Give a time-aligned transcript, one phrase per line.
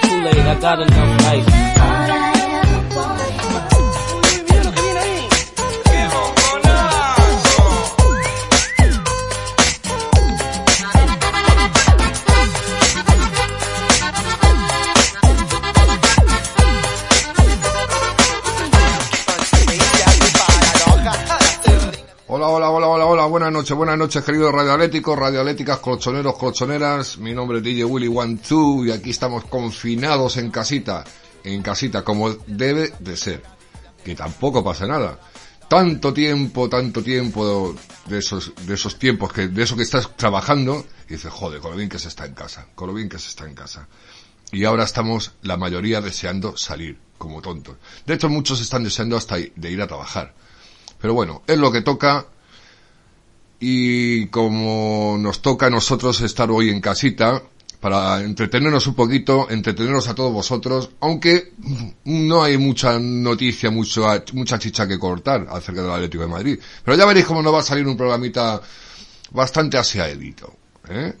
[0.00, 1.73] some Kool-Aid, I got enough ice.
[23.72, 28.90] Buenas noches queridos radioatléticos, radioatléticas, colchoneros, colchoneras, mi nombre es DJ Willy One Two y
[28.90, 31.02] aquí estamos confinados en casita,
[31.42, 33.42] en casita como debe de ser,
[34.04, 35.18] que tampoco pasa nada.
[35.66, 37.74] Tanto tiempo, tanto tiempo
[38.06, 41.70] de esos, de esos tiempos que, de eso que estás trabajando, y dices, joder, con
[41.70, 43.88] lo bien que se está en casa, con lo bien que se está en casa.
[44.52, 47.76] Y ahora estamos la mayoría deseando salir, como tontos.
[48.04, 50.34] De hecho, muchos están deseando hasta de ir a trabajar.
[51.00, 52.26] Pero bueno, es lo que toca
[53.66, 57.42] y como nos toca a nosotros estar hoy en casita
[57.80, 61.54] para entretenernos un poquito, entretenernos a todos vosotros, aunque
[62.04, 66.58] no hay mucha noticia, mucha, mucha chicha que cortar acerca del Atlético de Madrid.
[66.84, 68.60] Pero ya veréis cómo nos va a salir un programita
[69.30, 70.54] bastante aseadito.
[70.90, 71.14] ¿eh?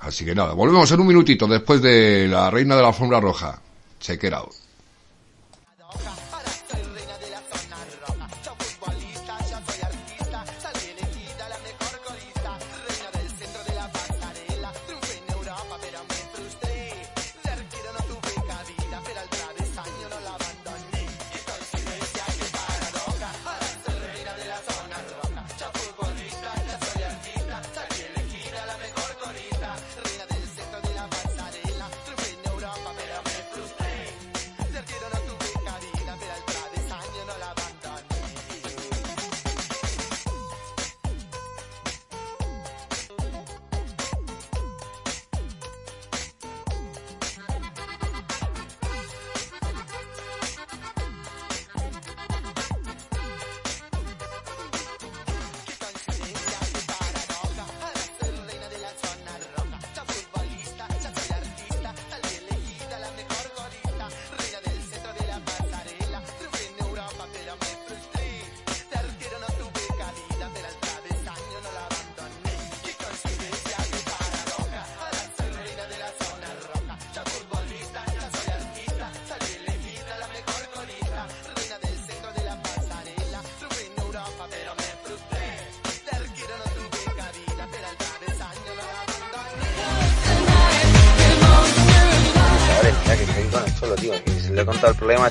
[0.00, 3.58] Así que nada, volvemos en un minutito después de la reina de la alfombra roja.
[3.98, 4.59] Check out.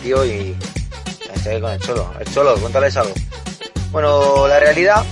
[0.10, 0.56] Tío, y
[1.36, 2.12] estoy con el cholo.
[2.20, 3.14] El cholo, cuéntales algo.
[3.92, 5.04] Bueno, la realidad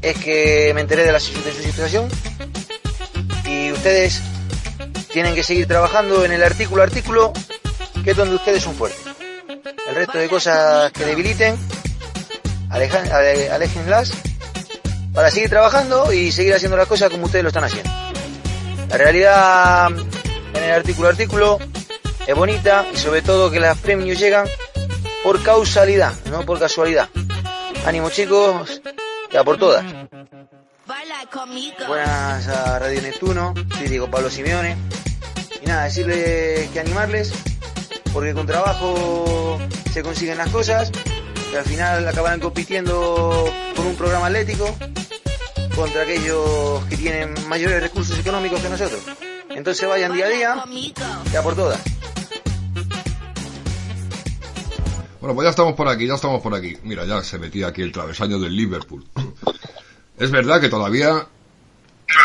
[0.00, 2.08] es que me enteré de, la, de su situación
[3.44, 4.22] y ustedes
[5.12, 7.32] tienen que seguir trabajando en el artículo artículo,
[8.04, 9.00] que es donde ustedes son fuertes.
[9.88, 11.56] El resto de cosas que debiliten,
[12.70, 14.12] alejan, ale- aléjenlas
[15.14, 17.90] para seguir trabajando y seguir haciendo las cosas como ustedes lo están haciendo.
[18.88, 19.88] La realidad
[20.54, 21.58] en el artículo artículo
[22.28, 24.46] es bonita y sobre todo que los premios llegan
[25.24, 27.08] por causalidad, no por casualidad.
[27.86, 28.82] Ánimo chicos,
[29.32, 29.82] ya por todas.
[31.86, 34.76] Buenas a Radio Neptuno, soy Diego Pablo Simeone.
[35.62, 37.32] Y nada, decirles que animarles,
[38.12, 39.58] porque con trabajo
[39.90, 40.92] se consiguen las cosas,
[41.50, 44.76] y al final acabarán compitiendo con un programa atlético
[45.74, 49.00] contra aquellos que tienen mayores recursos económicos que nosotros.
[49.48, 50.64] Entonces vayan día a día,
[51.32, 51.97] ya por todas.
[55.28, 56.74] Bueno, pues ya estamos por aquí, ya estamos por aquí.
[56.84, 59.04] Mira, ya se metía aquí el travesaño del Liverpool.
[60.16, 61.28] Es verdad que todavía,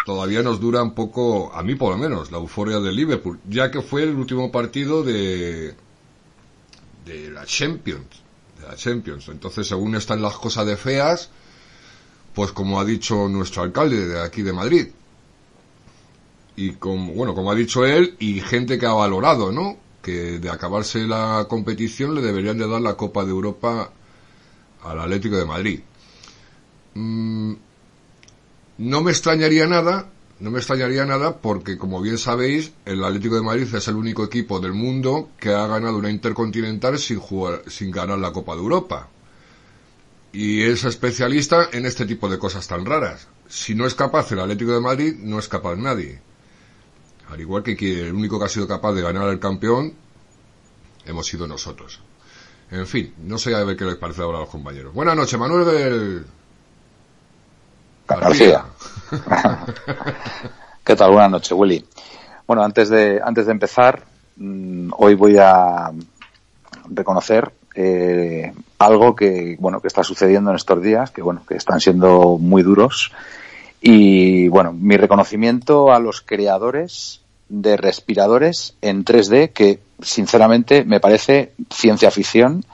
[0.05, 3.69] todavía nos dura un poco, a mí por lo menos, la euforia del Liverpool, ya
[3.69, 5.75] que fue el último partido de,
[7.03, 8.07] de la Champions,
[8.61, 9.27] de la Champions.
[9.27, 11.29] Entonces, según están las cosas de feas,
[12.33, 14.87] pues como ha dicho nuestro alcalde de aquí de Madrid,
[16.55, 19.82] y como, bueno, como ha dicho él, y gente que ha valorado, ¿no?
[20.03, 23.91] Que de acabarse la competición le deberían de dar la Copa de Europa
[24.83, 25.79] al Atlético de Madrid.
[26.93, 27.53] Mm,
[28.77, 33.43] no me extrañaría nada, no me extrañaría nada porque, como bien sabéis, el Atlético de
[33.43, 37.91] Madrid es el único equipo del mundo que ha ganado una intercontinental sin jugar, sin
[37.91, 39.09] ganar la Copa de Europa.
[40.33, 43.27] Y es especialista en este tipo de cosas tan raras.
[43.47, 46.19] Si no es capaz el Atlético de Madrid, no es capaz nadie.
[47.33, 49.91] Al igual que, que el único que ha sido capaz de ganar al campeón,
[51.05, 51.99] hemos sido nosotros.
[52.69, 54.93] En fin, no sé a ver qué les parece ahora a los compañeros.
[54.93, 56.25] Buenas noches, Manuel del...
[58.07, 58.65] García.
[60.83, 61.11] ¿Qué tal?
[61.11, 61.83] Buenas noches, Willy.
[62.45, 64.03] Bueno, antes de, antes de empezar,
[64.35, 65.91] mm, hoy voy a
[66.89, 71.79] reconocer eh, algo que bueno que está sucediendo en estos días, que bueno que están
[71.79, 73.11] siendo muy duros
[73.81, 77.22] y bueno mi reconocimiento a los creadores
[77.53, 82.65] de respiradores en 3D que sinceramente me parece ciencia ficción.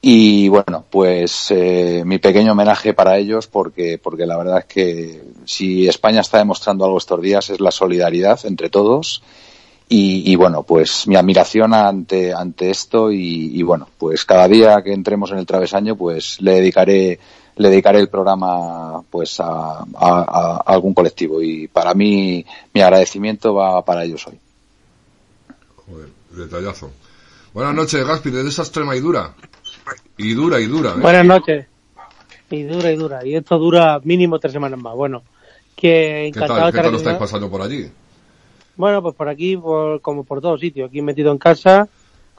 [0.00, 5.22] Y bueno pues eh, mi pequeño homenaje para ellos porque porque la verdad es que
[5.44, 9.22] si España está demostrando algo estos días es la solidaridad entre todos.
[9.90, 14.92] Y, bueno, pues mi admiración ante, ante esto y, y, bueno, pues cada día que
[14.92, 17.18] entremos en el travesaño, pues le dedicaré,
[17.58, 23.52] le dedicaré el programa pues a, a, a algún colectivo y para mí mi agradecimiento
[23.52, 24.38] va para ellos hoy.
[25.86, 26.90] Joder, detallazo.
[27.52, 29.34] Buenas noches, Gaspi, desde esa extrema y dura.
[30.16, 30.90] Y dura y dura.
[30.90, 31.00] ¿eh?
[31.00, 31.66] Buenas noches.
[32.50, 33.26] Y dura y dura.
[33.26, 34.94] Y esto dura mínimo tres semanas más.
[34.94, 35.22] Bueno,
[35.74, 37.90] que encantado ¿Qué tal, ¿qué tal lo estáis pasando por allí?
[38.76, 41.88] Bueno, pues por aquí, por, como por todos sitios, aquí metido en casa,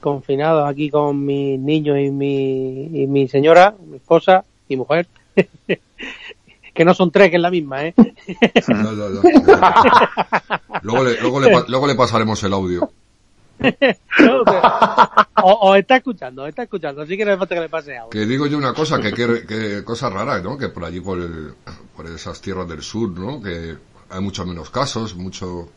[0.00, 5.06] confinado aquí con mis niños y mi, y mi señora, mi esposa y mujer.
[6.74, 7.94] que no son tres, que es la misma, ¿eh?
[8.68, 9.22] No, no, no.
[10.82, 12.90] luego, le, luego, le, luego le pasaremos el audio.
[13.60, 14.42] no,
[15.42, 18.10] o, o, está escuchando, está escuchando, así que no falta que le pase audio.
[18.10, 20.56] Que digo yo una cosa, que, que, que cosa rara, ¿no?
[20.56, 21.52] Que por allí, por, el,
[21.94, 23.42] por esas tierras del sur, ¿no?
[23.42, 23.76] Que
[24.08, 25.68] hay mucho menos casos, mucho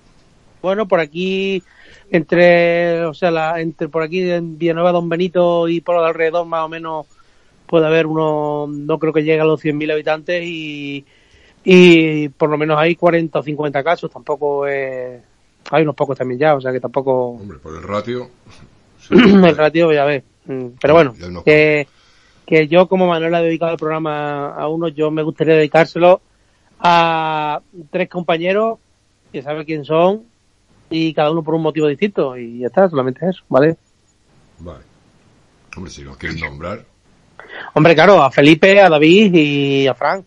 [0.64, 1.62] bueno, por aquí,
[2.10, 6.64] entre, o sea, la, entre por aquí en Villanueva, Don Benito y por alrededor más
[6.64, 7.06] o menos
[7.74, 11.04] puede haber uno, no creo que llegue a los 100.000 habitantes y,
[11.64, 15.20] y por lo menos hay 40 o 50 casos, tampoco es,
[15.72, 17.30] hay unos pocos también ya, o sea que tampoco...
[17.30, 18.30] Hombre, por el ratio...
[19.10, 20.24] el ratio, ya ves.
[20.80, 21.88] Pero bueno, que,
[22.46, 26.22] que yo como Manuel ha dedicado el programa a uno, yo me gustaría dedicárselo
[26.80, 27.60] a
[27.90, 28.78] tres compañeros
[29.32, 30.26] que sabe quién son,
[30.92, 33.78] y cada uno por un motivo distinto y ya está, solamente eso, ¿vale?
[34.60, 34.84] Vale.
[35.76, 36.93] Hombre, si nos quieres nombrar.
[37.74, 40.26] Hombre, claro, a Felipe, a David y a Frank,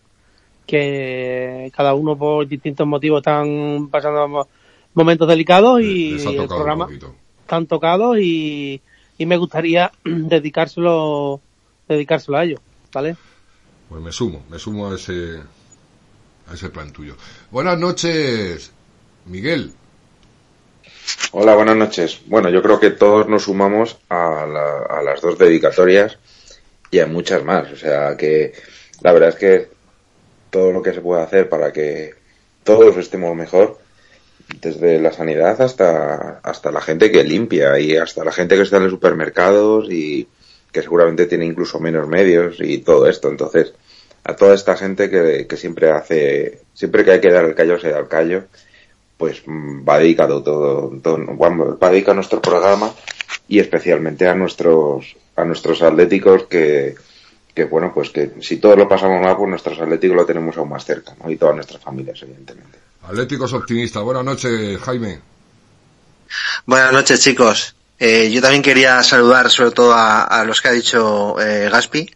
[0.65, 4.47] que cada uno por distintos motivos están pasando
[4.93, 6.87] momentos delicados y el programa
[7.41, 8.81] están tocados y,
[9.17, 11.39] y me gustaría dedicárselo
[11.87, 12.59] dedicárselo a ellos,
[12.93, 13.15] ¿vale?
[13.87, 15.41] Pues me sumo, me sumo a ese
[16.49, 17.15] a ese plan tuyo.
[17.51, 18.71] Buenas noches,
[19.25, 19.73] Miguel.
[21.31, 22.21] Hola, buenas noches.
[22.25, 26.17] Bueno, yo creo que todos nos sumamos a, la, a, las dos dedicatorias
[26.91, 27.71] y a muchas más.
[27.71, 28.53] O sea que
[29.01, 29.67] la verdad es que
[30.49, 32.15] todo lo que se puede hacer para que
[32.63, 33.79] todos estemos mejor,
[34.61, 38.77] desde la sanidad hasta, hasta la gente que limpia y hasta la gente que está
[38.77, 40.27] en los supermercados y
[40.71, 43.29] que seguramente tiene incluso menos medios y todo esto.
[43.29, 43.73] Entonces,
[44.23, 47.79] a toda esta gente que, que siempre hace, siempre que hay que dar el callo,
[47.79, 48.43] se da el callo
[49.17, 52.93] pues va dedicado todo, va dedicado nuestro programa
[53.47, 56.95] y especialmente a nuestros a nuestros atléticos que,
[57.53, 60.69] que bueno pues que si todos lo pasamos mal pues nuestros atléticos lo tenemos aún
[60.69, 61.29] más cerca ¿no?
[61.29, 62.79] y todas nuestras familias evidentemente.
[63.03, 64.03] Atléticos optimistas.
[64.03, 65.19] Buenas noches Jaime.
[66.65, 67.75] Buenas noches chicos.
[67.99, 72.09] Eh, yo también quería saludar sobre todo a, a los que ha dicho eh, Gaspi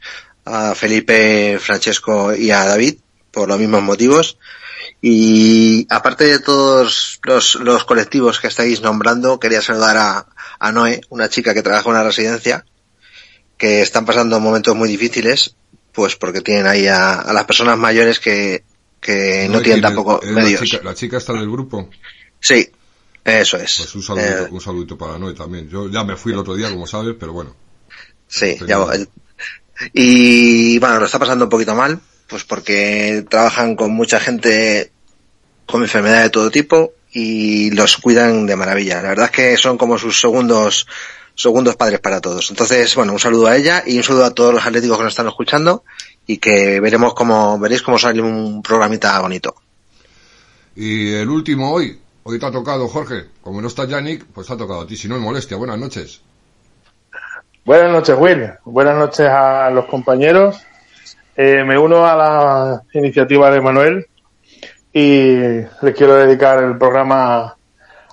[0.46, 2.96] a Felipe Francesco y a David
[3.32, 4.38] por los mismos motivos.
[5.02, 10.26] Y aparte de todos los, los, colectivos que estáis nombrando, quería saludar a,
[10.62, 12.66] a, Noé, una chica que trabaja en una residencia,
[13.58, 15.56] que están pasando momentos muy difíciles,
[15.92, 18.64] pues porque tienen ahí a, a las personas mayores que,
[19.00, 20.62] que no, no tienen tampoco medios.
[20.62, 21.90] La chica, la chica, está del grupo.
[22.40, 22.70] Sí,
[23.24, 23.78] eso es.
[23.78, 25.68] Pues un saludito, eh, un saludito para Noé también.
[25.70, 27.56] Yo ya me fui el otro día, como sabes, pero bueno.
[28.28, 28.78] Sí, ya,
[29.94, 34.92] y bueno, lo está pasando un poquito mal, pues porque trabajan con mucha gente
[35.66, 39.02] con enfermedades de todo tipo y los cuidan de maravilla.
[39.02, 40.88] La verdad es que son como sus segundos
[41.34, 42.50] segundos padres para todos.
[42.52, 45.14] Entonces, bueno, un saludo a ella y un saludo a todos los atléticos que nos
[45.14, 45.84] están escuchando
[46.28, 49.56] y que veremos cómo veréis cómo sale un programita bonito.
[50.76, 54.54] Y el último hoy, hoy te ha tocado Jorge, como no está Yannick, pues te
[54.54, 55.58] ha tocado a ti, si no es molestia.
[55.58, 56.22] Buenas noches.
[57.66, 58.52] Buenas noches, Will.
[58.66, 60.58] Buenas noches a los compañeros
[61.36, 64.08] eh, me uno a la iniciativa de Manuel
[64.94, 67.56] y le quiero dedicar el programa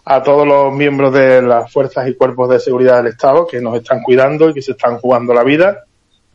[0.05, 3.77] a todos los miembros de las fuerzas y cuerpos de seguridad del Estado que nos
[3.77, 5.85] están cuidando y que se están jugando la vida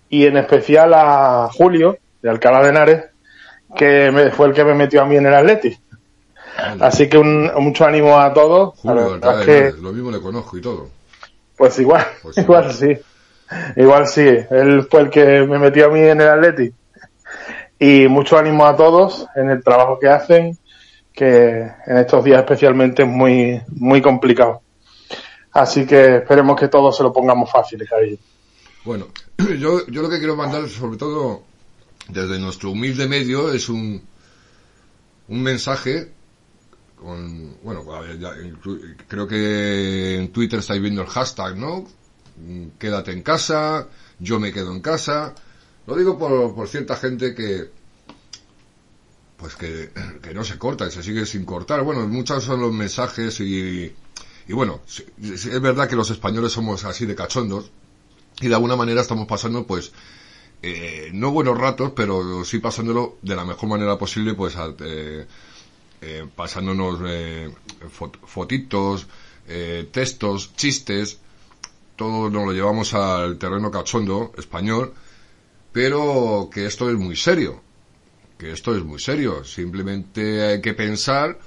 [0.10, 3.04] y en especial a Julio de Alcalá de Henares
[3.76, 5.76] que me, fue el que me metió a mí en el Atleti.
[6.80, 8.80] Así que un, mucho ánimo a todos.
[8.80, 10.90] Julio, la verdad que, lo mismo le conozco y todo.
[11.58, 12.96] Pues igual, pues igual sí.
[13.76, 16.74] Igual sí, él fue el que me metió a mí en el Atleti.
[17.84, 20.58] Y mucho ánimo a todos en el trabajo que hacen,
[21.12, 24.62] que en estos días especialmente es muy, muy complicado.
[25.52, 28.18] Así que esperemos que todos se lo pongamos fácil, Javi.
[28.86, 29.08] Bueno,
[29.60, 31.44] yo, yo lo que quiero mandar, sobre todo
[32.08, 34.02] desde nuestro humilde medio, es un,
[35.28, 36.10] un mensaje
[36.96, 37.84] con, bueno,
[39.10, 41.86] creo que en Twitter estáis viendo el hashtag, ¿no?
[42.80, 45.36] Quédate en casa, yo me quedo en casa.
[45.88, 47.70] Lo digo por, por cierta gente que,
[49.38, 51.84] pues que, que no se corta, que se sigue sin cortar.
[51.84, 53.94] Bueno, muchos son los mensajes y,
[54.48, 54.82] y bueno,
[55.22, 57.72] es verdad que los españoles somos así de cachondos
[58.42, 59.92] y de alguna manera estamos pasando pues
[60.66, 65.28] eh, no buenos ratos, pero sí pasándolo de la mejor manera posible, pues eh,
[66.02, 67.00] eh, pasándonos
[68.25, 69.08] fotitos,
[69.92, 71.20] textos, chistes,
[71.98, 74.94] todo nos lo llevamos al terreno cachondo español,
[75.74, 77.62] pero que esto es muy serio,
[78.38, 81.39] que esto es muy serio, simplemente hay que pensar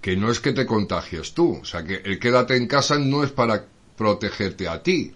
[0.00, 3.24] que no es que te contagies tú, o sea que el quédate en casa no
[3.24, 5.14] es para protegerte a ti,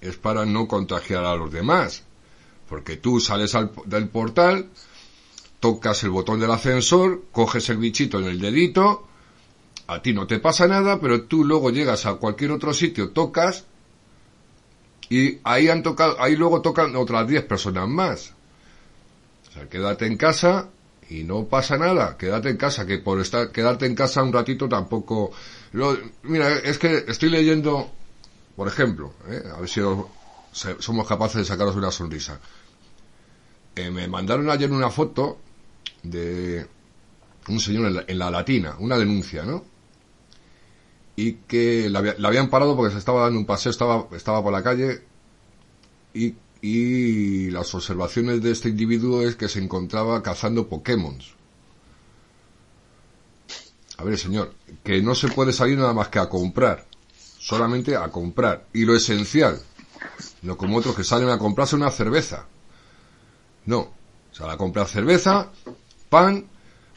[0.00, 2.02] es para no contagiar a los demás.
[2.68, 3.52] Porque tú sales
[3.86, 4.70] del portal,
[5.60, 9.06] tocas el botón del ascensor, coges el bichito en el dedito,
[9.86, 13.66] a ti no te pasa nada, pero tú luego llegas a cualquier otro sitio, tocas,
[15.08, 18.32] y ahí han tocado, ahí luego tocan otras 10 personas más.
[19.48, 20.68] O sea, quédate en casa
[21.10, 24.68] y no pasa nada, quédate en casa, que por estar, quedarte en casa un ratito
[24.68, 25.32] tampoco,
[26.22, 27.90] mira, es que estoy leyendo,
[28.56, 29.42] por ejemplo, ¿eh?
[29.54, 29.80] a ver si
[30.52, 32.40] somos capaces de sacaros una sonrisa.
[33.76, 35.38] Eh, me mandaron ayer una foto
[36.02, 36.66] de
[37.48, 39.64] un señor en la, latina, una denuncia, ¿no?
[41.16, 44.62] Y que la, habían parado porque se estaba dando un paseo, estaba, estaba por la
[44.62, 45.02] calle
[46.12, 51.18] y, y las observaciones de este individuo es que se encontraba cazando Pokémon.
[53.96, 56.86] A ver, señor, que no se puede salir nada más que a comprar,
[57.38, 58.66] solamente a comprar.
[58.72, 59.60] Y lo esencial,
[60.42, 62.46] no como otros que salen a comprarse una cerveza.
[63.66, 63.92] No,
[64.32, 65.52] salen a comprar cerveza,
[66.08, 66.46] pan,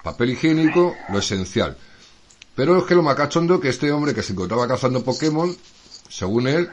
[0.04, 1.78] papel higiénico, lo esencial.
[2.58, 5.56] Pero es que lo macachondo que este hombre que se encontraba cazando Pokémon,
[6.10, 6.68] según él,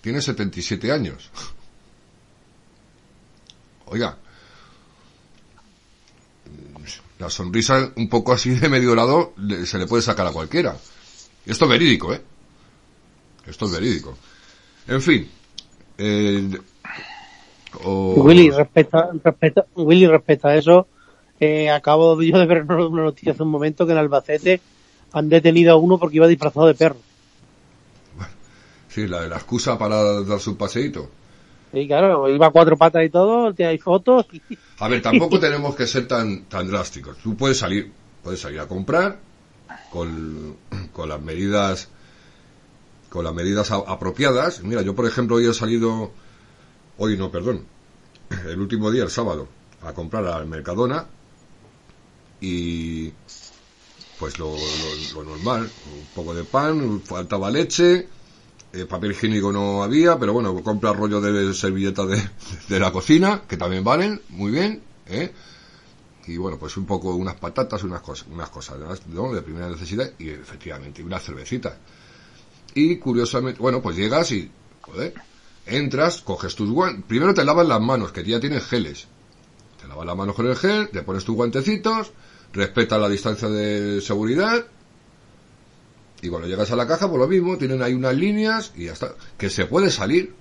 [0.00, 1.30] tiene 77 años.
[3.86, 4.16] Oiga,
[7.20, 10.76] la sonrisa un poco así de medio lado se le puede sacar a cualquiera.
[11.46, 12.20] Esto es verídico, ¿eh?
[13.46, 14.18] Esto es verídico.
[14.88, 15.30] En fin.
[15.98, 16.50] Eh,
[17.84, 20.88] Willy, respecto, respecto, Willy, respecto a eso,
[21.40, 24.60] eh, acabo yo de ver una noticia hace un momento que en Albacete
[25.12, 26.96] han detenido a uno porque iba disfrazado de perro.
[28.88, 31.10] Sí, la, la excusa para dar su paseíto.
[31.72, 34.26] Sí, claro, iba a cuatro patas y todo, hay fotos.
[34.78, 37.16] A ver, tampoco tenemos que ser tan, tan drásticos.
[37.18, 37.90] Tú puedes salir,
[38.22, 39.18] puedes salir a comprar
[39.90, 40.56] con,
[40.92, 41.88] con las medidas
[43.08, 44.62] con las medidas apropiadas.
[44.62, 46.10] Mira, yo por ejemplo hoy he salido,
[46.98, 47.64] hoy no, perdón,
[48.48, 49.48] el último día, el sábado,
[49.82, 51.06] a comprar al Mercadona
[52.44, 53.12] y
[54.18, 54.54] pues lo,
[55.24, 58.06] normal, un poco de pan, faltaba leche,
[58.72, 62.22] eh, papel higiénico no había, pero bueno, compra rollo de servilleta de,
[62.68, 65.32] de la cocina, que también valen, muy bien, ¿eh?
[66.26, 69.32] y bueno, pues un poco unas patatas, unas cosas, unas cosas ¿no?
[69.32, 71.78] de primera necesidad y efectivamente una cervecita.
[72.74, 74.50] Y curiosamente, bueno, pues llegas y,
[74.82, 75.14] joder,
[75.64, 79.06] entras, coges tus guantes, primero te lavas las manos, que ya tienes geles.
[79.80, 82.12] Te lavas las manos con el gel, te pones tus guantecitos,
[82.54, 84.64] respetas la distancia de seguridad,
[86.24, 88.92] y cuando llegas a la caja, pues lo mismo, tienen ahí unas líneas y ya
[88.92, 89.12] está.
[89.36, 90.34] Que se puede salir.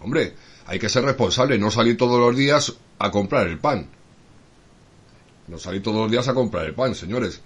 [0.00, 0.34] Hombre,
[0.66, 3.86] hay que ser responsable, no salir todos los días a comprar el pan.
[5.48, 7.40] No salir todos los días a comprar el pan, señores.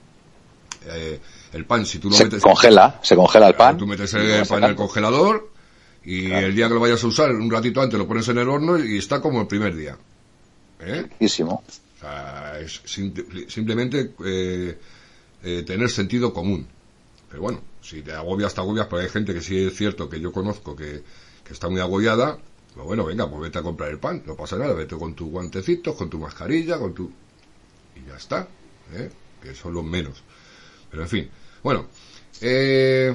[0.87, 1.21] Eh,
[1.53, 2.43] el pan, si tú lo se metes...
[2.43, 3.77] congela, se congela el pan.
[3.77, 5.51] Tú metes el pan en el congelador
[6.05, 8.49] y el día que lo vayas a usar, un ratito antes lo pones en el
[8.49, 9.99] horno y está como el primer día.
[10.79, 11.09] ¿Eh?
[12.01, 12.81] Sea, es
[13.49, 14.79] simplemente eh,
[15.43, 16.67] eh, tener sentido común.
[17.29, 20.21] Pero bueno, si te agobias, te agobias, pero hay gente que sí es cierto que
[20.21, 21.03] yo conozco que,
[21.45, 22.39] que está muy agobiada,
[22.75, 25.29] pues bueno, venga, pues vete a comprar el pan, no pasa nada, vete con tus
[25.29, 27.11] guantecitos, con tu mascarilla, con tu...
[27.97, 28.49] y ya está,
[28.95, 29.11] ¿eh?
[29.43, 30.23] que son los menos.
[30.91, 31.31] Pero en fin,
[31.63, 31.87] bueno,
[32.41, 33.15] eh,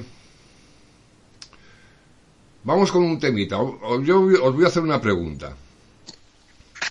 [2.64, 3.58] vamos con un temita.
[4.04, 5.56] Yo os voy a hacer una pregunta.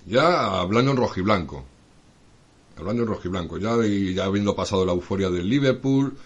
[0.07, 1.65] Ya hablando en rojiblanco.
[2.77, 3.59] Hablando en rojiblanco.
[3.59, 6.17] Ya, ya habiendo pasado la euforia del Liverpool.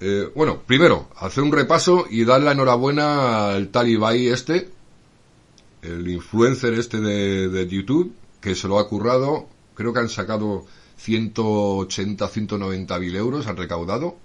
[0.00, 4.70] Eh, bueno, primero, hacer un repaso y dar la enhorabuena al Talibai este,
[5.82, 9.46] el influencer este de, de YouTube, que se lo ha currado.
[9.74, 10.66] Creo que han sacado
[10.96, 14.16] 180, 190 mil euros han recaudado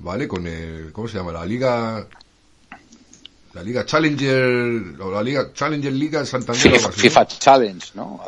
[0.00, 0.28] ¿vale?
[0.28, 1.32] Con el, ¿cómo se llama?
[1.32, 2.06] La Liga,
[3.54, 6.72] la Liga Challenger, o la Liga Challenger Liga Santander.
[6.72, 6.92] FIFA.
[6.92, 8.20] FIFA Challenge, ¿no?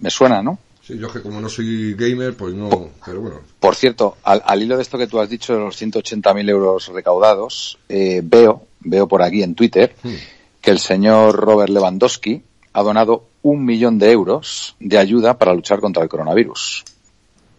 [0.00, 0.58] Me suena, ¿no?
[0.90, 3.40] Sí, yo que como no soy gamer, pues no, pero bueno.
[3.60, 6.88] Por cierto, al, al hilo de esto que tú has dicho de los 180.000 euros
[6.88, 10.14] recaudados, eh, veo, veo por aquí en Twitter Hmm.
[10.60, 12.42] que el señor Robert Lewandowski
[12.72, 16.84] ha donado un millón de euros de ayuda para luchar contra el coronavirus.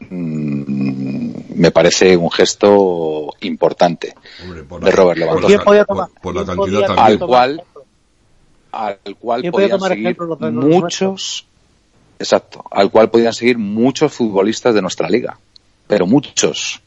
[0.10, 5.86] Mm, me parece un gesto importante Hombre, por de Robert por ¿Quién Lewandowski, la, podía
[5.86, 6.10] por- tomar?
[6.22, 7.06] por la ¿Quién cantidad podía también.
[7.22, 7.64] al cual,
[8.72, 11.46] al cual ¿Quién podía podían tomar seguir ejemplo los de los muchos,
[12.22, 15.38] exacto, al cual podían seguir muchos futbolistas de nuestra liga,
[15.88, 16.82] pero muchos.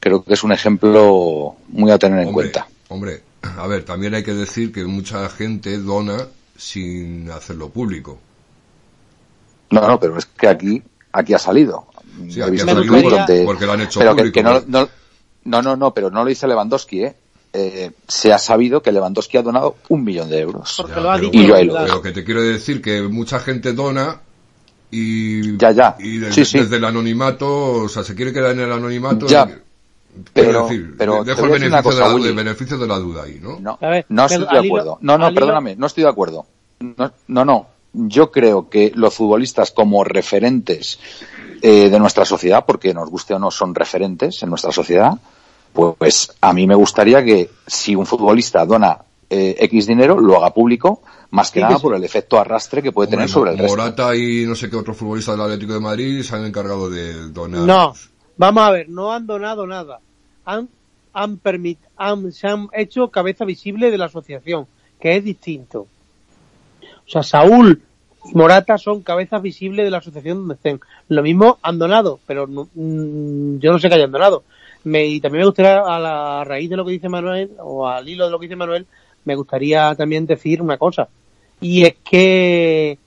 [0.00, 2.68] Creo que es un ejemplo muy a tener en Hombre, cuenta.
[2.88, 8.18] hombre, a ver, también hay que decir que mucha gente dona sin hacerlo público.
[9.70, 10.82] No, no, pero es que aquí,
[11.12, 11.86] aquí ha salido.
[12.28, 14.64] Sí, aquí ha salido porque- donde- porque lo han hecho pero público, que no, ¿no?
[14.66, 14.88] no,
[15.44, 17.14] no, no, no, pero no lo dice Lewandowski, ¿eh?
[17.52, 20.74] Eh, se ha sabido que Lewandowski ha donado un millón de euros.
[20.76, 21.42] Porque Ya, lo ha pero dicho.
[21.42, 21.74] Y yo ahí lo.
[21.74, 24.20] Pero que te quiero decir que mucha gente dona
[24.90, 25.96] y, Ya, ya.
[25.98, 26.58] y desde, Sí, sí.
[26.58, 29.26] desde el anonimato, o sea, se quiere quedar en el anonimato.
[29.26, 29.48] Ya.
[30.32, 32.28] Pero- decir, pero dejo el beneficio, de la, Willy.
[32.28, 33.60] el beneficio de la duda ahí, ¿no?
[33.60, 34.98] No, ver, no estoy de acuerdo.
[35.02, 36.46] No, no, perdóname, no estoy de acuerdo.
[36.80, 37.66] No, no, no.
[37.92, 40.98] Yo creo que los futbolistas como referentes
[41.62, 45.12] eh, de nuestra sociedad, porque nos guste o no son referentes en nuestra sociedad,
[45.72, 50.52] pues a mí me gustaría que si un futbolista dona eh, X dinero, lo haga
[50.54, 53.58] público, más que Sí, nada por el efecto arrastre que puede Hombre, tener sobre el
[53.58, 53.76] resto.
[53.76, 57.30] Morata y no sé qué otro futbolista del Atlético de Madrid se han encargado de
[57.30, 57.62] donar.
[57.62, 57.94] No,
[58.36, 60.00] vamos a ver, no han donado nada.
[60.44, 60.68] Han,
[61.12, 64.66] han, permit, han, se han hecho cabeza visible de la asociación,
[65.00, 65.86] que es distinto.
[66.82, 67.82] O sea, Saúl
[68.24, 70.80] y Morata son cabezas visibles de la asociación donde estén.
[71.08, 74.44] Lo mismo han donado, pero no- mm, yo no sé que hayan donado.
[74.84, 78.08] Me, y también me gustaría, a la raíz de lo que dice Manuel, o al
[78.08, 78.86] hilo de lo que dice Manuel,
[79.26, 81.08] me gustaría también decir una cosa.
[81.60, 82.98] Y es que,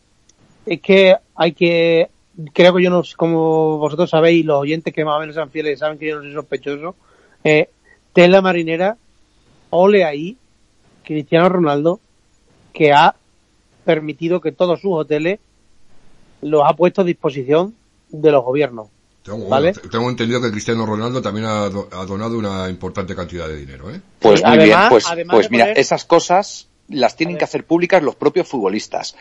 [0.65, 2.10] es que hay que,
[2.53, 5.79] creo que yo no, como vosotros sabéis, los oyentes que más o menos sean fieles
[5.79, 6.95] saben que yo no soy sospechoso,
[7.43, 7.69] eh,
[8.13, 8.97] tela marinera,
[9.69, 10.38] ole ahí,
[11.03, 11.99] Cristiano Ronaldo,
[12.73, 13.15] que ha
[13.86, 15.39] permitido que todos sus hoteles
[16.41, 17.75] los ha puesto a disposición
[18.10, 18.89] de los gobiernos.
[19.23, 19.47] Tengo,
[19.91, 23.91] tengo entendido que Cristiano Ronaldo también ha, do- ha donado una importante cantidad de dinero,
[23.93, 23.99] ¿eh?
[24.19, 27.43] Pues Sí, muy además- bien, pues, además pues mira, poner- esas cosas las tienen que
[27.43, 29.15] hacer públicas los propios futbolistas.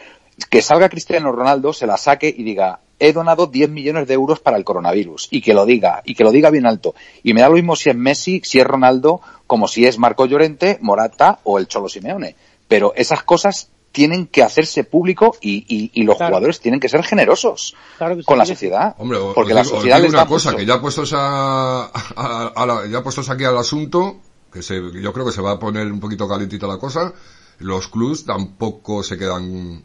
[0.50, 4.38] Que salga Cristiano Ronaldo, se la saque y diga, he donado 10 millones de euros
[4.40, 5.26] para el coronavirus.
[5.32, 6.94] Y que lo diga, y que lo diga bien alto.
[7.24, 10.26] Y me da lo mismo si es Messi, si es Ronaldo, como si es Marco
[10.26, 12.36] Llorente, Morata o el Cholo Simeone.
[12.68, 16.30] Pero esas cosas tienen que hacerse público y, y- y los Claro.
[16.30, 18.94] jugadores tienen que ser generosos Claro que sí, con la sociedad.
[18.98, 20.58] Hombre, o- porque os la digo- os sociedad digo les una da cosa, mucho.
[20.58, 24.18] que ya puestos a, a- a la- ya puestos aquí al asunto,
[24.52, 27.12] que se, yo creo que se va a poner un poquito calentita la cosa,
[27.58, 29.82] los clubs tampoco se quedan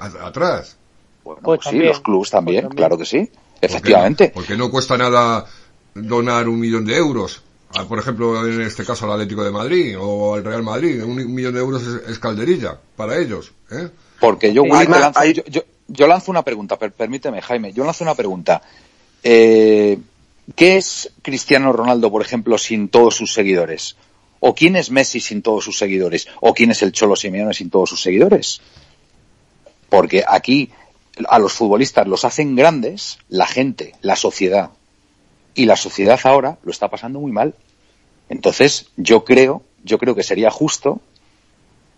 [0.00, 0.76] a- atrás.
[1.22, 2.76] Bueno, Pues pues sí, también, los clubs también, pues también.
[2.76, 3.30] claro que sí.
[3.60, 4.32] Efectivamente.
[4.34, 5.46] Porque no cuesta nada
[5.94, 7.42] donar un millón de euros.
[7.74, 11.02] A, por ejemplo, en este caso al Atlético de Madrid o al Real Madrid.
[11.02, 13.52] Un, millón de euros es, es calderilla para ellos.
[13.70, 13.88] ¿eh?
[14.20, 17.72] Porque yo, Sí, Willy, lanzo, hay- yo, yo- yo lanzo una pregunta, per- permíteme, Jaime,
[17.72, 18.62] yo lanzo una pregunta.
[19.22, 19.98] Eh,
[20.56, 23.96] ¿Qué es Cristiano Ronaldo, por ejemplo, sin todos sus seguidores?
[24.40, 26.26] ¿O quién es Messi sin todos sus seguidores?
[26.40, 28.60] ¿O quién es el Cholo Simeone sin todos sus seguidores?
[29.88, 30.70] Porque aquí
[31.28, 34.70] a los futbolistas los hacen grandes la gente, la sociedad.
[35.54, 37.54] Y la sociedad ahora lo está pasando muy mal.
[38.28, 41.00] Entonces, yo creo, yo creo que sería justo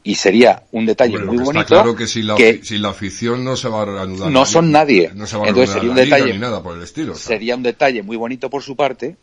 [0.02, 3.42] y sería un detalle muy bonito está claro que sin la, que sin la afición
[3.44, 4.30] no se va a reanudar.
[4.30, 5.10] no son nadie.
[5.14, 7.12] No se va a Entonces sería un detalle- ni nada por el estilo.
[7.12, 7.28] o sea.
[7.36, 9.16] sería un detalle muy bonito por su parte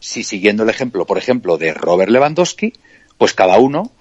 [0.00, 2.72] si siguiendo el ejemplo, por ejemplo, de Robert Lewandowski,
[3.18, 3.92] pues cada uno,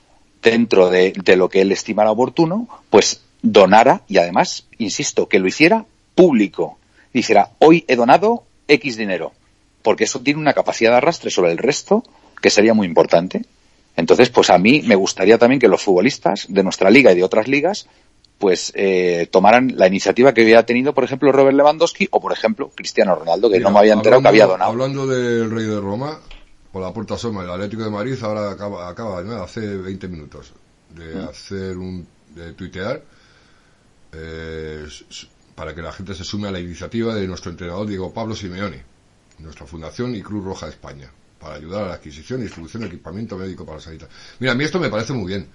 [0.42, 5.48] dentro de, de lo que él estimara oportuno, pues donara y además, insisto, que lo
[5.48, 6.80] hiciera público.
[7.14, 9.34] Dijera, hoy he donado X dinero,
[9.82, 12.04] porque eso tiene una capacidad de arrastre sobre el resto
[12.42, 13.44] que sería muy importante.
[13.96, 17.24] Entonces, pues a mí me gustaría también que los futbolistas de nuestra liga y de
[17.24, 17.88] otras ligas
[18.40, 22.72] pues eh, tomaran la iniciativa que había tenido, por ejemplo, Robert Lewandowski o, por ejemplo,
[22.74, 24.72] Cristiano Ronaldo, que Mira, no me había enterado que había donado.
[24.72, 26.20] Hablando del Rey de Roma,
[26.72, 29.44] por la puerta asoma, el Atlético de Madrid ahora acaba, acaba ¿no?
[29.44, 30.54] hace 20 minutos
[30.90, 31.28] de Mm.
[31.30, 33.04] hacer un, de tuitear
[34.14, 34.86] eh,
[35.56, 38.84] para que la gente se sume a la iniciativa de nuestro entrenador Diego Pablo Simeone,
[39.42, 42.88] nuestra fundación y Cruz Roja de España, para ayudar a la adquisición y distribución de
[42.88, 44.10] equipamiento médico para la sanidad.
[44.40, 45.48] Mira, a mí esto me parece muy bien,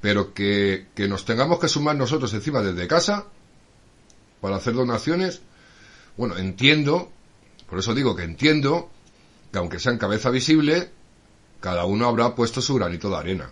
[0.00, 3.24] pero que, que nos tengamos que sumar nosotros encima desde casa
[4.40, 5.40] para hacer donaciones,
[6.16, 7.10] bueno, entiendo,
[7.68, 8.90] por eso digo que entiendo
[9.52, 10.90] que aunque sean cabeza visible,
[11.60, 13.50] cada uno habrá puesto su granito de arena.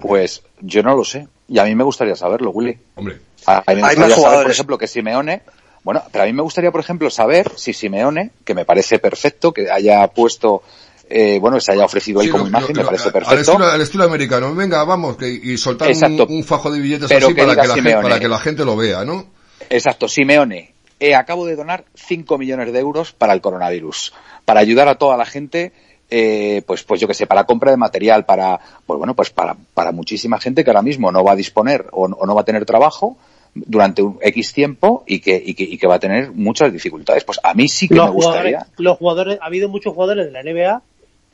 [0.00, 1.28] Pues yo no lo sé.
[1.48, 2.78] Y a mí me gustaría saberlo, Willy.
[2.96, 4.52] Hombre, A, a mí me Hay más saber, por jugadores.
[4.52, 5.42] ejemplo, que Simeone.
[5.84, 9.52] Bueno, pero a mí me gustaría, por ejemplo, saber si Simeone, que me parece perfecto,
[9.52, 10.62] que haya puesto,
[11.08, 13.12] eh, bueno, que se haya ofrecido ahí sí, como lo- imagen, lo- me parece al
[13.12, 13.40] perfecto.
[13.52, 15.88] estilo, al estilo americano, venga, vamos, que, y soltar
[16.28, 18.64] un, fajo de billetes Pero así que para que, la gente, para que la gente
[18.64, 19.26] lo vea, ¿no?
[19.70, 20.72] Exacto, Simeone.
[21.00, 24.12] eh, acabo de donar 5 millones de euros para el coronavirus,
[24.44, 25.72] para ayudar a toda la gente,
[26.10, 29.56] eh, pues, pues yo que sé, para compra de material, para, pues bueno, pues para,
[29.74, 32.44] para muchísima gente que ahora mismo no va a disponer o, o no va a
[32.44, 33.16] tener trabajo
[33.66, 37.24] durante un X tiempo y que, y que, y que va a tener muchas dificultades.
[37.24, 38.58] Pues a mí sí que los me gustaría.
[38.60, 40.82] jugadores, los jugadores, ha habido muchos jugadores de la NBA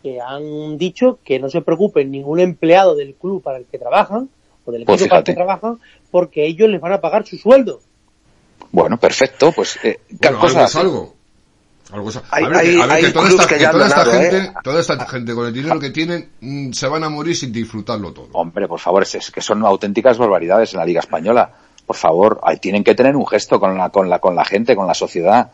[0.03, 4.29] que han dicho que no se preocupen ningún empleado del club para el que trabajan
[4.67, 5.79] o del equipo Pues para el que trabajan
[6.11, 7.81] porque ellos les van a pagar su sueldo.
[8.71, 11.15] Bueno, perfecto, pues eh, Bueno, algo es algo.
[11.93, 13.87] Algo es- Hay- a ver, hay- que, a ver, hay que toda esta, que toda
[13.87, 14.53] esta donado, gente, ¿eh?
[14.65, 18.13] toda esta gente con el dinero que tienen mm, se van a morir sin disfrutarlo
[18.13, 18.29] todo.
[18.33, 21.53] Hombre, por favor, es, es que son auténticas barbaridades en la Liga Española.
[21.87, 24.75] Por favor, ahí tienen que tener un gesto con la, con la, con la gente,
[24.75, 25.51] con la sociedad.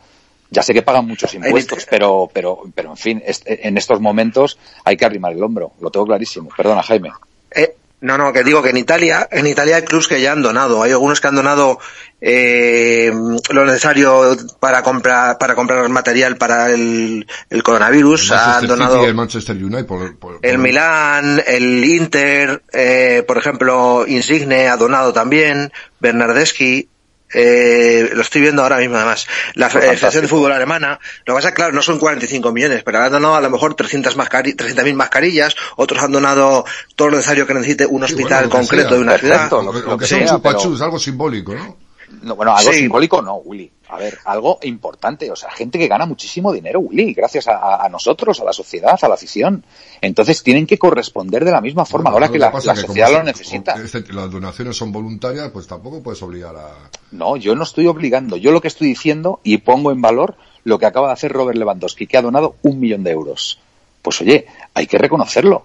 [0.51, 4.97] Ya sé que pagan muchos impuestos, pero, pero, pero en fin, en estos momentos hay
[4.97, 5.73] que arrimar el hombro.
[5.81, 6.51] Lo tengo clarísimo.
[6.57, 7.11] Perdona, Jaime.
[7.55, 10.43] Eh, no, no, que digo que en Italia, en Italia hay clubs que ya han
[10.43, 10.83] donado.
[10.83, 11.79] Hay algunos que han donado
[12.21, 13.11] eh,
[13.51, 18.31] lo necesario para comprar para comprar material para el, el coronavirus.
[18.31, 24.05] el Han donado el Manchester United por, por- el Milán, el Inter, eh, por ejemplo,
[24.07, 26.89] Insigne ha donado también, Bernardeschi.
[27.33, 29.27] Eh, lo estoy viendo ahora mismo además.
[29.55, 30.29] La Pues Federación de.
[30.29, 33.35] Fútbol Alemana, lo que pasa es que, claro, no son 45 millones, pero han donado
[33.37, 36.65] a lo mejor 300 mascari 300.000 mascarillas, otros han donado
[36.97, 38.97] todo lo necesario que necesite un Sí, hospital bueno, lo concreto sea.
[38.97, 39.37] de una Perfecto.
[39.37, 39.53] ciudad.
[39.65, 41.77] Aunque, lo aunque que sea pero- algo simbólico, ¿no?
[42.23, 42.79] No, bueno, algo Sí.
[42.81, 43.71] simbólico no, Willy.
[43.93, 45.31] A ver, algo importante.
[45.31, 48.99] O sea, gente que gana muchísimo dinero, Willy, gracias a, a- nosotros, a la sociedad,
[49.03, 49.65] a la afición.
[50.01, 53.23] Entonces tienen que corresponder de la misma forma, Bueno, ahora que la, que sociedad lo
[53.25, 53.77] necesita.
[53.77, 56.69] las donaciones son voluntarias, pues tampoco puedes obligar a...
[57.11, 58.37] No, yo no estoy obligando.
[58.37, 61.59] Yo lo que estoy diciendo y pongo en valor lo que acaba de hacer Robert
[61.59, 63.59] Lewandowski, que ha donado un millón de euros.
[64.03, 65.65] Pues oye, hay que reconocerlo.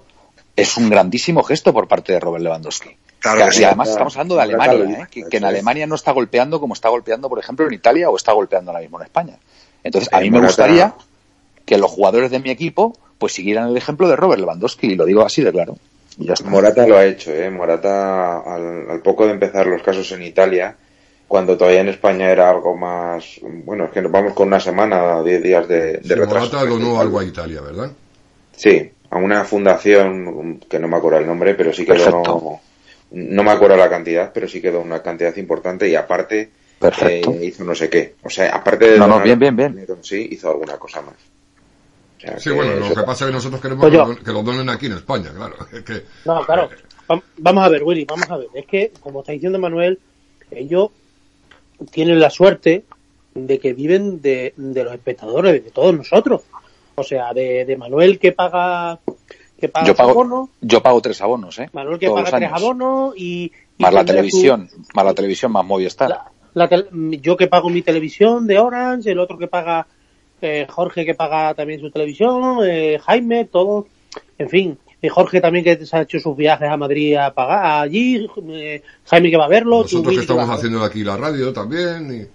[0.56, 2.90] Es un grandísimo gesto por parte de Robert Lewandowski.
[3.34, 5.08] Claro Que- que y además estamos hablando de Alemania, claro, ¿eh?
[5.30, 5.46] que, en.
[5.46, 8.82] Alemania no está golpeando como está golpeando, por ejemplo, en Italia o está golpeando ahora
[8.82, 9.38] mismo en España.
[9.84, 10.94] Entonces, a mí me gustaría
[11.66, 15.06] que los jugadores de mi equipo pues siguieran el ejemplo de Robert Lewandowski, y lo
[15.06, 15.78] digo así de claro.
[16.18, 16.50] Y ya está.
[16.50, 17.50] Morata lo ha hecho, ¿eh?
[17.50, 20.76] Morata, al, al poco de empezar los casos en Italia,
[21.28, 23.40] cuando todavía en España era algo más...
[23.42, 26.46] Bueno, es que nos vamos con una semana, diez días de, de Sí, retraso.
[26.52, 27.92] Morata donó algo a Italia, ¿verdad?
[28.56, 32.22] Sí, a una fundación que no me acuerdo el nombre, pero sí que Perfecto.
[32.24, 32.62] donó...
[33.16, 36.50] No me acuerdo la cantidad, pero sí que donó una cantidad importante y aparte
[36.80, 37.32] Perfecto.
[37.32, 38.16] eh, hizo no sé qué.
[38.24, 39.88] O sea, aparte de No, no, bien, bien, bien.
[40.02, 41.16] sí, hizo alguna cosa más.
[42.18, 44.06] O sea, Sí, que bueno, lo que pasa es que nosotros queremos Pues que, yo-
[44.08, 45.56] lo, que lo donen aquí en España, claro.
[45.86, 46.70] Que, No, claro.
[47.10, 48.48] Va- Vamos a ver, Willy, vamos a ver.
[48.54, 49.98] Es que, como está diciendo Manuel,
[50.52, 50.90] ellos
[51.92, 52.84] tienen la suerte
[53.34, 56.42] de que viven de, de los espectadores, de todos nosotros.
[56.96, 59.00] O sea, de, de Manuel que paga
[59.60, 61.70] que paga Yo pago, abono, yo pago tres abonos, ¿eh?
[61.74, 65.66] Manuel que Todos paga tres abonos y, y Más la televisión, más la televisión, más
[65.66, 66.10] Movistar.
[66.10, 69.88] la- la tel- yo que pago mi televisión de Orange, el otro que paga
[70.42, 73.88] eh, Jorge que paga también su televisión, eh, Jaime, todo,
[74.38, 77.84] en fin, y Jorge también que se ha hecho sus viajes a Madrid a pagar
[77.84, 82.14] allí, eh, Jaime que va a verlo, nosotros que estamos haciendo aquí la radio también.
[82.14, 82.35] Y,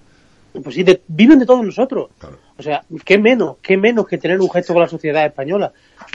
[0.52, 2.10] pues sí, de- viven de todos nosotros.
[2.18, 2.36] claro.
[2.58, 5.72] O sea, qué menos, qué menos que tener un gesto con la sociedad española.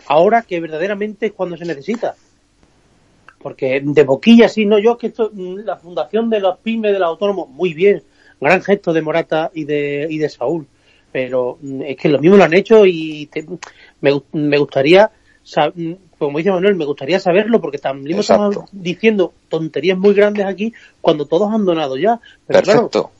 [0.08, 2.16] Ahora que verdaderamente es cuando se necesita.
[3.42, 6.94] Porque de boquilla sí, no, yo es que esto, mm, la fundación de los pymes,
[6.94, 8.04] de los autónomos, muy bien.
[8.42, 10.68] Gran gesto de Morata y de, y de Saúl.
[11.12, 13.46] Pero mm, es que lo mismo lo han hecho y te-
[14.02, 15.10] me, me gustaría,
[15.76, 18.50] mm, como dice Manuel, me gustaría saberlo porque también Exacto.
[18.50, 22.20] estamos diciendo tonterías muy grandes aquí cuando todos han donado ya.
[22.48, 23.12] Pero claro, Perfecto.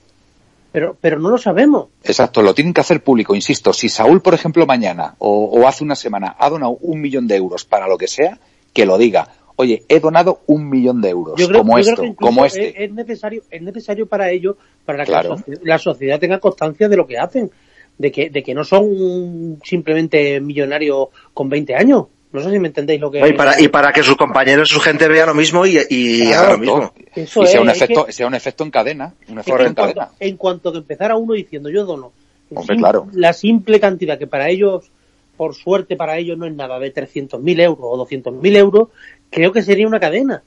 [0.76, 1.88] Pero, pero no lo sabemos.
[2.04, 3.72] Exacto, lo tienen que hacer público, insisto.
[3.72, 7.38] Si Saúl, por ejemplo, mañana o, o hace una semana ha donado un millón de
[7.38, 8.38] euros para lo que sea,
[8.74, 9.30] que lo diga.
[9.56, 12.44] Oye, he donado un millón de euros, yo creo, como yo creo esto, que como
[12.44, 12.68] este.
[12.84, 15.38] Es, es necesario es necesario para ello para que Claro.
[15.48, 17.50] la, la sociedad tenga constancia de lo que hacen
[17.98, 22.68] de que de que no son simplemente millonarios con 20 años no sé si me
[22.68, 25.66] entendéis lo que Y para, y para que sus compañeros, su gente vea lo mismo
[25.66, 26.94] y, y Claro, haga lo mismo.
[27.16, 29.62] Eso y sea es, un es efecto, que- sea un efecto en cadena, un efecto
[29.62, 30.12] en en, cuanto, cadena.
[30.20, 32.12] en cuanto que empezara uno diciendo yo dono
[32.54, 33.08] Hombre, sim- claro.
[33.14, 34.92] la simple cantidad que para ellos
[35.38, 38.90] por suerte para ellos no es nada de 300.000 euros o 200.000 euros
[39.32, 40.44] creo que sería una cadena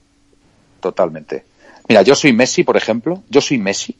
[0.81, 1.44] Totalmente.
[1.88, 3.96] Mira, yo soy Messi, por ejemplo, yo soy Messi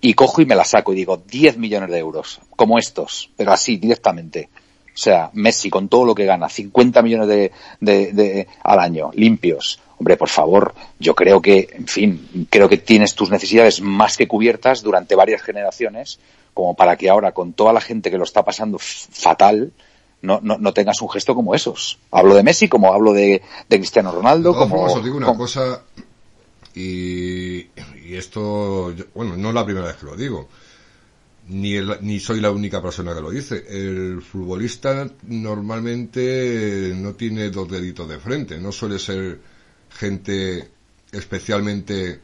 [0.00, 3.52] y cojo y me la saco y digo 10 millones de euros, como estos, pero
[3.52, 4.48] así, directamente.
[4.94, 9.10] O sea, Messi con todo lo que gana, 50 millones de, de, de, al año,
[9.14, 9.80] limpios.
[9.98, 14.28] Hombre, por favor, yo creo que, en fin, creo que tienes tus necesidades más que
[14.28, 16.18] cubiertas durante varias generaciones,
[16.54, 19.72] como para que ahora, con toda la gente que lo está pasando fatal,
[20.20, 21.98] no, no, no tengas un gesto como esos.
[22.10, 24.82] Hablo de Messi, como hablo de, de Cristiano Ronaldo, todas como...
[24.84, 25.82] os digo una como- cosa,
[26.74, 27.58] y,
[28.04, 30.48] y esto, yo- bueno, no es la primera vez que lo digo,
[31.48, 33.64] ni, el- ni soy la única persona que lo dice.
[33.68, 39.38] El futbolista normalmente no tiene dos deditos de frente, no suele ser
[39.90, 40.68] gente
[41.10, 42.20] especialmente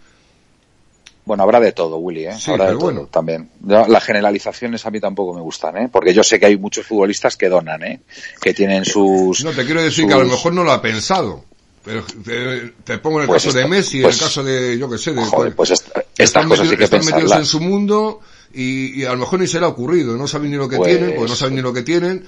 [1.25, 2.35] Bueno, habrá de todo, Willy, ¿eh?
[2.39, 3.09] Sí, habrá de pero todo bueno.
[3.13, 3.51] también.
[3.61, 5.89] Yo- las generalizaciones a mí tampoco me gustan, ¿eh?
[5.93, 8.01] Porque yo sé que hay muchos futbolistas que donan, ¿eh?
[8.41, 9.45] Que tienen sus...
[9.45, 11.45] No, te quiero decir que a lo mejor no lo ha pensado.
[11.85, 14.79] Pero te, te pongo en el Pues caso de Messi, pues- en el caso de,
[14.79, 15.23] yo que sé, de...
[15.25, 18.21] Joder, pues estas están cosas sí metidos, que están metidos en su mundo
[18.53, 20.77] y, y a lo mejor ni se le ha ocurrido, no saben ni lo que
[20.77, 22.25] Pues- tienen, porque no saben ni lo que tienen.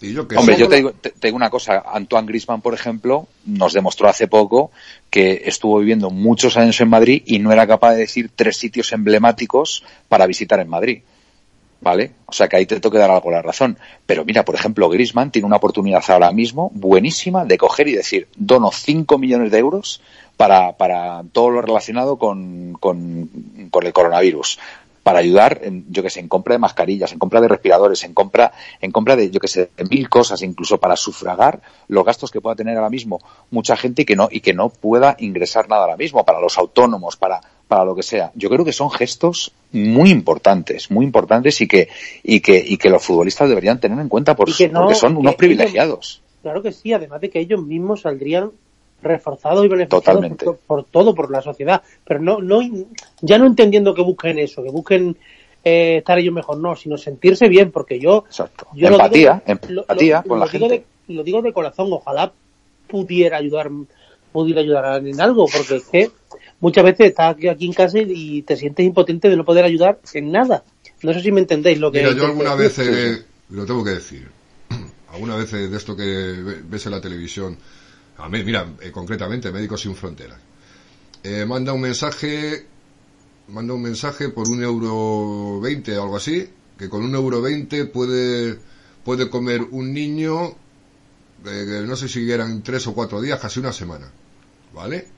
[0.00, 1.84] Y yo que Hombre, yo te digo, te, te digo una cosa.
[1.86, 4.72] Antoine Griezmann, por ejemplo, nos demostró hace poco
[5.10, 8.92] que estuvo viviendo muchos años en Madrid y no era capaz de decir tres sitios
[8.92, 11.02] emblemáticos para visitar en Madrid.
[11.80, 12.12] ¿Vale?
[12.26, 13.76] O sea que ahí te tengo que dar algo la razón.
[14.06, 18.28] Pero mira, por ejemplo, Griezmann tiene una oportunidad ahora mismo buenísima de coger y decir,
[18.36, 20.00] dono 5 millones de euros
[20.36, 23.28] para, para todo lo relacionado con, con,
[23.70, 24.60] con el coronavirus.
[25.02, 28.14] Para ayudar, en, yo que sé, en compra de mascarillas, en compra de respiradores, en
[28.14, 32.30] compra, en compra de, yo que sé, de mil cosas, incluso para sufragar los gastos
[32.30, 35.68] que pueda tener ahora mismo mucha gente y que no, y que no pueda ingresar
[35.68, 38.30] nada ahora mismo, para los autónomos, para, para lo que sea.
[38.36, 41.88] Yo creo que son gestos muy importantes, muy importantes y que,
[42.22, 45.34] y que, y que los futbolistas deberían tener en cuenta por, no- porque son unos
[45.34, 46.22] privilegiados.
[46.42, 48.52] Claro que sí, además de que ellos mismos saldrían
[49.02, 50.44] reforzados y beneficiados Totalmente.
[50.44, 51.82] por, por todo, por la sociedad.
[52.04, 52.60] Pero no, no,
[53.20, 55.16] ya no entendiendo que busquen eso, que busquen
[55.64, 58.66] eh, estar ellos mejor, no, sino sentirse bien, porque yo, Exacto.
[58.74, 60.86] yo lo empatía, digo- lo- empatía lo- con la lo digo gente.
[61.08, 62.32] de- lo digo de corazón, ojalá
[62.88, 63.70] pudiera ayudar,
[64.32, 66.10] pudiera ayudar en algo, porque es que
[66.60, 69.98] muchas veces estás aquí, aquí en casa y, te sientes impotente de no poder ayudar
[70.14, 70.62] en nada.
[71.02, 73.90] No sé si me entendéis lo que Mira, yo alguna vez, eh, lo tengo que
[73.90, 74.28] decir,
[75.12, 77.56] alguna vez eh, de esto que ve- ves en la televisión,
[78.18, 80.38] a mí, mira, eh, concretamente, Médicos Sin Fronteras,
[81.22, 82.66] eh, manda un mensaje,
[83.48, 86.48] manda un mensaje por un euro veinte algo así,
[86.78, 88.58] que con un euro veinte puede,
[89.04, 90.56] puede comer un niño,
[91.46, 94.10] eh, no sé si eran tres o cuatro días, casi una semana,
[94.74, 95.08] ¿vale?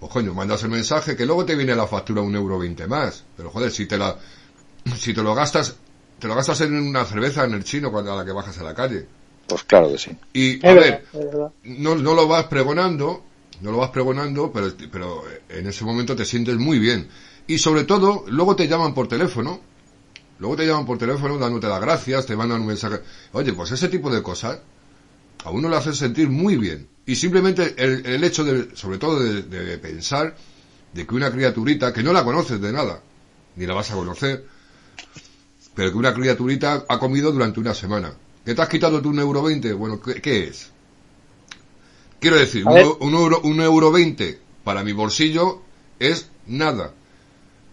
[0.00, 3.24] Pues coño, mandas el mensaje que luego te viene la factura un euro veinte más,
[3.36, 4.16] pero joder, si te la,
[4.96, 5.76] si te lo gastas,
[6.18, 8.62] te lo gastas en una cerveza en el chino cuando a la que bajas a
[8.62, 9.06] la calle.
[9.48, 10.10] Pues claro que sí.
[10.32, 11.52] Y, Es a verdad, ver, es verdad.
[11.64, 13.24] no, no lo vas pregonando,
[13.60, 17.08] no lo vas pregonando, pero, pero en ese momento te sientes muy bien.
[17.46, 19.60] Y sobre todo, luego te llaman por teléfono,
[20.38, 23.00] luego te llaman por teléfono dándote las gracias, te mandan un mensaje.
[23.32, 24.60] Oye, pues ese tipo de cosas
[25.44, 26.88] a uno le hace sentir muy bien.
[27.06, 30.36] Y simplemente el, el hecho de, sobre todo de, de pensar
[30.92, 33.02] de que una criaturita, que no la conoces de nada,
[33.56, 34.44] ni la vas a conocer,
[35.74, 38.12] pero que una criaturita ha comido durante una semana.
[38.48, 39.74] ¿Que te has quitado tú un euro veinte?
[39.74, 40.70] Bueno, ¿qué, qué es?
[42.18, 45.60] Quiero decir, A un, un euro, un euro veinte para mi bolsillo
[45.98, 46.94] es nada.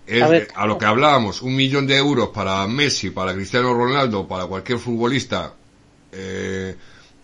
[0.05, 0.47] Es, A ver.
[0.53, 4.77] a lo que hablábamos, un millón de euros para Messi, para Cristiano Ronaldo, para cualquier
[4.79, 5.53] futbolista
[6.11, 6.75] eh,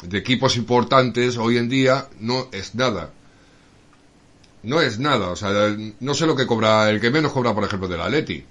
[0.08, 3.12] de equipos importantes hoy en día, no es nada.
[4.64, 7.66] No es nada, o sea, no sé lo que cobra, el que menos cobra, por
[7.66, 8.46] ejemplo, del Atleti.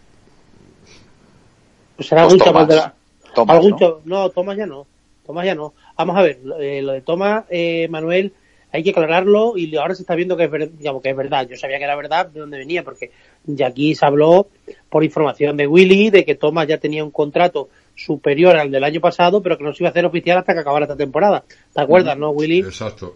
[1.97, 2.95] Pues será Pues algún chaval de la...
[3.35, 3.79] Tomás, algún ¿no?
[3.79, 4.90] cha- no, Tomás ya no.
[5.31, 5.75] Tomás ya no.
[5.97, 8.33] Vamos a ver, eh, lo de Tomás, eh, Manuel,
[8.73, 11.47] hay que aclararlo y ahora se está viendo que es, ver- digamos, que es verdad.
[11.49, 13.11] Yo sabía que era verdad de dónde venía, porque
[13.45, 14.49] ya aquí se habló
[14.89, 19.01] por información de Willy de que Tomás ya tenía un contrato superior al del año
[19.01, 21.45] pasado, pero que no se iba a hacer oficial hasta que acabara esta temporada.
[21.75, 22.61] ¿Te acuerdas, no, Willy?
[22.61, 23.15] Exacto.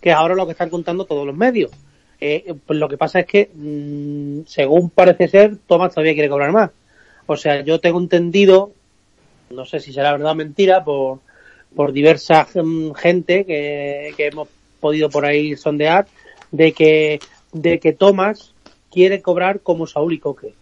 [0.00, 1.70] que es ahora lo que están contando todos los medios.
[2.20, 6.50] Eh, pues lo que pasa es que, mm, según parece ser, Tomás todavía quiere cobrar
[6.52, 6.70] más.
[7.26, 8.72] O sea, yo tengo entendido,
[9.50, 11.18] no sé si será verdad o mentira, por,
[11.74, 14.48] por diversa mm, gente que, que hemos
[14.80, 16.06] podido por ahí sondear,
[16.50, 17.20] de que,
[17.52, 18.52] de que Tomás
[18.90, 20.54] quiere cobrar como Saúl y Coque.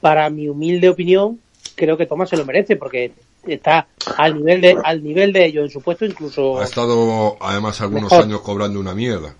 [0.00, 1.40] Para mi humilde opinión,
[1.74, 3.12] creo que Tomás se lo merece, porque
[3.46, 7.80] está al nivel de, al nivel de ellos en su puesto, incluso Ha estado, además,
[7.80, 8.24] algunos Mejor.
[8.24, 9.34] años cobrando una mierda.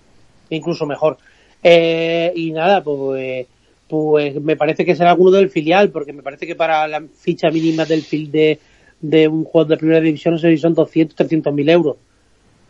[0.49, 1.17] incluso mejor.
[1.63, 3.47] Eh, y nada, pues,
[3.87, 7.49] pues me parece que será alguno del filial, porque me parece que para la ficha
[7.49, 8.59] mínima del fil de,
[9.01, 11.97] de un juego de primera división no sé si son 200, 300 mil euros.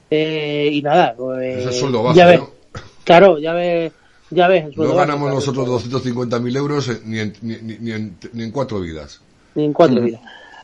[0.10, 2.50] Eh, y nada, pues, es el sueldo base, ya ves, ¿no?
[3.04, 3.92] claro, ya ves,
[4.30, 5.64] ya ves el sueldo No base, ganamos claro.
[5.64, 9.22] nosotros 250.000 euros eh, ni en, ni, ni- ni en, ni en cuatro vidas.
[9.56, 10.22] Ni en cuatro vidas.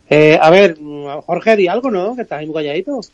[0.10, 0.78] Eh, a ver,
[1.26, 2.16] Jorge, di algo, ¿no?
[2.16, 3.02] Que estás ahí muy calladito.
[3.02, 3.10] Si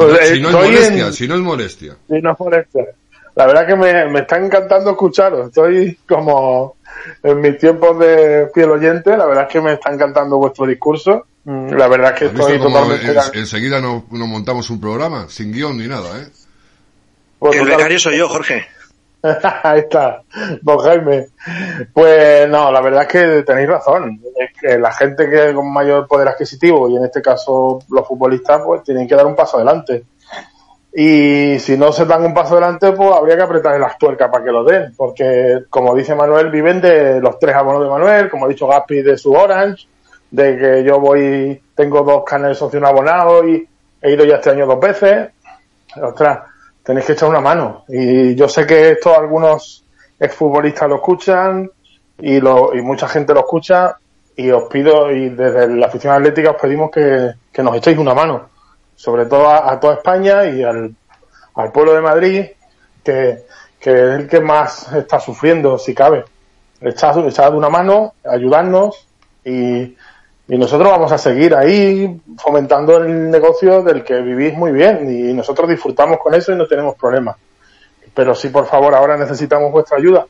[0.00, 1.96] no, Pues, eh, si no es molestia, en- si no es molestia.
[2.08, 2.86] Sí, no es molestia.
[3.34, 5.48] La verdad que me, me está encantando escucharos.
[5.48, 6.76] Estoy como
[7.22, 9.16] en mis tiempos de fiel oyente.
[9.16, 11.26] La verdad es que me está encantando vuestro discurso.
[11.44, 13.06] Mm, La verdad es que ¿Has visto estoy totalmente...
[13.10, 15.26] en- enseguida nos, nos montamos un programa?
[15.28, 16.26] Sin guion ni nada, ¿eh?
[17.38, 18.66] pues, El becario soy yo, Jorge.
[19.62, 20.22] Ahí está,
[20.60, 21.28] don Jaime.
[21.92, 24.20] Pues no, la verdad es que tenéis razón.
[24.38, 28.60] Es que la gente que con mayor poder adquisitivo, y en este caso los futbolistas,
[28.64, 30.04] pues tienen que dar un paso adelante.
[30.96, 34.44] Y si no se dan un paso adelante, pues habría que apretar las tuercas para
[34.44, 34.94] que lo den.
[34.96, 39.02] Porque, como dice Manuel, viven de los tres abonos de Manuel, como ha dicho Gaspi
[39.02, 39.86] de su Orange,
[40.34, 43.66] de que yo voy, tengo dos canales socio un abonado y
[44.02, 45.30] he ido ya este año dos veces.
[46.02, 46.40] Ostras,
[46.82, 47.84] tenéis que echar una mano.
[47.86, 49.84] Y yo sé que esto algunos
[50.18, 51.70] exfutbolistas lo escuchan
[52.18, 53.96] y, lo, y mucha gente lo escucha
[54.36, 58.14] y os pido, y desde la afición atlética os pedimos que, que nos echéis una
[58.14, 58.48] mano.
[58.96, 60.96] Sobre todo a, toda España y al,
[61.54, 62.44] al pueblo de Madrid,
[63.04, 63.44] que,
[63.78, 66.24] que es el que más está sufriendo, si cabe.
[66.80, 69.06] Echad, echad una mano, ayudarnos
[69.44, 69.94] y,
[70.48, 75.32] y nosotros vamos a seguir ahí fomentando el negocio del que vivís muy bien y
[75.32, 77.36] nosotros disfrutamos con eso y no tenemos problemas.
[78.14, 80.26] Pero sí, por favor, ahora necesitamos vuestra ayuda,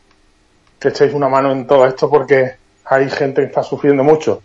[0.79, 4.40] que echéis una mano en todo esto porque hay gente que está sufriendo mucho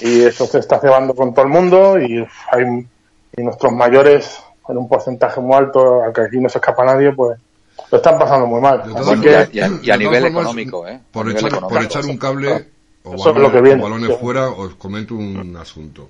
[0.00, 2.86] y eso se está cebando con todo el mundo y hay
[3.34, 7.12] y nuestros mayores en un porcentaje muy alto, al que aquí no se escapa nadie,
[7.12, 7.38] pues
[7.90, 8.82] lo están pasando muy mal.
[8.94, 11.00] Así que- y a- y a- y a de todas nivel formas, económico, ¿eh?
[11.10, 12.71] Por, echar, por echar un cable
[13.04, 13.80] o, Eso es lo balones, que viene.
[13.80, 14.16] o balones Sí.
[14.20, 16.08] fuera, os comento un asunto.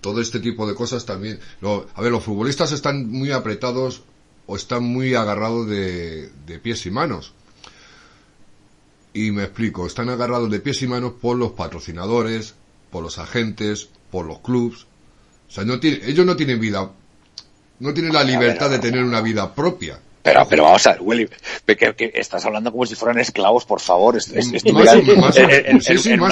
[0.00, 1.38] Todo este tipo de cosas también.
[1.60, 4.02] lo- a ver, los futbolistas están muy apretados
[4.46, 7.32] o están muy agarrados de, de pies y manos.
[9.12, 12.54] Y me explico, están agarrados de pies y manos por los patrocinadores,
[12.90, 14.86] por los agentes, por los clubs.
[15.48, 16.90] O sea, no tiene, ellos no tienen vida,
[17.80, 20.00] no tienen la libertad de tener una vida propia.
[20.22, 21.28] Pero, pero vamos a ver, Willy,
[21.66, 24.16] que, que estás hablando como si fueran esclavos, por favor.
[24.18, 25.18] Es, es, estoy Más o- en-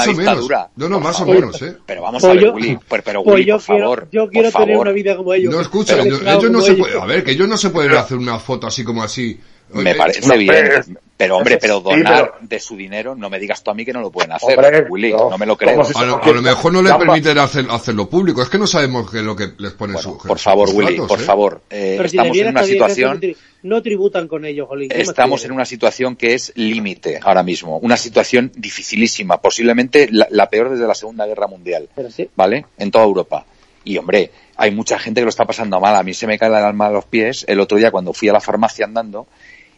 [0.04, 0.16] una o menos.
[0.18, 0.68] dictadura.
[0.76, 1.76] No, no, Por más o menos, ¿eh?
[1.86, 4.08] Pero vamos Pues a ver, yo- Willy, pero, pero Pues Willy, por quiero, favor.
[4.12, 4.86] yo por quiero tener favor.
[4.86, 5.54] una vida como ellos.
[5.54, 6.86] No escucha, yo- ellos no se ellos.
[6.86, 9.40] puede, a ver, que ellos no se pueden hacer una foto así como así.
[9.72, 10.82] Me parece no, bien, pero-
[11.16, 13.84] pero hombre, pero Sí, donar pero- de su dinero, no me digas tú a mí
[13.84, 15.84] que no lo pueden hacer, Hombre, Willy, no, no, me lo creo.
[15.84, 18.40] si- A lo, a lo mejor no le permiten hacer, hacerlo público.
[18.42, 20.92] Es que no sabemos qué es lo que les pone Bueno, su por favor, Willy,
[20.94, 21.24] datos, por ¿eh?
[21.24, 24.88] favor, eh, Pero estamos en una situación, no tri- no tributan con ellos, Jolín.
[24.88, 30.08] ¿Qué más estamos en una situación que es límite ahora mismo, una situación dificilísima, posiblemente
[30.12, 31.88] la, la peor desde la Segunda Guerra Mundial.
[31.94, 32.30] Pero sí.
[32.36, 32.64] ¿vale?
[32.78, 33.44] En toda Europa.
[33.84, 35.96] Y hombre, hay mucha gente que lo está pasando mal.
[35.96, 38.28] A mí se me cae el alma a los pies el otro día cuando fui
[38.28, 39.26] a la farmacia andando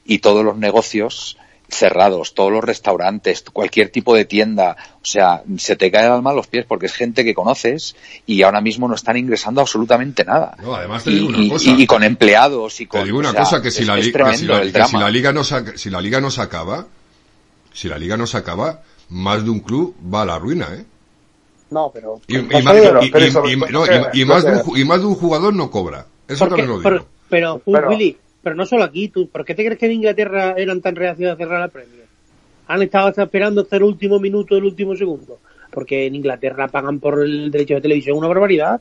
[0.04, 1.36] y todos los negocios
[1.68, 6.30] cerrados, todos los restaurantes, cualquier tipo de tienda, o sea, se te cae el alma
[6.30, 7.94] a los pies porque es gente que conoces
[8.26, 10.56] y ahora mismo no están ingresando absolutamente nada.
[10.60, 11.70] No, además te y, digo una y- cosa.
[11.70, 13.86] y- y con empleados y con Te digo una o sea, cosa, que si es-
[13.86, 15.00] la, es li- tremendo si la- el que si drama.
[15.04, 16.86] la liga no se, si la liga no se acaba,
[17.72, 20.84] si la liga no se acaba, más de un club va a la ruina, ¿eh?
[21.70, 22.20] No, pero...
[22.26, 26.04] Y, más, de un, que- ju- y más de un jugador no cobra.
[26.26, 26.62] Eso ¿Por qué?
[26.62, 26.82] también lo digo.
[26.82, 29.92] Pero, pero, Pero- Willy, pero no solo aquí, tú, ¿por qué te crees que en
[29.92, 32.07] Inglaterra eran tan reacios a cerrar la Premier?
[32.68, 35.38] Han estado hasta esperando hasta el último minuto del último segundo.
[35.70, 38.81] Porque en Inglaterra pagan por el derecho de televisión una barbaridad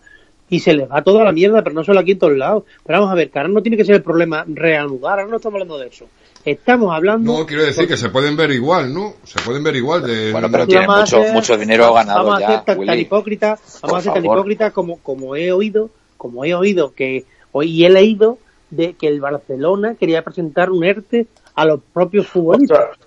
[0.50, 2.64] y se les va toda la mierda, pero no solo aquí en todos lados.
[2.86, 5.38] Pero vamos a ver, que ahora no tiene que ser el problema reanudar, ahora no
[5.38, 6.08] estamos hablando de eso.
[6.46, 7.32] Estamos hablando...
[7.40, 9.14] No, quiero decir que se pueden ver igual, ¿no?
[9.24, 10.32] Se pueden ver igual de...
[10.32, 13.02] Bueno, pero tiene mucho, mucho dinero ganado vamos a ya, ser tan, tan Willy.
[13.02, 17.26] hipócritas, Por vamos a ser tan hipócritas como, como he oído, como he oído que,
[17.52, 22.28] o- y he leído de que el Barcelona quería presentar un ERTE a los propios
[22.28, 22.80] futbolistas.
[22.80, 23.00] Ostras,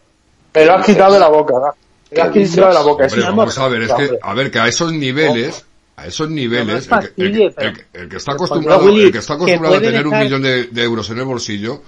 [0.55, 1.55] Me lo has quitado de la boca.
[2.11, 3.05] Me lo has quitado de la boca.
[3.07, 5.64] Hombre, vamos a ver, es que, a ver, que a esos niveles,
[5.96, 8.88] a esos niveles, No el, que, el fastidie, que- el que- el que está acostumbrado,
[8.88, 11.81] el que está acostumbrado a tener un millón de, de euros en el bolsillo,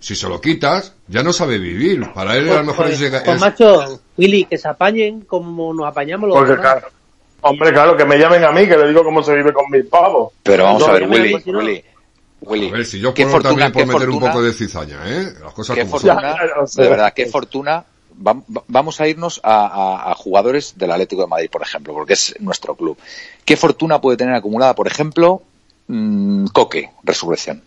[0.00, 2.12] si se lo quitas, ya no sabe vivir.
[2.12, 5.72] Para él a lo mejor Pues, es, pues, es- macho, Willy, que se apañen como
[5.72, 6.72] nos apañamos los Porque, demás.
[6.72, 6.88] claro,
[7.42, 9.84] hombre, claro, que me llamen a mí, que le digo cómo se vive con mis
[9.86, 10.32] pavos.
[10.42, 11.84] Pero vamos No, a ver, Willy, si no- Willy,
[12.42, 14.44] Willy, a ver, si yo qué puedo fortuna, también por qué meter un fortuna, poco
[14.44, 15.32] de cizaña, ¿eh?
[15.42, 16.10] Las cosas qué como son.
[16.16, 16.82] fortuna, sé.
[16.82, 17.84] de verdad, qué fortuna.
[18.20, 21.94] Vam- va- Vamos a irnos a, a- a jugadores del Atlético de Madrid, por ejemplo,
[21.94, 22.98] porque es nuestro club.
[23.44, 25.42] ¿Qué fortuna puede tener acumulada, por ejemplo,
[25.88, 27.62] mm, Coque, Resurrección?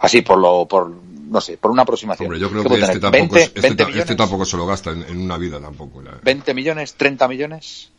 [0.00, 2.26] Así, por lo, por, no sé, por una aproximación.
[2.26, 4.56] Hombre, yo creo ¿Qué que este tampoco, 20, es- este, 20 ta- este tampoco se
[4.56, 6.00] lo gasta en, en una vida tampoco.
[6.02, 7.90] la- 20 millones, 30 millones.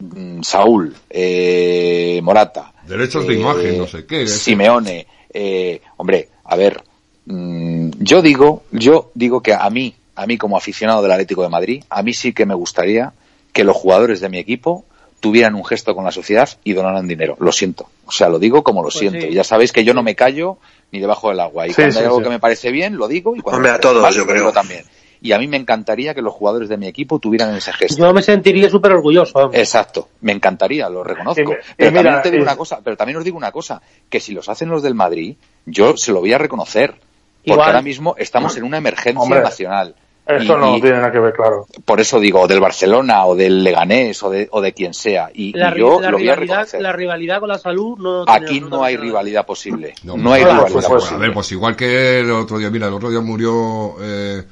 [0.00, 2.72] Mm, Saúl, eh, Morata.
[2.86, 4.26] Derechos de eh, imagen, no sé qué.
[4.26, 6.82] Simeone, eh, hombre, a ver,
[7.26, 11.48] mm, yo digo, yo digo que a mí, a mí como aficionado del Atlético de
[11.48, 13.12] Madrid, a mí sí que me gustaría
[13.52, 14.84] que los jugadores de mi equipo
[15.20, 17.36] tuvieran un gesto con la sociedad y donaran dinero.
[17.40, 17.88] Lo siento.
[18.06, 19.26] O sea, lo digo como lo Pues siento.
[19.26, 19.32] sí.
[19.34, 20.58] Ya sabéis que yo no me callo
[20.92, 21.66] ni debajo del agua.
[21.66, 22.22] Y Sí, cuando sí, hay algo sí.
[22.24, 23.34] que me parece bien, lo digo.
[23.34, 24.52] Y cuando Hombre, me a todos, mal, yo lo digo creo.
[24.52, 24.84] también.
[25.20, 27.96] Y a mí me encantaría que los jugadores de mi equipo tuvieran ese gesto.
[27.98, 29.50] Yo me sentiría súper orgulloso.
[29.52, 31.56] Exacto, me encantaría, lo reconozco.
[31.76, 34.32] Pero mira, también te digo una cosa, pero también os digo una cosa, que si
[34.32, 35.34] los hacen los del Madrid,
[35.66, 37.66] yo se lo voy a reconocer, porque Igual.
[37.66, 39.94] ahora mismo estamos en una emergencia Hombre, nacional.
[40.26, 41.66] Esto Y- no y tiene nada que ver, claro.
[41.86, 45.54] por eso digo, del Barcelona o del Leganés o de, o de quien sea, y,
[45.56, 46.82] La, y ri- yo la lo voy a rivalidad, reconocer.
[46.82, 50.42] la rivalidad con la salud no tiene Aquí no hay rivalidad posible, no, No, hay
[50.44, 51.26] no, rivalidad pues, pues, Pues, a posible.
[51.28, 54.42] ver, pues igual que el otro día, mira, el otro día murió eh,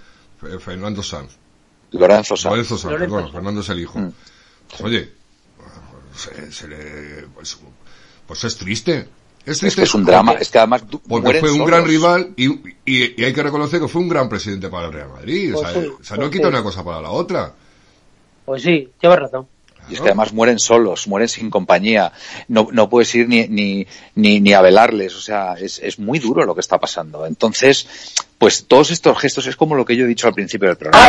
[0.60, 1.32] Fernando Sanz.
[1.92, 2.50] Lorenzo Sanz.
[2.52, 3.32] Lorenzo Sanz, Lorenzo perdón, Sanz.
[3.34, 3.98] Fernando es el hijo.
[3.98, 4.12] Mm.
[4.70, 5.10] Pues, oye,
[6.14, 7.58] se, se le, pues,
[8.26, 9.08] pues es triste.
[9.44, 11.66] Es Es triste que es un drama, porque- es que además Porque fue un solos.
[11.68, 12.46] gran rival y,
[12.84, 15.54] y, y hay que reconocer que fue un gran presidente para el Real Madrid.
[15.54, 16.48] o Pues sea, sí, o sea, pues no quita sí.
[16.48, 17.52] una cosa para la otra.
[18.44, 19.46] Pues sí, llevas razón.
[19.88, 22.10] Y es que además mueren solos, mueren sin compañía,
[22.48, 26.18] no, no puedes ir ni, ni, ni, ni a velarles, o sea, es, es muy
[26.18, 27.24] duro lo que está pasando.
[27.24, 27.86] Entonces,
[28.38, 31.08] pues todos estos gestos es como lo que yo he dicho al principio del programa.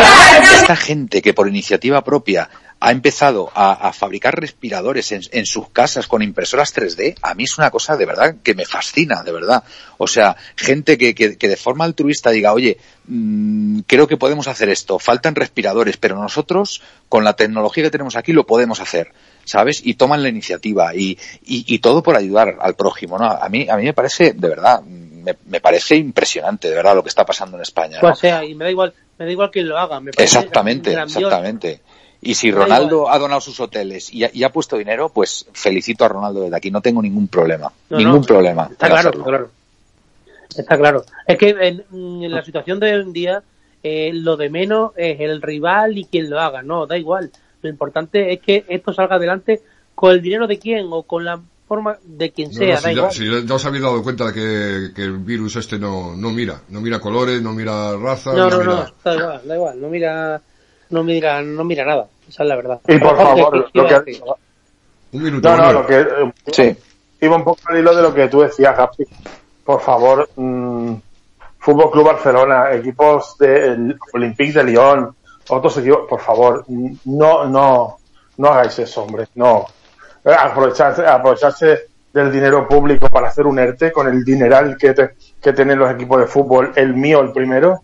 [0.56, 2.50] Esta gente que por iniciativa propia
[2.80, 7.46] ha empezado a, a fabricar respiradores en, en sus casas con impresoras 3D, a mí
[7.46, 9.64] es una cosa de verdad que me fascina, de verdad.
[9.98, 14.48] O sea, gente que, que, que de forma altruista diga, oye, mm, creo que podemos
[14.48, 19.12] hacer esto, faltan respiradores, pero nosotros, con la tecnología que tenemos aquí, lo podemos hacer.
[19.44, 19.80] ¿Sabes?
[19.82, 23.32] Y toman la iniciativa y, y, y todo por ayudar al prójimo, ¿no?
[23.32, 24.82] A mí, a mí me parece, de verdad,
[25.28, 27.98] me, me parece impresionante, de verdad, lo que está pasando en España.
[27.98, 28.02] ¿no?
[28.02, 30.00] Pues sea, y me da igual, me da igual quién lo haga.
[30.00, 31.82] Me parece Exactamente, exactamente.
[32.22, 36.06] Y si Ronaldo ha donado sus hoteles y ha, y ha puesto dinero, pues felicito
[36.06, 36.72] a Ronaldo desde aquí.
[36.72, 37.72] No tengo ningún problema.
[37.90, 38.70] No, ningún no, problema.
[38.72, 39.52] Está claro, está claro.
[40.56, 41.06] Está claro.
[41.28, 43.44] Es que en, en la situación de hoy en día,
[43.84, 46.64] eh, lo de menos es el rival y quien lo haga.
[46.64, 47.32] No, da igual.
[47.62, 49.62] Lo importante es que esto salga adelante
[49.94, 52.68] con el dinero de quién o con la forma de quien No, sea.
[52.68, 53.12] no, da si, ya, igual.
[53.14, 56.62] si ya os habéis dado cuenta de que, que el virus este no, no mira,
[56.70, 58.74] no mira colores, no mira raza, no, no, mira...
[58.76, 59.82] no, da igual, da igual.
[59.82, 60.42] No mira,
[60.90, 62.08] no mira, no mira nada.
[62.30, 62.80] Esa es la verdad.
[62.88, 64.22] Y por favor, lo que-
[65.14, 66.76] Un minuto, No, no, lo que eh, Sí.
[67.22, 69.04] iba un poco al hilo de lo que tú decías, Gapi.
[69.64, 70.94] Por favor, mm,
[71.60, 75.14] Fútbol Club Barcelona, equipos del Olympique de Lyon,
[75.50, 76.66] otros equipos, por favor,
[77.06, 77.98] no, no,
[78.38, 79.66] no hagáis eso, hombre, no.
[80.24, 85.12] Aprovecharse, aprovecharse del dinero público para hacer un ERTE con el dineral que, te-
[85.42, 87.82] que tienen los equipos de fútbol, el mío el primero,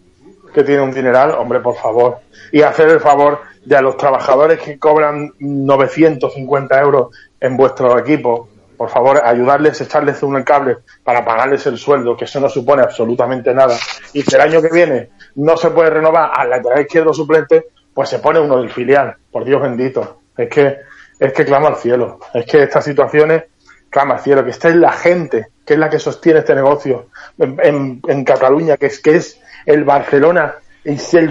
[0.53, 2.17] que tiene un dineral, hombre, por favor.
[2.51, 8.49] Y hacer el favor de a los trabajadores que cobran 950 euros en vuestro equipo,
[8.77, 13.53] por favor, ayudarles, echarles un cable para pagarles el sueldo, que eso no supone absolutamente
[13.53, 13.75] nada.
[14.13, 18.09] Y si el año que viene no se puede renovar al lateral izquierdo suplente, pues
[18.09, 20.19] se pone uno del filial, por Dios bendito.
[20.35, 20.77] Es que,
[21.19, 22.19] es que clama al cielo.
[22.33, 23.43] Es que estas situaciones
[23.89, 27.07] clama al cielo, que esta es la gente, que es la que sostiene este negocio
[27.37, 31.29] en, en- Cataluña, que es, que es el Barcelona, es el,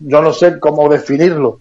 [0.00, 1.60] yo no sé cómo definirlo.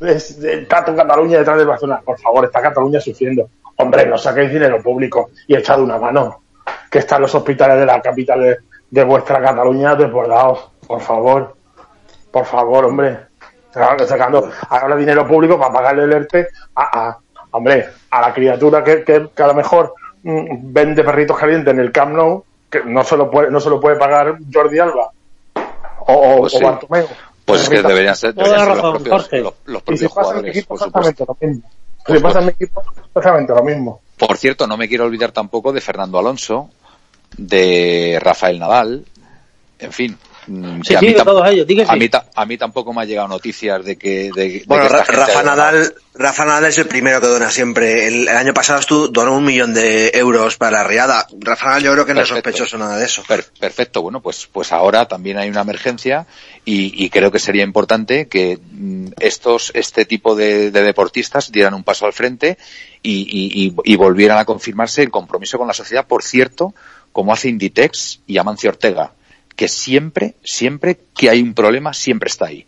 [0.00, 2.00] Es el Tato Cataluña detrás del Barcelona.
[2.04, 3.48] Por favor, está Cataluña sufriendo.
[3.76, 6.42] Hombre, no saquéis dinero público y echad una mano.
[6.90, 8.58] Que están los hospitales de la capital de,
[8.90, 10.70] de vuestra Cataluña desbordados.
[10.86, 11.54] Por favor.
[12.30, 13.18] Por favor, hombre.
[13.72, 17.18] Sacando, sacando ahora dinero público para pagarle el ERTE a, a-
[17.52, 21.80] hombre, a la criatura que, que, que a lo mejor mm, vende perritos calientes en
[21.80, 25.10] el Camp Nou, que no se lo puede, no se lo puede pagar Jordi Alba
[26.06, 26.64] o, o, Pues o sí.
[26.64, 27.06] Bartomeu.
[27.44, 29.40] Pues es que deberían ser, deberían ser los, propios, Jorge.
[29.40, 31.10] los, los y propios si jugadores, equipo, por supuesto.
[31.10, 31.70] exactamente lo mismo.
[32.06, 34.00] Si pasa en mi equipo, exactamente lo mismo.
[34.16, 36.70] Por cierto, no me quiero olvidar tampoco de Fernando Alonso,
[37.36, 39.04] de Rafael Nadal,
[39.80, 40.16] en fin.
[40.46, 43.28] Mm, Sí, a mí todos ellos, a mí, ta- a mí tampoco me ha llegado
[43.28, 45.42] noticias de que, de, de Bueno, que gente Rafa.
[45.42, 48.06] Nadal, Rafa Nadal es el primero que dona siempre.
[48.08, 51.26] El, el año pasado estuvo, donó un millón de euros para la riada.
[51.38, 52.50] Rafa Nadal yo creo que no es Perfecto.
[52.50, 53.22] sospechoso nada de eso.
[53.26, 56.26] Per- perfecto, bueno, pues, pues ahora también hay una emergencia
[56.64, 61.74] y, y creo que sería importante que mm, estos, este tipo de, de deportistas dieran
[61.74, 62.58] un paso al frente
[63.02, 66.74] y, y- y- y volvieran a confirmarse el compromiso con la sociedad, por cierto,
[67.12, 69.12] como hace Inditex y Amancio Ortega,
[69.60, 72.64] que siempre, siempre que hay un problema, siempre está ahí.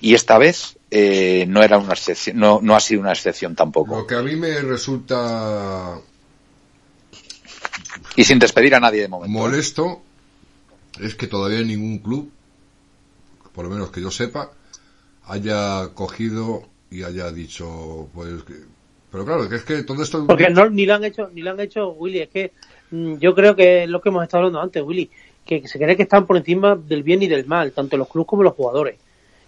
[0.00, 3.96] Y esta vez eh, no era una excepción, no, no ha sido una excepción tampoco.
[3.96, 5.98] Lo que a mí me resulta
[8.14, 9.36] Y sin despedir a nadie de momento.
[9.36, 9.40] ¿eh?
[9.42, 10.00] molesto
[11.00, 12.30] es que todavía ningún club,
[13.52, 14.52] por lo menos que yo sepa,
[15.24, 18.62] haya cogido y haya dicho, pues, que-
[19.10, 20.24] pero claro, que es que todo esto...
[20.24, 22.20] Porque no, ni lo han hecho, ni lo han hecho, Willy.
[22.20, 22.52] Es que
[22.92, 25.10] mm, yo creo que es lo que hemos estado hablando antes, Willy,
[25.48, 28.28] que se cree que están por encima del bien y del mal, tanto los clubes
[28.28, 28.96] como los jugadores.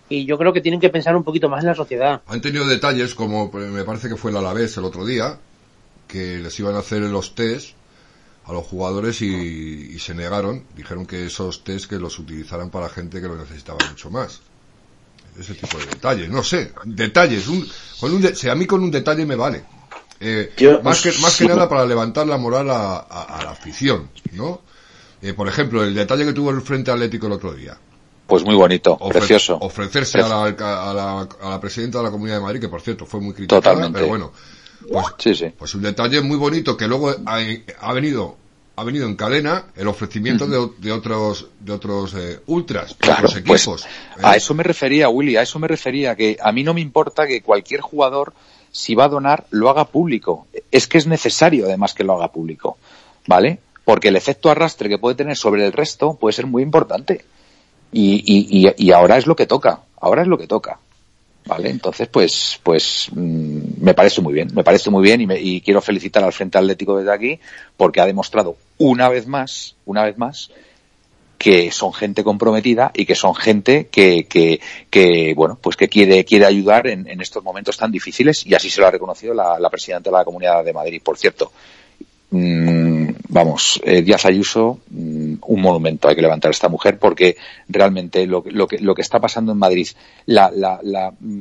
[0.09, 2.23] y yo creo que tienen que pensar un poquito más en la sociedad.
[2.27, 5.39] Han tenido detalles como me parece que fue el Alavés el otro día,
[6.09, 7.77] que les iban a hacer los test
[8.47, 9.27] a los jugadores y,
[9.95, 13.79] y se negaron, dijeron que esos test que los utilizaran para gente que lo necesitaba
[13.89, 14.41] mucho más.
[15.39, 17.65] Ese tipo de detalles, no sé, detalles, un,
[18.01, 19.63] con un de- si a mí con un detalle me vale.
[20.19, 23.51] Eh, Yo- más que, más que nada para levantar la moral a, a- a la
[23.53, 24.63] afición, ¿no?
[25.23, 27.77] Eh, por ejemplo, el detalle que tuvo el Frente Atlético el otro día.
[28.27, 29.59] Pues muy bonito, Ofre- precioso.
[29.61, 32.81] Ofrecerse a la, a, la, a la presidenta de la Comunidad de Madrid, que por
[32.81, 33.99] cierto fue muy criticada, Totalmente.
[33.99, 34.33] pero bueno,
[34.89, 35.47] pues, Sí, sí.
[35.59, 37.39] pues un detalle muy bonito que luego ha,
[37.81, 38.37] ha venido
[38.77, 40.57] ha venido en cadena el ofrecimiento de,
[40.93, 43.87] otros de otros eh, ultras, de otros pues equipos.
[44.23, 46.81] a Eh, eso me refería, Willy, a eso me refería, que a mí no me
[46.81, 48.33] importa que cualquier jugador,
[48.73, 50.47] si va a donar, lo haga público.
[50.71, 52.79] Es que es necesario, además, que lo haga público,
[53.27, 53.59] ¿vale?
[53.85, 57.25] Porque el efecto arrastre que puede tener sobre el resto puede ser muy importante.
[57.93, 60.79] Y, ahora es lo que toca, ahora es lo que toca.
[61.47, 61.71] ¿Vale?
[61.71, 65.63] Entonces, pues, pues, mm, me parece muy bien, me parece muy bien y, me- y
[65.63, 67.41] quiero felicitar al Frente Atlético desde aquí
[67.79, 70.51] porque ha demostrado una vez más, una vez más,
[71.39, 74.61] que son gente comprometida y que son gente que, que,
[74.91, 78.69] que bueno, pues que quiere, quiere ayudar en, en estos momentos tan difíciles y así
[78.69, 81.51] se lo ha reconocido la, la presidenta de la Comunidad de Madrid, por cierto.
[82.31, 87.37] Mm, vamos, eh, Díaz Ayuso, mm, un monumento hay que levantar a esta mujer porque
[87.69, 89.89] realmente lo, que- lo, que, lo que está pasando en Madrid,
[90.27, 91.39] mm,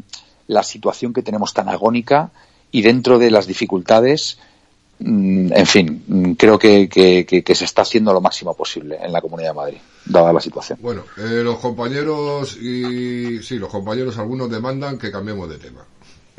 [0.48, 2.32] la situación que tenemos tan agónica
[2.72, 4.40] y dentro de las dificultades,
[5.00, 6.90] en fin, creo que
[7.56, 10.78] se está haciendo lo máximo posible en la Comunidad de Madrid, dada la situación.
[10.82, 15.86] Bueno, eh, los compañeros y sí, los compañeros algunos demandan que cambiemos de tema.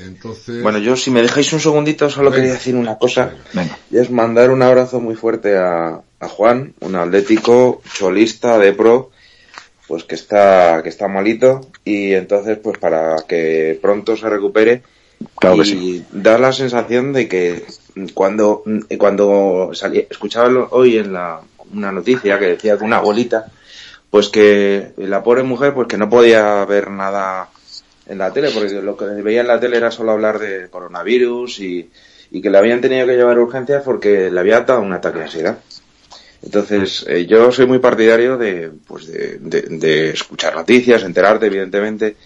[0.01, 2.36] Entonces, Bueno, yo si me dejáis un segundito solo Venga.
[2.42, 3.32] quería decir una cosa.
[3.53, 3.78] Venga.
[3.90, 9.11] Y es mandar un abrazo muy fuerte a, a Juan, un atlético cholista de pro,
[9.86, 14.82] pues que está, que está malito y entonces pues para que pronto se recupere
[15.38, 16.05] Claro que y sí.
[16.12, 17.64] da la sensación de que
[18.14, 18.62] cuando,
[18.98, 21.40] cuando salí, escuchaba hoy en la,
[21.74, 23.46] una noticia que decía que una abuelita,
[24.09, 27.51] pues que la pobre mujer pues que no podía ver nada
[28.11, 31.61] en la tele, porque lo que veía en la tele era solo hablar de coronavirus
[31.61, 31.90] y,
[32.32, 35.18] y que le habían tenido que llevar a urgencias porque le había dado un ataque
[35.18, 35.58] de ansiedad.
[36.42, 42.16] Entonces, eh, yo soy muy partidario de, pues de, de- escuchar noticias, enterarte, evidentemente,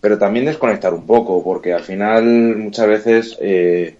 [0.00, 2.22] pero también desconectar un poco, porque al final
[2.56, 3.96] muchas veces eh,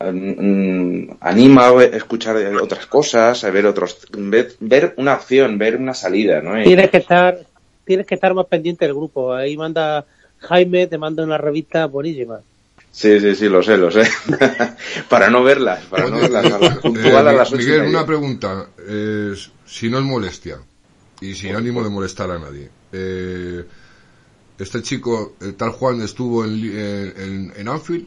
[0.00, 6.40] mm, anima a escuchar otras cosas, a ver otros, ver, una acción, ver una salida,
[6.42, 6.62] ¿no?
[6.62, 7.38] Tienes que estar,
[7.84, 9.32] tienes que estar más pendiente del grupo.
[9.32, 10.04] Ahí manda
[10.48, 12.40] Jaime, te manda una revista buenísima.
[12.90, 14.02] Sí, sí, sí, lo sé, lo sé.
[15.08, 19.34] para no verlas, para no verlas a eh, puntual a las Miguel, una pregunta, eh,
[19.66, 20.58] si no es molestia
[21.20, 22.70] y sin ánimo de molestar a nadie.
[22.92, 23.64] Eh,
[24.58, 28.06] este chico, el tal Juan, estuvo en, Li- en, en- Anfield.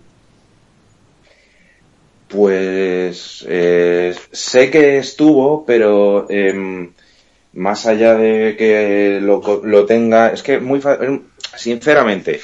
[2.30, 6.92] Pues eh, sé que estuvo, pero em,
[7.54, 11.22] más allá de que lo, lo tenga, es que muy fa- em,
[11.58, 12.42] sinceramente,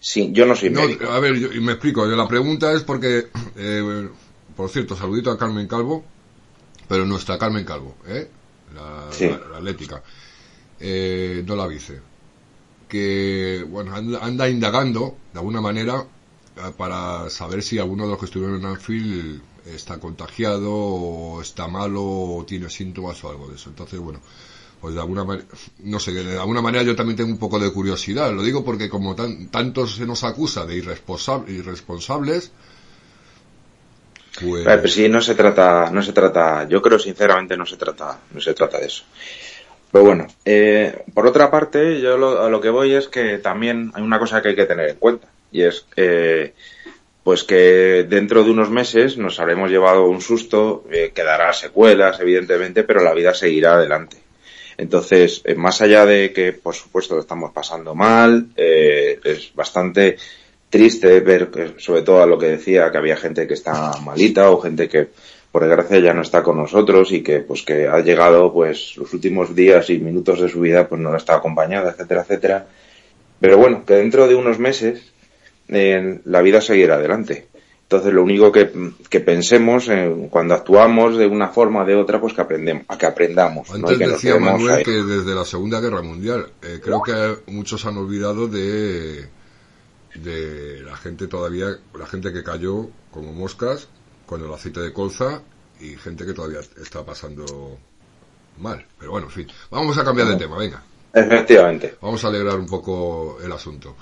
[0.00, 1.06] sí, yo no soy No, médico.
[1.10, 2.06] a ver, yo- y me explico.
[2.06, 4.08] La pregunta es porque, eh,
[4.56, 6.04] por cierto, saludito a Carmen Calvo,
[6.88, 8.28] pero nuestra Carmen Calvo, ¿eh?
[8.74, 9.28] La, Sí.
[9.28, 10.02] la- la atlética,
[10.80, 12.00] eh, no la vice.
[12.88, 16.04] Que, bueno, anda, anda indagando, de alguna manera,
[16.56, 21.66] eh, para saber si alguno de los que estuvieron en Anfield está contagiado o está
[21.68, 23.70] malo o tiene síntomas o algo de eso.
[23.70, 24.20] Entonces, bueno,
[24.84, 25.46] pues de alguna manera,
[25.78, 28.30] no sé, de alguna manera yo también tengo un poco de curiosidad.
[28.34, 32.52] Lo digo porque como tan, tanto se nos acusa de irresponsab- irresponsables,
[34.38, 34.62] pues...
[34.62, 38.42] Pero sí, no se trata, no se trata, yo creo sinceramente no se trata, no
[38.42, 39.04] se trata de eso.
[39.90, 43.90] Pero bueno, eh, por otra parte, yo lo, a lo que voy es que también
[43.94, 46.52] hay una cosa que hay que tener en cuenta y es eh,
[47.22, 52.84] pues que dentro de unos meses nos habremos llevado un susto, eh, quedará secuelas evidentemente,
[52.84, 54.23] pero la vida seguirá adelante.
[54.76, 60.16] Entonces, eh, más allá de que, por supuesto, lo estamos pasando mal, eh, es bastante
[60.68, 64.60] triste ver, sobre todo a lo que decía, que había gente que está malita o
[64.60, 65.08] gente que,
[65.52, 69.12] por desgracia, ya no está con nosotros y que, pues, que ha llegado, pues, los
[69.14, 72.66] últimos días y minutos de su vida, pues, no está acompañada, etcétera, etcétera.
[73.40, 75.12] Pero bueno, que dentro de unos meses
[75.68, 77.46] eh, la vida seguirá adelante.
[77.84, 82.18] Entonces, lo único que, que pensemos eh, cuando actuamos de una forma o de otra,
[82.18, 83.76] pues que aprendemos, a que aprendamos, ¿no?
[83.76, 84.82] Antes que nos decía Manuel ahí.
[84.84, 89.28] que desde la Segunda Guerra Mundial, eh, creo que muchos han olvidado de,
[90.14, 91.66] de la gente todavía,
[91.96, 93.88] la gente que cayó como moscas
[94.26, 95.42] con el aceite de colza
[95.78, 97.78] y gente que todavía está pasando
[98.58, 98.84] mal.
[98.98, 100.82] Pero bueno, en fin, vamos a cambiar de tema, venga.
[101.12, 101.96] Efectivamente.
[102.00, 103.94] Vamos a alegrar un poco el asunto.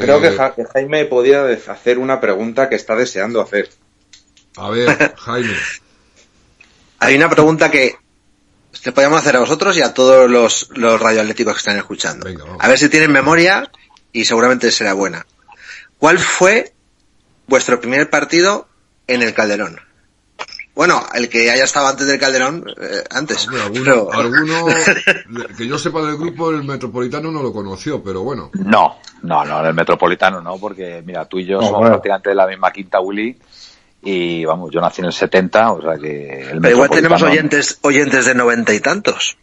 [0.00, 3.68] Creo Eh, que Ja- que Jaime podía hacer una pregunta que está deseando hacer.
[4.56, 5.54] A ver, Jaime.
[6.98, 7.96] Hay una pregunta que
[8.84, 12.24] le podemos hacer a vosotros y a todos los, los radioatléticos que están escuchando.
[12.26, 12.44] Venga.
[12.58, 13.70] A ver si tienen memoria
[14.12, 15.26] y seguramente será buena.
[15.98, 16.72] ¿Cuál fue
[17.46, 18.68] vuestro primer partido
[19.06, 19.80] en el Calderón?
[20.76, 23.48] Bueno, el que haya estado antes del Calderón, eh, antes.
[23.48, 24.66] Hombre, alguno, Pero- alguno,
[25.56, 28.50] que yo sepa del grupo, el Metropolitano no lo conoció, pero bueno.
[28.52, 31.94] No, no, no, en el Metropolitano no, porque mira, tú y yo No, somos bueno.
[31.94, 33.38] prácticamente de la misma quinta Willy
[34.02, 37.78] y vamos, yo nací en el 70, o sea que el Pero igual tenemos oyentes,
[37.80, 39.38] oyentes de noventa y tantos.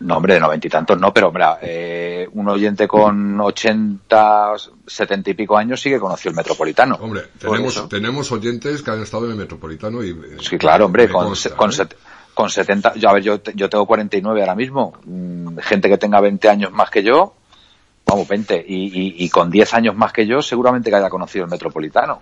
[0.00, 4.52] No, hombre, de noventa y tantos no, pero mira, eh, un oyente con 80,
[4.86, 6.96] 70 y pico años sí que conoció el Metropolitano.
[7.00, 10.10] Hombre, tenemos, tenemos oyentes que han estado en el Metropolitano y...
[10.10, 11.72] eh, Sí, claro, hombre, con, consta, se- con, ¿eh?
[11.72, 11.96] set-
[12.34, 16.20] con 70, yo, a ver, yo, yo tengo 49 ahora mismo, mm, gente que tenga
[16.20, 17.34] 20 años más que yo,
[18.04, 21.44] vamos, 20, y, y, y con 10 años más que yo, seguramente que haya conocido
[21.44, 22.18] el Metropolitano.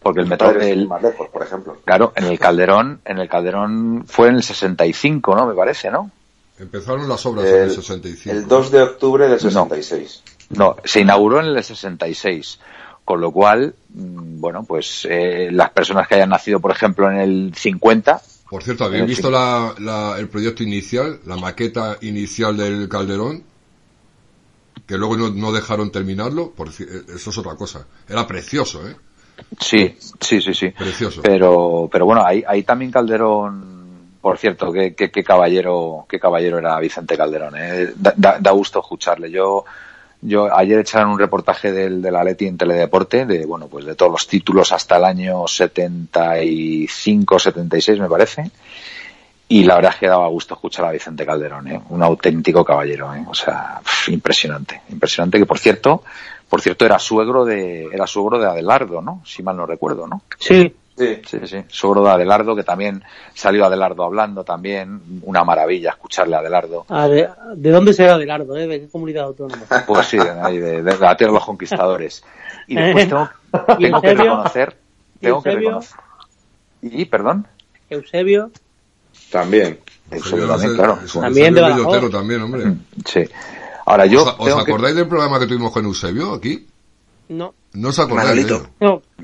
[0.00, 1.78] Porque el metro, Padres el- más lejos, por ejemplo.
[1.86, 5.46] claro, en el Calderón, en el Calderón fue en el 65, ¿no?
[5.46, 6.10] Me parece, ¿no?
[6.58, 8.36] Empezaron las obras en el El, 65.
[8.36, 10.22] el 2 de octubre del 66.
[10.50, 12.60] No, se inauguró en el 66.
[13.04, 17.18] Con lo cual, mm, bueno, pues eh, las personas que hayan nacido, por ejemplo, en
[17.18, 22.88] el 50, Por cierto, ¿habéis visto la, la- el proyecto inicial, la maqueta inicial del
[22.88, 23.42] Calderón?
[24.86, 26.72] Que luego no, no dejaron terminarlo, por, eh,
[27.14, 27.86] eso es otra cosa.
[28.08, 28.94] Era precioso, ¿eh?
[29.60, 30.68] sí, sí, sí, sí.
[30.70, 31.20] Precioso.
[31.22, 33.73] Pero, pero bueno, ahí, ahí también Calderón,
[34.24, 37.92] por cierto, qué, qué, qué caballero, qué caballero era Vicente Calderón, ¿eh?
[37.94, 39.30] da, da- da gusto escucharle.
[39.30, 39.64] Yo,
[40.22, 44.10] yo ayer echaron un reportaje del, del Atleti en Teledeporte, de, bueno, pues de todos
[44.10, 48.50] los títulos hasta el año 75, 76 me parece.
[49.46, 51.80] Y la verdad es que daba gusto escuchar a Vicente Calderón, ¿eh?
[51.90, 53.24] un auténtico caballero, ¿eh?
[53.28, 56.02] o sea, impresionante, impresionante que por cierto,
[56.48, 59.20] por cierto era suegro de, era suegro de Adelardo, ¿no?
[59.26, 60.22] Si mal no recuerdo, ¿no?
[60.38, 61.20] Sí, Sí.
[61.26, 63.02] Sí, sí, suegro de Adelardo, que también
[63.34, 66.86] salió Adelardo hablando también, una maravilla escucharle a Adelardo.
[66.88, 68.56] Ah, de, ¿de dónde será Adelardo?
[68.56, 68.66] ¿eh?
[68.68, 69.62] ¿De qué comunidad autónoma?
[69.86, 72.22] Pues sí, de, ahí, de, de la tierra de los conquistadores.
[72.68, 73.28] Y después tengo,
[73.78, 74.24] ¿Y tengo que Eusebio?
[74.32, 74.76] reconocer,
[75.16, 75.68] ¿Y tengo que Eusebio?
[75.68, 75.98] reconocer.
[76.82, 77.46] Y, perdón,
[77.90, 78.50] Eusebio,
[79.30, 79.78] También.
[80.10, 80.98] Eusebio también, claro.
[81.04, 82.72] Eso- También de Eusebio también, hombre.
[83.04, 83.24] Sí.
[83.86, 86.66] Ahora yo ¿Os, os tengo que- acordáis del programa que tuvimos con Eusebio aquí?
[87.28, 87.54] No.
[87.72, 88.46] No os acordáis?
[88.48, 88.62] No,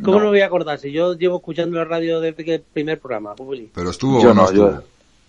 [0.03, 0.21] ¿cómo No.
[0.25, 0.29] no.
[0.29, 0.79] voy a acordar?
[0.79, 3.71] Si yo llevo escuchando la radio desde que el primer programa, Juli.
[3.75, 4.83] Pero estuvo yo o no no, yo, estuvo.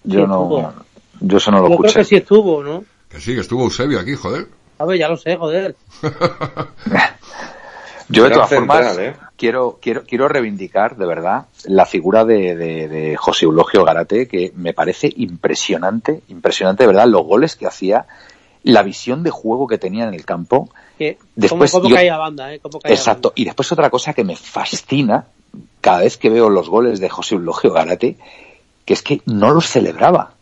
[0.03, 0.73] yo Sí, no, estuvo.
[1.21, 1.99] yo eso no lo Yo creo escuché.
[1.99, 2.83] que sí estuvo, ¿no?
[3.09, 4.47] Que sí, que estuvo Eusebio aquí, joder.
[4.79, 5.75] A ver, ya lo sé, joder.
[8.09, 9.15] Yo de todas central, formas ¿eh?
[9.37, 14.51] quiero quiero quiero reivindicar de verdad la figura de, de, de José Eulogio Garate que
[14.55, 18.05] me parece impresionante, impresionante de verdad los goles que hacía,
[18.63, 20.69] la visión de juego que tenía en el campo.
[21.35, 22.59] Después ¿Cómo, cómo yo- caía banda, eh?
[22.59, 23.33] ¿Cómo caía Exacto.
[23.35, 25.25] Y después otra cosa que me fascina
[25.81, 28.17] cada vez que veo los goles de José Eulogio Garate,
[28.85, 30.33] que es que no los celebraba.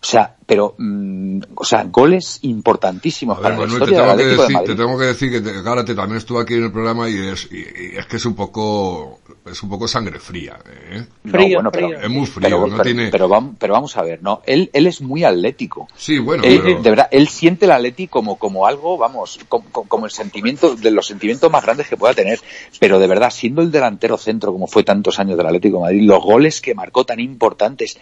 [0.00, 4.16] O sea, pero, mm, o sea, goles importantísimos ver, para la Manuel, te historia del
[4.16, 6.54] tengo, que Atlético de decir, te tengo que decir que te- Gárate también estuvo aquí
[6.54, 9.88] en el programa y es, y, y es que es un poco, es un poco
[9.88, 10.56] sangre fría,
[10.90, 11.04] ¿eh?
[11.24, 12.00] No, Frío, bueno, pero- frío.
[12.00, 13.08] Es muy frío, pero, no pero- tiene...
[13.10, 15.88] pero vam- pero vamos a ver, no, él, él es muy atlético.
[15.96, 16.80] Sí, bueno, Él, pero...
[16.82, 20.92] de verdad, él siente el Atleti como, como algo, vamos, como, como el sentimiento, de
[20.92, 22.38] los sentimientos más grandes que pueda tener.
[22.78, 26.02] Pero de verdad, siendo el delantero centro, como fue tantos años del Atlético de Madrid,
[26.08, 27.98] los goles que marcó tan importantes.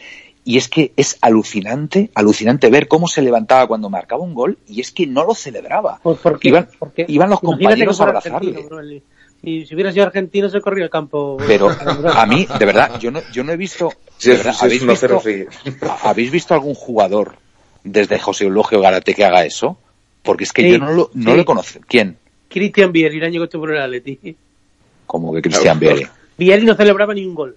[0.49, 4.80] Y es que es alucinante, alucinante ver cómo se levantaba cuando marcaba un gol y
[4.80, 5.99] es que no lo celebraba.
[6.01, 8.53] Pues porque, Iban, porque iban los compañeros a abrazarle.
[8.62, 8.78] bro,
[9.42, 11.36] si hubiera sido argentino se corría el campo.
[11.49, 11.68] Pero
[12.14, 14.92] a mí, de verdad, yo no, yo no he visto, Sí, verdad, sí, ¿habéis, visto
[14.92, 15.51] acero seguido.
[16.05, 17.34] ¿habéis visto algún jugador
[17.82, 19.76] desde José Eulogio Garate que haga eso?
[20.22, 21.36] Porque es que Sí, yo no lo, no sí.
[21.38, 21.80] lo conozco.
[21.88, 22.18] ¿Quién?
[22.49, 24.36] Cristian Vieri, el año que estuvo en el Atleti.
[25.07, 25.80] Como que Cristian.
[25.80, 26.07] Vieri.
[26.38, 27.57] Vieri no celebraba ni un gol.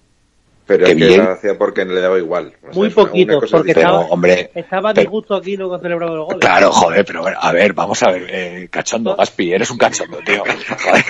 [0.70, 1.24] Pero que bien.
[1.24, 2.52] lo hacía porque le daba igual.
[2.62, 6.26] O sea, Muy poquito, porque Pero, estaba, hombre, estaba pero- disgusto aquí no celebraba los
[6.26, 6.40] goles.
[6.40, 10.44] Claro, joder, pero a ver, vamos a ver, eh, cachondo, Gaspi, eres un cachondo, tío.
[10.44, 11.04] Joder.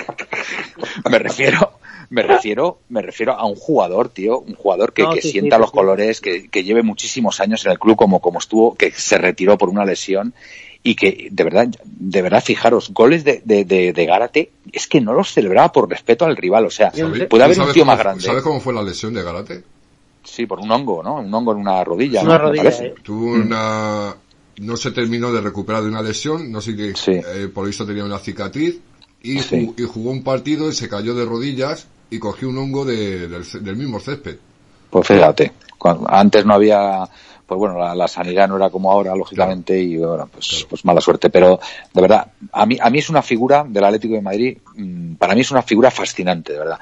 [1.09, 1.73] Me refiero,
[2.09, 5.31] me refiero, me refiero a un jugador, tío, un jugador que, No, que sí, sí,
[5.33, 5.77] sienta sí, los sí.
[5.77, 9.57] colores, que, que lleve muchísimos años en el club como, como estuvo, que se retiró
[9.59, 10.33] por una lesión
[10.83, 14.99] y que, de verdad, de verdad, fijaros, goles de, de, de, de Gárate, es que
[15.01, 17.91] no los celebraba por respeto al rival, o sea, puede haber ¿Tú un tío cómo-
[17.91, 18.23] más grande.
[18.23, 19.63] ¿Sabes cómo fue la lesión de Garate?
[20.23, 21.15] Sí, por un hongo, ¿no?
[21.15, 22.93] Un hongo en una rodilla, Una rodilla, eh.
[23.03, 24.15] Tuvo una...
[24.57, 27.11] No se terminó de recuperar de una lesión, no sé qué, Sí.
[27.13, 28.79] eh, por eso tenía una cicatriz,
[29.23, 29.55] y, Sí.
[29.67, 33.27] ju- y jugó un partido y se cayó de rodillas y cogió un hongo de-
[33.27, 34.37] del, del mismo césped.
[34.89, 37.07] Pues fíjate, cuando- antes no había,
[37.51, 41.01] pues bueno, la, la sanidad no era como ahora, lógicamente, y bueno, pues, pues mala
[41.01, 41.29] suerte.
[41.29, 41.59] Pero
[41.93, 45.35] de verdad, a mí, a mí es una figura del Atlético de Madrid, mm, para
[45.35, 46.79] mí es una figura fascinante, de verdad.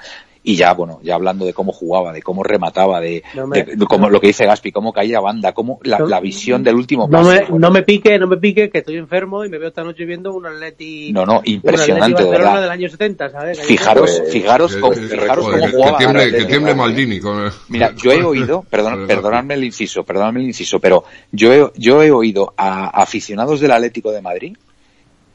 [0.49, 3.75] Y ya, bueno, ya hablando de cómo jugaba, de cómo remataba, de, No me- de-
[3.75, 6.73] de cómo, lo que dice Gaspi, cómo caía banda, cómo la, No- la visión del
[6.73, 7.45] último No pase.
[7.51, 10.05] me, no me pique, no me pique, que estoy enfermo y me veo esta noche
[10.05, 11.13] viendo un Atleti.
[11.13, 13.59] No, no, impresionante, de Barcelona del año 70, ¿sabes?
[13.61, 16.73] Fijaros, fijaros, Que- cómo, que- fijaros cómo jugaba que tiemble, que de tiemble.
[16.73, 21.53] Maldini con Mira, yo he oído, perdón, perdonadme el inciso, perdonadme el inciso, pero yo
[21.53, 24.57] he, yo he oído a aficionados del Atlético de Madrid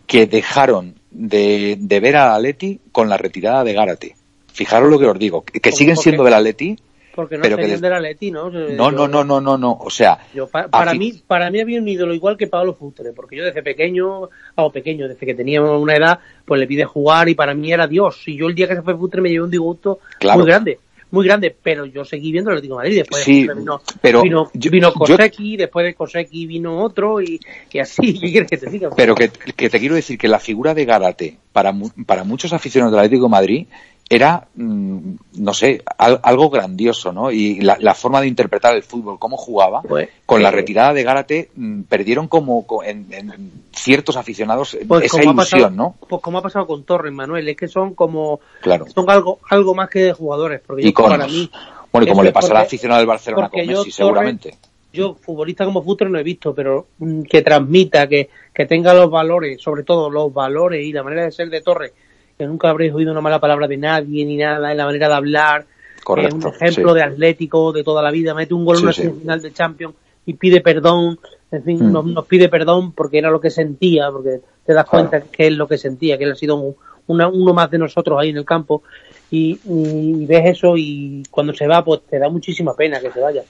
[0.08, 4.16] que dejaron de, de ver al Atleti con la retirada de Gárate.
[4.54, 6.76] Fijaros lo que os digo, que siguen ¿Por siendo del Atleti.
[7.14, 8.50] Porque no pero que des- del Atleti, ¿no?
[8.50, 9.78] No, Yo- no, no, no, no, no.
[9.80, 12.74] O sea, Yo, pa- para afi- mí, para mí había un ídolo igual que Pablo
[12.74, 16.84] Futre, porque yo desde pequeño, o pequeño, desde que tenía una edad, pues le pide
[16.84, 18.22] jugar y para mí era Dios.
[18.26, 20.38] Y yo el día que se fue Futre me llevé un disgusto Claro.
[20.40, 20.78] muy grande,
[21.12, 22.98] muy grande, pero yo seguí viendo el Atlético de Madrid.
[22.98, 25.16] Después de Sí, vino, pero vino, yo- vino yo-
[25.56, 27.38] después de Kosecki vino otro y,
[27.72, 28.90] y así, ¿qué quieres que te diga?
[28.96, 32.52] Pero que, que te quiero decir que la figura de Garate, para, mu- para muchos
[32.52, 33.66] aficionados del Atlético de Madrid,
[34.08, 37.30] era, mm, no sé, al- algo grandioso, ¿no?
[37.32, 40.92] Y la, la forma de interpretar el fútbol, cómo jugaba, Pues, con la eh, retirada
[40.92, 45.94] de Gárate, mm, perdieron como co- en, en ciertos aficionados Pues esa ilusión, pasado, ¿no?
[46.08, 48.86] pues como ha pasado con Torres, Manuel, es que son como, Claro.
[48.94, 51.10] son algo, algo más que de jugadores, porque yo, Iconos.
[51.18, 51.50] para mí,
[51.90, 54.58] Bueno, y como le pasará al aficionado del Barcelona con yo Messi, Torres- seguramente.
[54.92, 59.10] yo futbolista como Futre no he visto, pero mm, que transmita, que, que tenga los
[59.10, 61.92] valores, sobre todo los valores y la manera de ser de Torres,
[62.38, 65.14] que nunca habréis oído una mala palabra de nadie ni nada, en la manera de
[65.14, 65.66] hablar,
[66.02, 66.96] Correcto, es un ejemplo sí.
[66.96, 69.02] de atlético de toda la vida, mete un gol Sí, en una sí.
[69.02, 69.94] semifinal de Champions
[70.26, 71.18] y pide perdón,
[71.50, 71.92] en fin, Mm.
[71.92, 75.08] nos, nos pide perdón porque era lo que sentía, porque te das Claro.
[75.10, 76.76] cuenta que es lo que sentía, que él ha sido un-
[77.06, 78.82] una- uno más de nosotros ahí en el campo
[79.30, 83.20] y, y ves eso y cuando se va pues te da muchísima pena que se
[83.20, 83.42] vaya.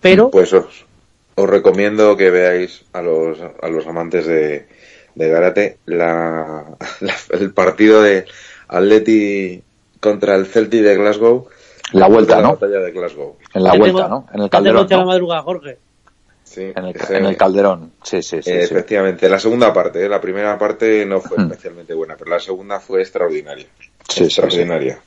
[0.00, 0.84] Pero Pues os,
[1.36, 4.66] os recomiendo que veáis a los, a los amantes de,
[5.16, 6.64] de Garate la,
[7.00, 8.26] la- el partido de
[8.68, 9.62] Atleti
[10.00, 11.48] contra el Celtic de Glasgow.
[11.92, 12.48] La vuelta, la ¿no?
[12.54, 13.36] batalla de Glasgow.
[13.54, 14.26] En la vuelta, tengo- ¿no?
[14.32, 15.08] En el Calderón, hecha la ¿no?
[15.08, 15.78] madrugada, Jorge.
[16.44, 18.50] Sí, En el, ese- en el Calderón, sí, sí, sí.
[18.50, 18.74] eh, sí.
[18.74, 22.78] efectivamente, la segunda parte, eh, la primera parte no fue especialmente buena, pero la segunda
[22.80, 23.66] fue extraordinaria.
[24.08, 24.98] Sí, sí, extraordinaria.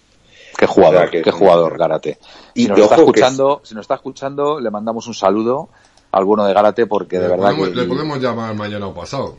[0.58, 2.18] Qué jugador, O sea, que qué jugador, Gárate.
[2.54, 5.70] Y Si nos que está escuchando, si nos está escuchando, le mandamos un saludo
[6.12, 8.94] al bueno de Gárate porque de le, verdad podemos, que le podemos llamar mañana o
[8.94, 9.36] pasado.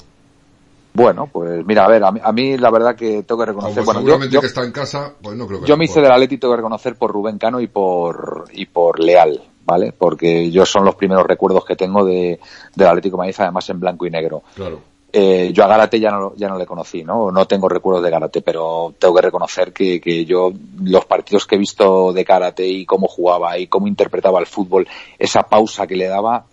[0.93, 3.85] Bueno, pues mira, a ver, a mí, a mí la verdad que tengo que reconocer,
[3.85, 6.01] bueno, yo, seguramente yo, que está en casa, pues no creo que yo me hice
[6.01, 9.93] del Atleti tengo que reconocer por Rubén Cano y por y por Leal, ¿vale?
[9.97, 12.41] Porque yo son los primeros recuerdos que tengo de
[12.75, 14.43] del Atlético de Madrid, además en blanco y negro.
[14.55, 14.81] Claro.
[15.13, 17.33] Eh, yo a Gárate ya no, ya no le conocí, ¿no?
[17.33, 20.53] No tengo recuerdos de Gárate, pero tengo que reconocer que, que yo
[20.85, 24.87] los partidos que he visto de Gárate y cómo jugaba y cómo interpretaba el fútbol,
[25.19, 26.47] esa pausa que le daba,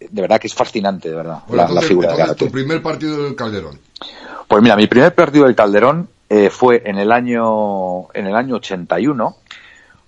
[0.00, 2.44] de verdad que es fascinante, de verdad, Bueno, la, la entonces, figura de entonces, Gárate.
[2.46, 3.78] tu primer partido del Calderón.
[4.46, 8.56] Pues mira, mi primer partido del Calderón eh, fue en el año en el año
[8.56, 9.36] 81.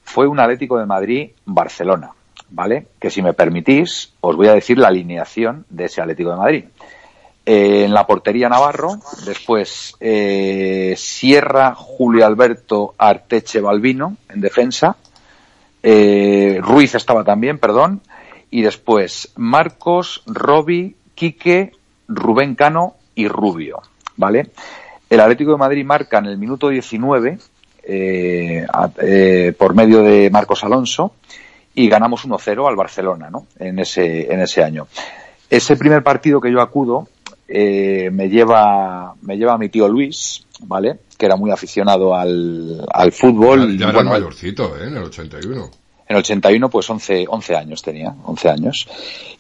[0.05, 2.11] Fue un Atlético de Madrid Barcelona,
[2.51, 2.87] ¿vale?
[2.99, 6.65] Que si me permitís os voy a decir la alineación de ese Atlético de Madrid.
[7.47, 14.97] Eh, en la portería Navarro, después eh, Sierra, Julio Alberto, Arteche, Balbino en defensa,
[15.83, 18.03] eh, Ruiz estaba también, perdón,
[18.51, 21.73] y después Marcos, Robi, Quique,
[22.09, 23.83] Rubén Cano y Rubio,
[24.17, 24.51] ¿vale?
[25.09, 27.39] El Atlético de Madrid marca en el minuto 19
[27.83, 31.15] eh, a- eh, por medio de Marcos Alonso
[31.75, 33.47] y ganamos 1-0 al Barcelona, ¿no?
[33.59, 34.87] En ese, en ese año.
[35.49, 37.09] Ese primer partido que yo acudo
[37.49, 40.99] eh, me lleva me lleva mi tío Luis, ¿vale?
[41.19, 43.77] Que era muy aficionado al, al fútbol.
[43.77, 44.87] ya era Bueno, mayorcito, ¿eh?
[44.87, 45.71] En el 81.
[46.11, 48.89] En el 81 pues 11, 11 años tenía, 11 años.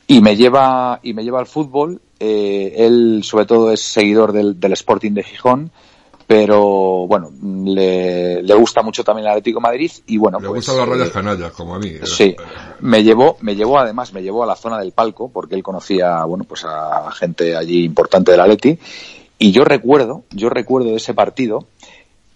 [0.07, 4.61] Y me lleva, y me lleva al fútbol, eh, él sobre todo es seguidor del,
[4.61, 5.73] del Sporting de Gijón,
[6.29, 7.31] pero bueno,
[7.65, 10.89] le, le gusta mucho también el Atlético de Madrid y bueno, Le pues, gustan las
[10.89, 11.89] rayas eh, canallas, como a mí.
[11.89, 12.01] eh.
[12.05, 12.37] Sí,
[12.83, 16.23] me llevó, me llevó además, me llevó a la zona del palco porque él conocía,
[16.25, 18.79] bueno, pues a gente allí importante del Atleti
[19.41, 21.67] y yo recuerdo, yo recuerdo ese partido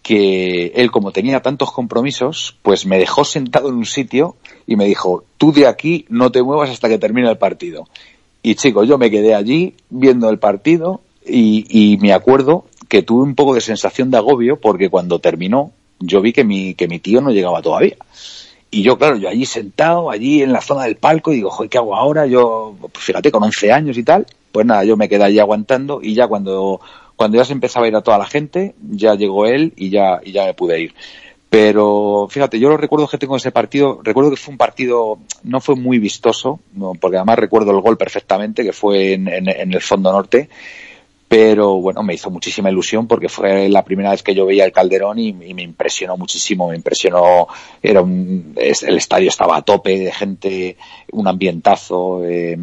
[0.05, 4.37] que él como tenía tantos compromisos, pues me dejó sentado en un sitio
[4.67, 7.89] y me dijo, tú de aquí no te muevas hasta que termine el partido.
[8.43, 13.23] Y chicos, yo me quedé allí viendo el partido y, y me acuerdo que tuve
[13.23, 16.99] un poco de sensación de agobio porque cuando terminó yo vi que mi, que mi
[16.99, 17.97] tío no llegaba todavía.
[18.71, 21.71] Y yo, claro, yo allí sentado, allí en la zona del palco, y digo, joder,
[21.71, 22.27] ¿qué hago ahora?
[22.27, 25.99] Yo, pues fíjate, con 11 años y tal, pues nada, yo me quedé allí aguantando
[26.01, 26.81] y ya cuando,
[27.17, 30.21] cuando ya se empezaba a ir a toda la gente, ya llegó él y ya,
[30.23, 30.95] y ya me pude ir.
[31.51, 35.19] Pero fíjate, yo los recuerdos que tengo de ese partido, recuerdo que fue un partido,
[35.43, 36.61] no fue muy vistoso,
[37.01, 40.49] porque además recuerdo el gol perfectamente, que fue en el fondo norte,
[41.27, 44.71] pero bueno, me hizo muchísima ilusión porque fue la primera vez que yo veía el
[44.71, 47.49] Calderón y, y me impresionó muchísimo, me impresionó,
[47.83, 50.77] era un, el estadio estaba a tope de gente,
[51.11, 52.57] un ambientazo, eh,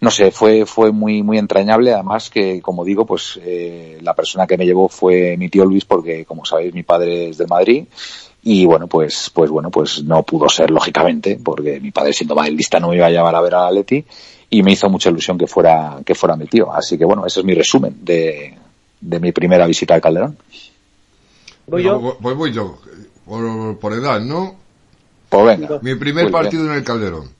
[0.00, 4.46] no sé, fue, fue muy, muy entrañable, además que, como digo, pues eh, la persona
[4.46, 7.84] que me llevó fue mi tío Luis porque, como sabéis, mi padre es de Madrid
[8.42, 12.78] y bueno, pues, pues bueno, pues no pudo ser, lógicamente, porque mi padre siendo madridista
[12.78, 14.04] no me iba a llevar a ver a Leti
[14.50, 16.72] y me hizo mucha ilusión que fuera, que fuera mi tío.
[16.72, 18.54] Así que bueno, ese es mi resumen de,
[19.00, 20.38] de mi primera visita al Calderón.
[21.66, 22.00] ¿Voy yo?
[22.00, 22.78] No, Pues voy yo,
[23.26, 24.54] por, por edad, ¿no?
[25.28, 25.80] Pues venga.
[25.82, 26.42] Mi primer Muy bien.
[26.42, 27.37] partido en el Calderón.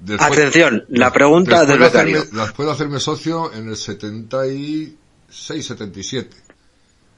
[0.00, 2.42] Después- Atención, la pregunta después del de hacerme- becario.
[2.44, 6.28] Después de hacerme socio en el 76-77.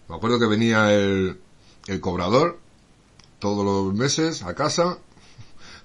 [0.08, 1.38] Me acuerdo que venía el,
[1.86, 2.58] el cobrador
[3.38, 4.98] todos los meses a casa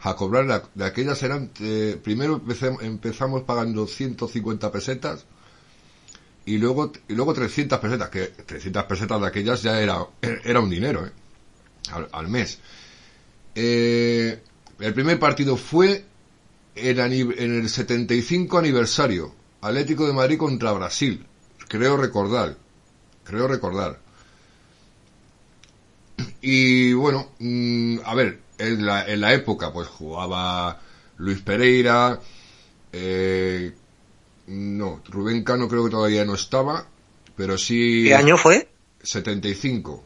[0.01, 2.41] a cobrar la- de aquellas eran eh, primero
[2.81, 5.25] empezamos pagando 150 pesetas
[6.45, 10.05] y luego y luego 300 pesetas que 300 pesetas de aquellas ya era
[10.43, 11.11] era un dinero ¿eh?
[11.91, 12.59] al, al mes
[13.55, 14.41] Eh,
[14.79, 16.05] el primer partido fue
[16.75, 21.25] en, en el 75 aniversario Atlético de Madrid contra Brasil
[21.67, 22.57] creo recordar
[23.23, 24.03] creo recordar
[26.41, 30.81] y bueno, mm, a ver, en la, en la época pues jugaba
[31.17, 32.19] Luis Pereira,
[32.91, 33.71] eh,
[34.47, 36.85] no, Rubén Cano creo que todavía no estaba,
[37.37, 38.03] pero sí...
[38.05, 38.67] ¿Qué año fue?
[39.01, 40.03] 75.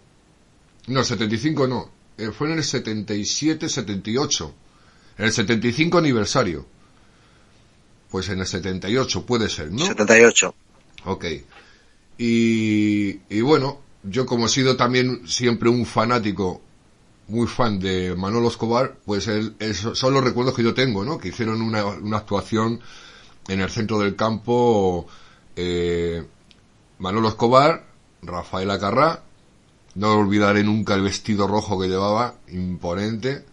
[0.88, 4.54] No, 75 no, eh, fue en el 77, 78.
[5.18, 6.66] El 75 aniversario.
[8.10, 9.86] Pues en el 78 puede ser, ¿no?
[9.86, 10.56] 78.
[11.06, 11.26] Ok.
[12.18, 16.62] Y, y bueno, yo como he sido también siempre un fanático,
[17.28, 21.18] muy fan de Manolo Escobar, pues él, son los recuerdos que yo tengo, ¿no?
[21.18, 22.80] Que hicieron una, una actuación
[23.48, 25.08] en el centro del campo,
[25.56, 26.24] eh,
[27.00, 27.86] Manolo Escobar,
[28.22, 29.24] Rafael Acarrá,
[29.96, 33.44] no olvidaré nunca el vestido rojo que llevaba, imponente.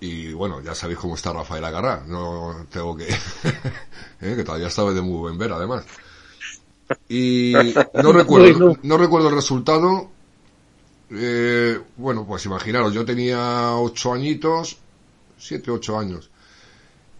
[0.00, 3.06] Y bueno, ya sabéis cómo está Rafael Acarrá, no tengo que,
[4.20, 4.34] ¿eh?
[4.34, 5.84] que todavía estaba de muy buen ver además.
[7.08, 7.52] Y
[8.02, 10.08] no recuerdo, no recuerdo el resultado.
[11.10, 14.78] Eh, bueno, pues imaginaros, yo tenía ocho añitos,
[15.36, 16.30] siete, ocho años.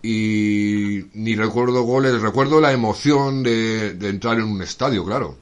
[0.02, 5.36] Y ni recuerdo goles, recuerdo la emoción de, de entrar en un estadio, claro.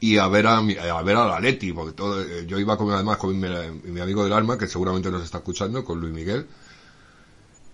[0.00, 2.90] Y a ver a, a ver a la Leti, porque todo, eh, yo iba con,
[2.90, 3.48] además con mi,
[3.84, 6.46] mi amigo del alma, que seguramente nos está escuchando, con Luis Miguel.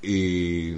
[0.02, 0.74] Y,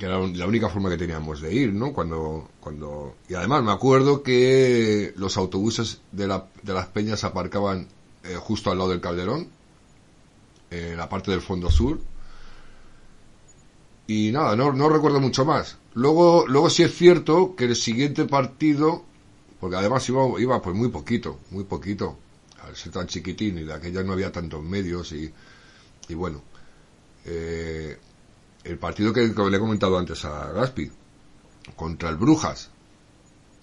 [0.00, 1.92] que era la única forma que teníamos de ir, ¿no?
[1.92, 7.86] Cuando, cuando, y además me acuerdo que los autobuses de, la, de las peñas aparcaban
[8.24, 9.48] eh, justo al lado del Calderón,
[10.70, 12.00] en la parte del fondo sur.
[14.06, 15.76] Y nada, no, no recuerdo mucho más.
[15.92, 19.04] Luego, luego sí es cierto que el siguiente partido,
[19.60, 22.18] porque además iba, iba pues muy poquito, muy poquito,
[22.66, 25.30] al ser tan chiquitín y de aquella no había tantos medios y,
[26.08, 26.42] y bueno,
[27.26, 27.98] eh,
[28.64, 30.90] el partido que, que le he comentado antes a Gaspi,
[31.76, 32.70] contra el Brujas.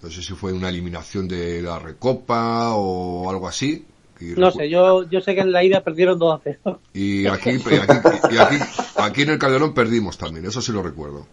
[0.02, 3.84] No sé si fue una eliminación de la Recopa o algo así.
[4.20, 6.80] No sé, yo, yo sé que en la ida perdieron 2 a 0.
[6.92, 8.56] Y aquí, y aquí, y aquí,
[8.96, 11.26] aquí en el Calderón perdimos también, eso sí lo recuerdo.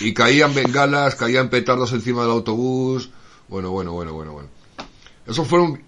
[0.00, 3.10] Y caían bengalas, caían petardos encima del autobús.
[3.48, 4.48] Bueno, bueno, bueno, bueno, bueno.
[5.26, 5.82] Esos fueron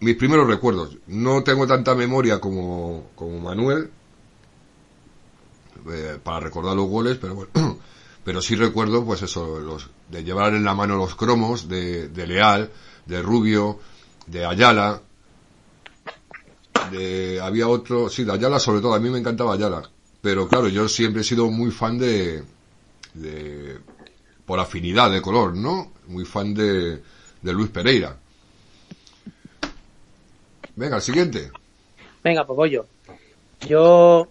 [0.00, 0.96] mis primeros recuerdos.
[1.06, 3.90] No tengo tanta memoria como, como Manuel
[5.90, 7.78] eh, para recordar los goles, pero bueno.
[8.24, 12.26] Pero sí recuerdo, pues eso, los, de llevar en la mano los cromos de, de
[12.26, 12.70] Leal,
[13.04, 13.78] de Rubio,
[14.26, 15.02] de Ayala,
[16.90, 19.90] de, había otro, sí, de Ayala sobre todo, a mí me encantaba Ayala.
[20.22, 22.42] Pero claro, yo siempre he sido muy fan de,
[23.12, 23.78] de,
[24.46, 25.92] por afinidad de color, ¿no?
[26.06, 27.00] Muy fan de,
[27.42, 28.16] de Luis Pereira.
[30.76, 31.50] Venga, el siguiente.
[32.22, 32.86] Venga, pues voy yo.
[33.68, 34.28] Yo,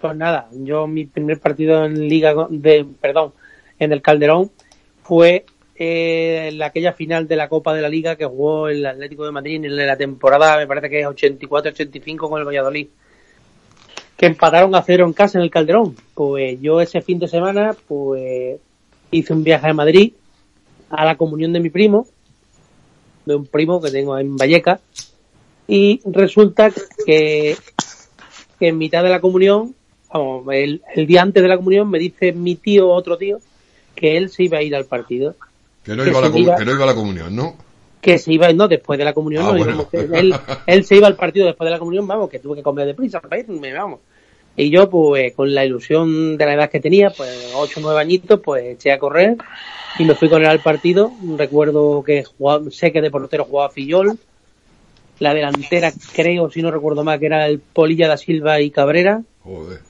[0.00, 3.32] pues nada, yo mi primer partido en Liga de, perdón,
[3.78, 4.50] en el Calderón
[5.02, 5.46] fue
[5.76, 9.64] eh, aquella final de la Copa de la Liga que jugó el Atlético de Madrid
[9.64, 12.88] en la temporada, me parece que es 84-85 con el Valladolid.
[14.16, 15.94] Que empataron a cero en casa en el Calderón.
[16.14, 18.58] Pues yo ese fin de semana, pues
[19.10, 20.14] hice un viaje a Madrid
[20.90, 22.06] a la comunión de mi primo,
[23.24, 24.80] de un primo que tengo en Vallecas,
[25.68, 26.70] y resulta
[27.04, 27.56] que,
[28.58, 29.74] que en mitad de la comunión,
[30.12, 33.38] vamos, el, el día antes de la comunión me dice mi tío, otro tío,
[33.94, 35.34] que él se iba a ir al partido.
[35.84, 37.56] Que no Que iba a la, iba- que no iba a la comunión, ¿no?
[38.00, 39.88] que se iba, no, después de la comunión, Ah, no, bueno.
[39.92, 40.32] íbamos, él,
[40.66, 43.20] él se iba al partido después de la comunión, vamos, que tuve que comer deprisa
[43.20, 43.98] para irme, vamos.
[44.56, 48.00] Y yo, pues, con la ilusión de la edad que tenía, pues, ocho o nueve
[48.00, 49.36] añitos, pues, eché a correr
[49.98, 51.12] y me fui con él al partido.
[51.36, 54.18] Recuerdo que jugaba, sé que de portero jugaba Fillol.
[55.18, 59.22] La delantera, creo, si no recuerdo mal, que era el Polilla da Silva y Cabrera.
[59.42, 59.80] Joder.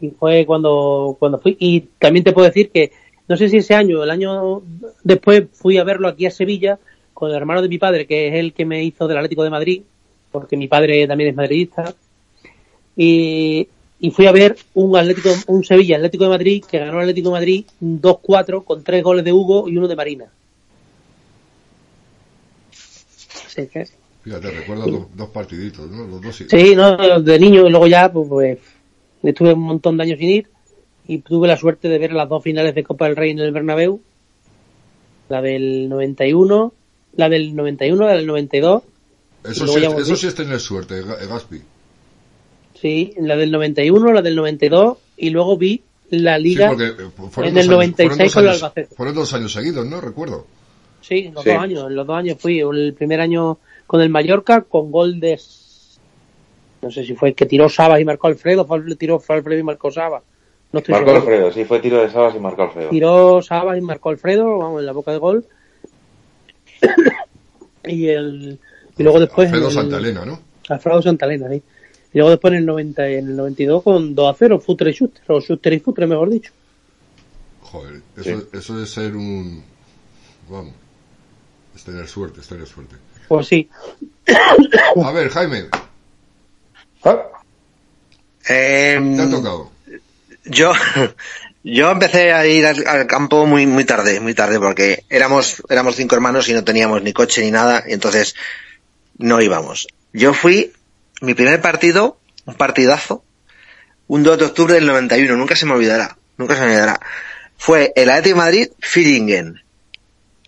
[0.00, 1.56] Y fue cuando, cuando fui.
[1.58, 2.92] Y también te puedo decir que,
[3.28, 4.62] no sé si ese año, el año
[5.02, 6.78] después, fui a verlo aquí a Sevilla
[7.14, 9.50] con el hermano de mi padre, que es el que me hizo del Atlético de
[9.50, 9.82] Madrid,
[10.30, 11.94] porque mi padre también es madridista.
[12.96, 13.68] Y,
[14.04, 17.28] y fui a ver un Atlético, un Sevilla Atlético de Madrid que ganó el Atlético
[17.28, 20.26] de Madrid 2-4 con tres goles de Hugo y uno de Marina.
[23.46, 23.86] Así que-
[24.24, 26.04] Fíjate, recuerda dos, dos partiditos, ¿no?
[26.06, 26.46] Los dos sí.
[26.48, 28.58] Sí, no, de niño y luego ya, pues, pues,
[29.22, 30.48] estuve un montón de años sin ir
[31.08, 33.50] y tuve la suerte de ver las dos finales de Copa del Rey en el
[33.52, 34.00] Bernabéu.
[35.28, 36.72] La del 91,
[37.16, 38.82] la del 91, la del 92.
[39.44, 41.60] Eso, sí, es- eso sí es tener suerte, Ga- Gaspi.
[42.82, 47.48] Sí, la del 91, la del 92 y luego vi la Sí, liga porque eh,
[47.48, 48.94] en el años- 96 96 con el Albacete.
[48.96, 50.00] Fueron dos años seguidos, ¿no?
[50.00, 50.46] Recuerdo.
[51.00, 51.50] Sí, los Sí.
[51.50, 52.58] dos años, en los dos años fui.
[52.60, 55.40] El primer año con el Mallorca con gol de
[56.82, 59.20] no sé si fue el que tiró Sabas y marcó Alfredo, fue el que tiró
[59.20, 60.22] fue Alfredo y marcó Sabas.
[60.72, 61.20] No estoy Marcó seguro.
[61.32, 62.90] Alfredo, sí, fue tiro de Sabas y marcó Alfredo.
[62.90, 65.46] tiró Sabas y marcó Alfredo, vamos, en la boca de gol.
[67.84, 68.58] y el
[68.98, 70.40] y luego después Alfredo el- Santa Elena, ¿no?
[70.68, 71.62] Alfredo Santalena, sí.
[72.14, 74.94] Y luego después en el 90 en el 92 con 2 a 0, Futre y
[74.94, 76.52] Schuster, o Schuster y Futre, mejor dicho.
[77.62, 79.64] Joder, eso, eso es ser un...
[80.48, 80.74] Vamos.
[81.74, 82.96] Es tener suerte, es tener suerte.
[83.28, 83.68] Pues sí.
[85.04, 85.64] A ver, Jaime,
[87.04, 87.22] Ah,
[88.48, 89.70] Eh, te ha tocado.
[90.44, 90.72] yo,
[91.64, 95.96] yo empecé a ir al, al campo muy, muy tarde, muy tarde, porque éramos, éramos
[95.96, 98.34] cinco hermanos y no teníamos ni coche ni nada, y entonces
[99.18, 99.88] no íbamos.
[100.12, 100.72] Yo fui,
[101.22, 103.24] mi primer partido, un partidazo,
[104.08, 107.00] un 2 de octubre del 91, nunca se me olvidará, nunca se me olvidará.
[107.56, 109.62] Fue el Atlético de Madrid, Fillingen,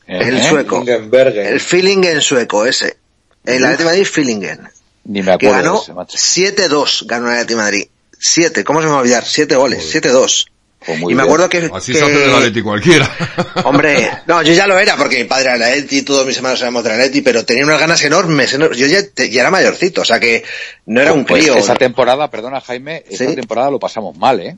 [0.06, 0.42] el ¿Eh?
[0.42, 2.96] sueco, el Fillingen sueco, ese.
[3.44, 4.68] El Atlético de Madrid, Fillingen.
[5.04, 6.18] Ni me que acuerdo ganó ese, macho.
[6.18, 7.88] 7-2 ganó el Atlético de Madrid.
[8.18, 9.24] 7, ¿cómo se me va a olvidar?
[9.24, 10.46] 7 goles, 7-2.
[10.86, 11.26] Pues muy Y me bien.
[11.32, 13.10] acuerdo que, Así que- se hace del Atleti cualquiera.
[13.64, 16.60] hombre, no, yo ya lo era porque mi padre era el Atleti, todos mis hermanos
[16.60, 20.04] éramos del Atleti, pero tenía unas ganas enormes, enor- yo ya, ya era mayorcito, o
[20.04, 20.44] sea que
[20.86, 21.54] no era un Pues crío.
[21.56, 23.34] esa temporada, perdona Jaime, esa Sí.
[23.34, 24.56] temporada lo pasamos mal, ¿eh?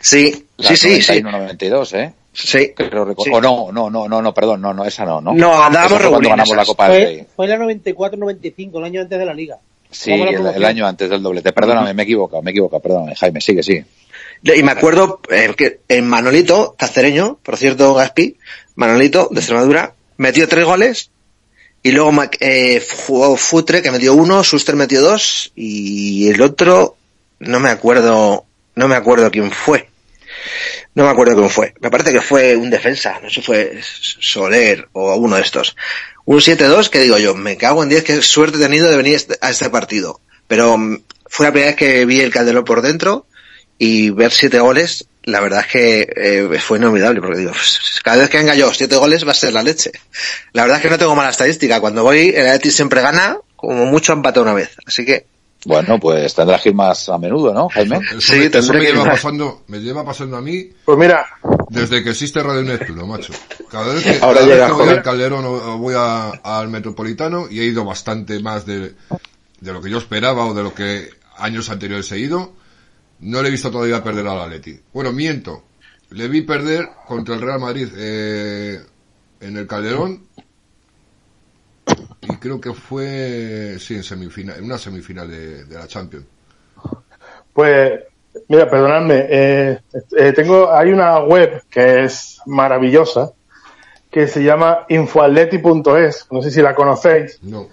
[0.00, 2.12] Sí, La sí, sí, sí, 91-92, ¿eh?
[2.32, 2.72] sí.
[2.76, 3.30] Creo Sí.
[3.32, 5.32] O no, no, no, no, no, perdón, no, no, esa no, ¿no?
[5.34, 6.64] No, andábamos cuando ganamos la.
[6.64, 7.16] Copa del Rey.
[7.36, 9.58] Fue, fue la 94-95, el año antes de la liga.
[9.90, 11.52] Sí, el, el año antes del doblete.
[11.52, 13.86] Perdóname, me he equivocado, me he equivocado, perdóname, Jaime, sigue, sigue.
[14.42, 18.36] Y me acuerdo eh, que en Manolito, cacereño, por cierto, Gaspi,
[18.76, 21.10] Manolito, de Extremadura, metió tres goles
[21.82, 26.96] y luego eh, jugó Futre, que metió uno, Suster metió dos y el otro,
[27.40, 29.88] no me acuerdo, no me acuerdo quién fue.
[30.94, 31.74] No me acuerdo quién fue.
[31.80, 35.76] Me parece que fue un defensa, no sé si fue Soler o uno de estos.
[36.24, 39.14] Un 7-2 que digo yo, me cago en 10, qué suerte he tenido de venir
[39.14, 40.20] este- a este partido.
[40.46, 43.26] Pero mm, fue la primera vez que vi el Calderón por dentro
[43.78, 48.18] y ver siete goles, la verdad es que eh, fue inolvidable, porque digo, pues, cada
[48.18, 49.92] vez que venga yo siete goles va a ser la leche.
[50.52, 51.80] La verdad es que no tengo mala estadística.
[51.80, 54.70] Cuando voy, el Atleti siempre gana, como mucho empata una vez.
[54.86, 55.26] Así que,
[55.64, 57.98] Bueno, pues tendrás que ir más a menudo, ¿no, Jaime?
[58.10, 60.96] Eso, Sí, me, eso tendré me que lleva pasando, me lleva pasando a mí pues
[60.98, 61.26] mira,
[61.68, 63.32] desde que existe Radio Neptuno, macho.
[63.70, 66.68] Cada vez que, Ahora cada vez que voy al Calderón o, o voy a- al
[66.68, 68.94] Metropolitano y he ido bastante más de,
[69.60, 72.54] de lo que yo esperaba o de lo que años anteriores he ido,
[73.20, 74.78] no le he visto todavía perder al Atleti.
[74.92, 75.64] Bueno, miento.
[76.10, 78.80] Le vi perder contra el Real Madrid eh,
[79.40, 80.22] en el Calderón
[82.22, 86.24] y creo que fue, sí, en semifinal, en una semifinal de, de la Champions.
[87.52, 88.00] pues
[88.48, 89.78] mira, perdonadme, eh,
[90.16, 93.32] eh, tengo, hay una web que es maravillosa
[94.10, 97.38] que se llama infoatleti.es, no sé si la conocéis.
[97.42, 97.68] No.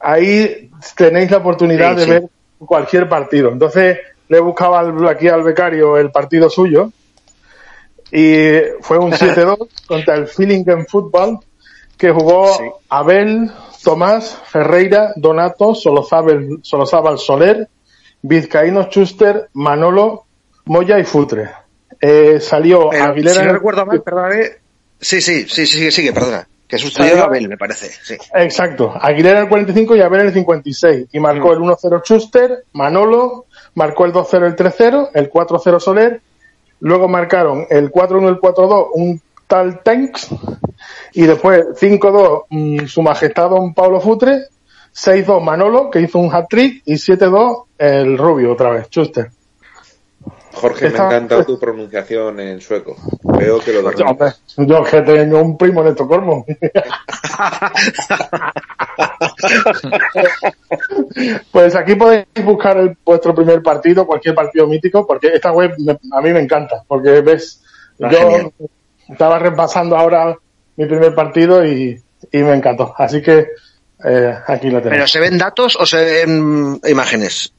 [0.00, 2.10] ahí tenéis la oportunidad Sí, de sí.
[2.10, 2.22] ver
[2.58, 3.50] cualquier partido.
[3.52, 3.98] Entonces,
[4.40, 6.90] le al- aquí al becario el partido suyo
[8.10, 11.38] y fue un 7-2 contra el Fillingen Football
[11.96, 12.64] que jugó Sí.
[12.88, 13.50] Abel,
[13.84, 17.68] Tomás, Ferreira, Donato, Solozábal, Solozábal Soler,
[18.22, 20.24] Vizcaíno Schuster, Manolo,
[20.66, 21.50] Moya y Futre.
[22.00, 23.34] Eh, salió Aguilera.
[23.34, 24.42] si en no recuerdo mal, perdóname.
[25.00, 26.46] Sí, sí, sí, sí, sigue, sigue, perdona.
[26.66, 27.90] Que Salió- a Abel, me parece.
[28.02, 28.16] Sí.
[28.34, 28.92] Exacto.
[28.98, 31.06] Aguilera en el 45 y Abel en el 56.
[31.12, 36.20] Y marcó el 1-0 Schuster, Manolo, marcó el 2-0 el 3-0, el 4-0 Soler.
[36.80, 40.28] Luego marcaron el 4-1 el 4-2 un tal Tanks.
[41.12, 44.46] Y después 5-2 mm, Su Majestad Don Pablo Futre,
[44.94, 49.30] 6-2 Manolo, que hizo un hat-trick, y 7-2 el Rubio otra vez, Schuster.
[50.54, 52.96] Jorge, me encanta tu pronunciación en sueco.
[53.22, 54.42] Veo que lo Hombre, dominas.
[54.56, 56.44] yo que tengo un primo en Estocolmo.
[61.50, 65.98] pues aquí podéis buscar el- vuestro primer partido, cualquier partido mítico, porque esta web me-
[66.12, 67.62] a mí me encanta, porque ves,
[68.02, 68.52] Ah, yo genial.
[69.08, 70.36] estaba repasando ahora
[70.76, 72.00] mi primer partido y,
[72.30, 72.94] y me encantó.
[72.96, 73.46] Así que
[74.04, 75.10] eh, aquí lo ¿Pero tenemos.
[75.10, 77.52] se ven datos o se ven imágenes?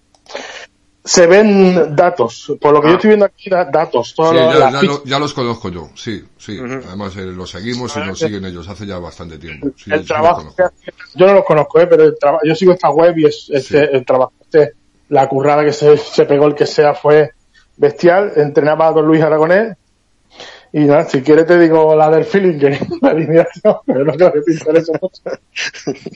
[1.05, 4.13] Se ven datos, por lo que yo estoy viendo aquí, da- datos.
[4.15, 4.95] todas Sí, las- ya, las ya fichas.
[4.99, 6.57] lo- ya los conozco yo, sí, sí.
[6.59, 9.67] Además, eh, los seguimos y nos siguen ellos hace ya bastante tiempo.
[9.75, 10.55] Sí, el trabajo conozco.
[10.55, 13.49] que hace- yo no los conozco eh, pero el yo sigo esta web y es,
[13.51, 14.73] este, el trabajo este,
[15.09, 17.31] la currada que se, se pegó el que sea fue
[17.75, 19.75] bestial entrenaba a don Luis Aragonés
[20.71, 22.69] y nada si quieres te digo la del feeling que
[23.01, 24.39] la alineación pero no creo que
[25.01, 25.21] mucho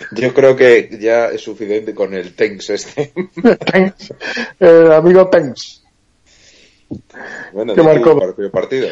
[0.12, 3.12] Yo creo que ya es suficiente con el Tenks este.
[3.70, 4.14] Thanks,
[4.60, 5.82] eh, amigo Tenks
[7.52, 8.18] Bueno, ¿Qué marcó?
[8.18, 8.88] partido- partido.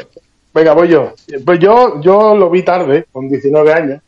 [0.53, 1.13] venga voy yo
[1.45, 4.01] pues yo yo lo vi tarde con 19 años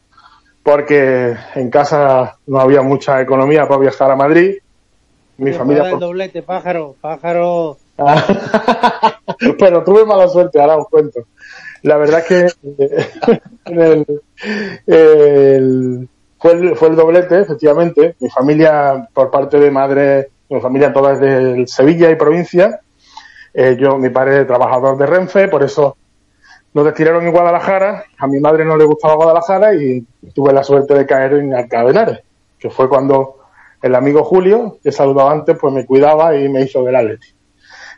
[0.63, 4.57] porque en casa no había mucha economía para viajar a Madrid
[5.39, 7.79] mi Te familia dar el doblete, pájaro, pájaro.
[7.97, 9.17] Ah,
[9.59, 11.21] Pero tuve mala suerte, ahora os cuento.
[11.83, 13.09] La verdad es que eh,
[13.67, 14.21] en el-
[14.87, 18.17] el- fue, el, fue el doblete, efectivamente.
[18.21, 22.81] Mi familia, por parte de madre, mi familia toda es de Sevilla y provincia.
[23.53, 25.97] Eh, yo, mi padre trabajador de Renfe, por eso
[26.75, 28.05] nos destinaron en Guadalajara.
[28.19, 32.21] A mi madre no le gustaba Guadalajara y tuve la suerte de caer en Henares,
[32.59, 33.37] que fue cuando
[33.83, 37.29] el amigo Julio, que he saludado antes, pues me cuidaba y me hizo del Atleti.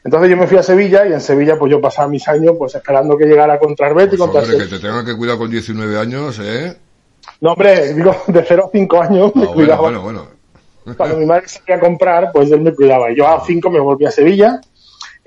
[0.03, 2.75] Entonces yo me fui a Sevilla y en Sevilla pues yo pasaba mis años pues
[2.75, 5.37] esperando que llegara contra el Betis, Pues, contra el hombre, que te tengan que cuidar
[5.37, 6.75] con 19 años, ¿eh?
[7.41, 9.81] No, hombre, digo, de 0 a 5 años me Ah, cuidaba.
[9.83, 10.27] bueno, bueno.
[10.97, 13.11] Cuando mi madre salía a comprar, pues él me cuidaba.
[13.13, 14.61] Y yo a 5 me volví a Sevilla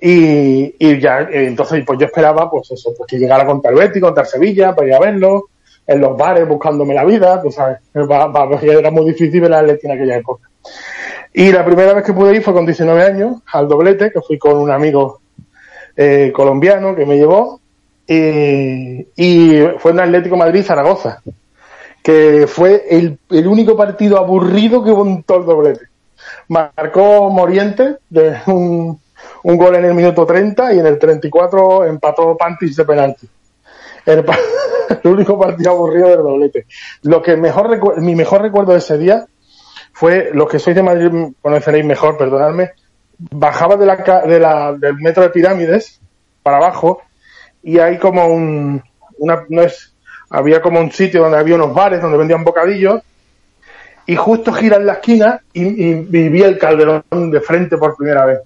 [0.02, 3.78] y, y ya, eh, entonces pues yo esperaba pues eso, pues que llegara contra el
[3.78, 5.46] Betis, contra el Sevilla, para ir a verlo,
[5.88, 9.94] en los bares buscándome la vida, tú sabes, era muy difícil ver la Atleti en
[9.94, 10.50] aquella época.
[11.34, 14.38] Y la primera vez que pude ir fue con 19 años, al doblete, que fui
[14.38, 15.22] con un amigo
[15.96, 17.60] eh, colombiano que me llevó,
[18.08, 21.22] y, y fue en Atlético Madrid-Zaragoza,
[22.04, 25.88] que fue el, el único partido aburrido que montó el doblete.
[26.50, 29.00] Marcó Moriente de un,
[29.44, 33.28] un gol en el minuto 30 y en el 34 empató Pantis de penalti.
[34.06, 36.68] El, único partido aburrido del doblete.
[37.04, 39.26] Lo que mejor mi mejor recuerdo de ese día
[39.94, 41.10] fue, los que sois de Madrid
[41.42, 42.72] conoceréis mejor, perdonadme,
[43.18, 46.02] bajaba de la, de la, del metro de pirámides
[46.44, 47.02] para abajo
[47.62, 48.84] y hay como un,
[49.20, 49.93] una, no es,
[50.34, 53.02] había como un sitio donde había unos bares donde vendían bocadillos
[54.06, 57.96] y justo gira en la esquina y, y- y vi el calderón de frente por
[57.96, 58.40] primera vez.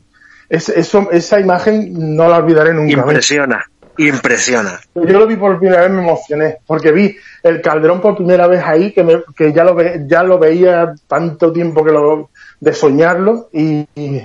[0.49, 2.91] Es- eso, esa imagen no la olvidaré nunca.
[3.11, 3.65] Impresiona,
[3.97, 4.79] impresiona.
[4.95, 8.61] Yo lo vi por primera vez, me emocioné, porque vi el Calderón por primera vez
[8.63, 12.29] ahí, que, me- que ya, lo ve- ya lo veía tanto tiempo que lo,
[12.59, 14.21] de soñarlo, y, y,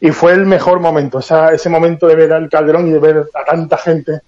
[0.00, 3.44] y fue el mejor momento, ese momento de ver al Calderón y de ver a
[3.44, 4.20] tanta gente.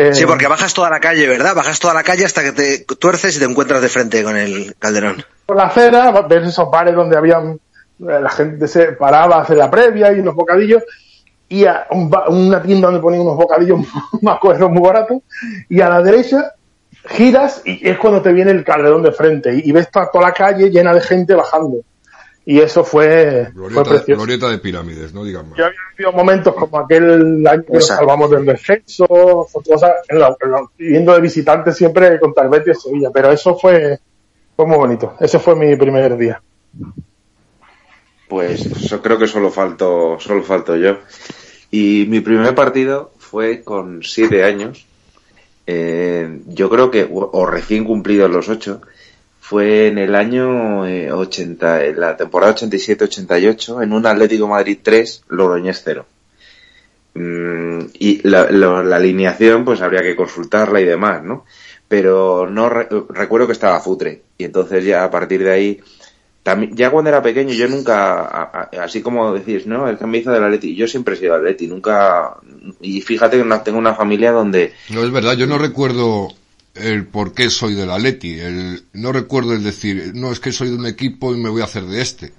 [0.00, 1.54] Eh, Sí, porque bajas toda la calle, ¿verdad?
[1.56, 4.76] Bajas toda la calle hasta que te tuerces y te encuentras de frente con el
[4.78, 5.24] calderón.
[5.44, 7.58] por la acera, ves esos bares donde habían, eh,
[8.22, 10.84] la gente se paraba a hacer la previa y unos bocadillos,
[11.48, 13.80] y a un ba- una tienda donde ponían unos bocadillos
[14.22, 15.18] más cueros muy baratos,
[15.68, 16.52] y a la derecha
[17.06, 20.28] giras y es cuando te viene el calderón de frente, y, y ves toda, toda
[20.28, 21.78] la calle llena de gente bajando.
[22.50, 24.16] Y eso fue, fue Glorieta, precioso.
[24.16, 25.58] glorieta de pirámides, no digan más.
[25.58, 30.34] Yo había vivido momentos como aquel año que nos salvamos del descenso, cosas, en la-
[30.40, 33.98] en la- yendo de visitante siempre contra el Betis de Sevilla, pero eso fue,
[34.56, 35.14] fue muy bonito.
[35.20, 36.40] Ese fue mi primer día.
[38.28, 40.98] Pues eso creo que solo falto, solo falto yo.
[41.70, 44.86] Y mi primer partido fue con siete años.
[45.66, 48.80] Eh, yo creo que, o, o recién cumplidos los ocho,
[49.48, 55.22] fue en el año eh, 80, en la temporada 87-88, en un Atlético Madrid 3,
[55.28, 56.04] Logroñés 0.
[57.14, 58.42] Mm, y la,
[58.94, 61.46] alineación, pues habría que consultarla y demás, ¿no?
[61.88, 64.20] Pero no re- recuerdo que estaba Futre.
[64.36, 65.80] Y entonces ya a partir de ahí,
[66.42, 69.88] también, ya cuando era pequeño, yo nunca, así como decís, ¿no?
[69.88, 72.36] El me hizo del Atleti, yo siempre he sido Atleti, nunca,
[72.82, 76.28] y fíjate que tengo una familia donde, No, es verdad, yo no recuerdo
[76.80, 78.38] el por qué soy del Atleti.
[78.38, 81.62] El, no recuerdo el decir, no, es que soy de un equipo y me voy
[81.62, 82.32] a hacer de este.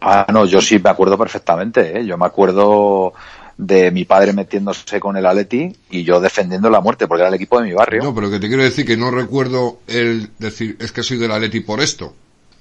[0.00, 2.06] Ah, no, yo sí me acuerdo perfectamente, ¿eh?
[2.06, 3.14] Yo me acuerdo
[3.56, 7.34] de mi padre metiéndose con el Atleti y yo defendiendo la muerte porque era el
[7.34, 8.02] equipo de mi barrio.
[8.02, 11.32] No, pero que te quiero decir que no recuerdo el decir, es que soy del
[11.32, 12.14] Atleti por esto.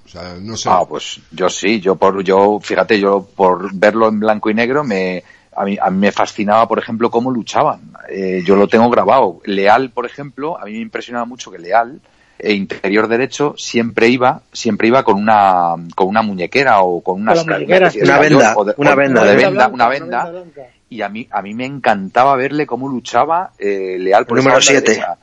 [0.06, 0.70] O sea, no sé.
[0.72, 4.84] Ah, pues yo sí, yo por, yo, fíjate, yo por verlo en blanco y negro
[4.84, 5.24] me,
[5.56, 7.80] a mí, a mí me fascinaba, por ejemplo, cómo luchaban.
[8.10, 9.40] Eh, yo lo tengo grabado.
[9.46, 12.00] Leal, por ejemplo, a mí me impresionaba mucho que Leal,
[12.40, 17.34] e interior derecho, siempre iba, siempre iba con una, con una muñequera o con una,
[17.36, 18.00] Con la muñequera, sí.
[18.02, 19.24] Una venda, o de- una o venda.
[19.24, 19.90] de Una venda, blanca, una una
[20.30, 20.44] venda.
[20.90, 24.60] Y a mí, a mí me encantaba verle cómo luchaba eh, Leal por El número
[24.60, 24.92] esa banda siete.
[25.02, 25.18] derecha.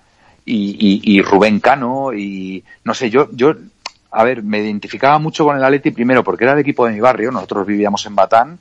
[0.46, 3.54] Y, y, y Rubén Cano y no sé, yo, yo,
[4.10, 7.00] a ver, me identificaba mucho con el Atleti primero porque era el equipo de mi
[7.00, 8.58] barrio, nosotros vivíamos en Batán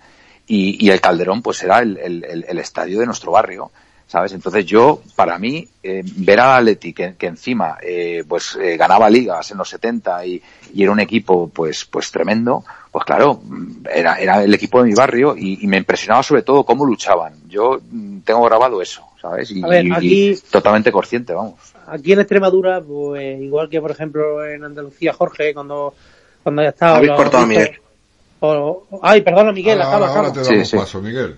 [0.49, 3.71] y, y el Calderón pues era el, el- el- el estadio de nuestro barrio.
[4.07, 4.31] ¿Sabes?
[4.33, 9.07] Entonces yo, para mí, eh, ver al Atleti que, que encima eh, pues eh, ganaba
[9.07, 10.41] ligas en los 70 y,
[10.73, 13.39] y era un equipo pues pues tremendo, pues claro,
[13.93, 17.35] era, era el equipo de mi barrio y, y me impresionaba sobre todo cómo luchaban.
[17.47, 19.51] Yo mm, tengo grabado eso, ¿sabes?
[19.51, 21.59] Y, A ver, y- totalmente consciente, vamos.
[21.85, 25.93] Aquí en Extremadura, pues igual que por ejemplo en Andalucía, Jorge, cuando,
[26.41, 26.95] cuando haya estado.
[26.95, 27.79] Habéis cortado Miguel.
[28.41, 30.33] O- ay, perdona Miguel, ahora, acaba, ahora acaba.
[30.33, 30.77] te Sí, damos sí.
[30.77, 31.35] paso, Miguel.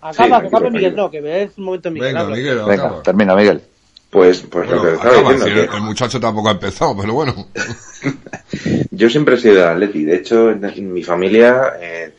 [0.00, 2.08] Acaba, Sí, acaba Miguel, no, que es un momento Miguel.
[2.08, 2.36] Venga, habla.
[2.36, 3.02] Miguel, Venga, acaba.
[3.02, 3.62] termina, Miguel.
[4.10, 7.12] Pues, pues lo que estaba acaba, diciendo, si que el muchacho tampoco ha empezado, pero
[7.12, 7.34] bueno.
[8.90, 10.04] yo siempre he sido de Atleti.
[10.04, 12.14] De hecho, en, en mi familia, eh,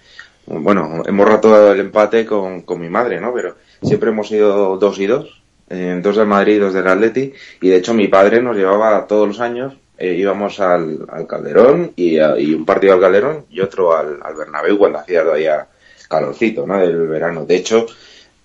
[0.47, 3.33] bueno, hemos roto el empate con, con mi madre, ¿no?
[3.33, 5.41] Pero siempre hemos sido dos y dos.
[5.69, 7.33] eh, dos del Madrid y dos del Atleti.
[7.61, 11.91] Y de hecho, mi padre nos llevaba todos los años, eh, íbamos al, al Calderón
[11.95, 15.67] y, a- y un partido al Calderón y otro al, al Bernabéu cuando hacía todavía
[16.09, 16.77] calorcito, ¿no?
[16.79, 17.45] Del verano.
[17.45, 17.85] De hecho,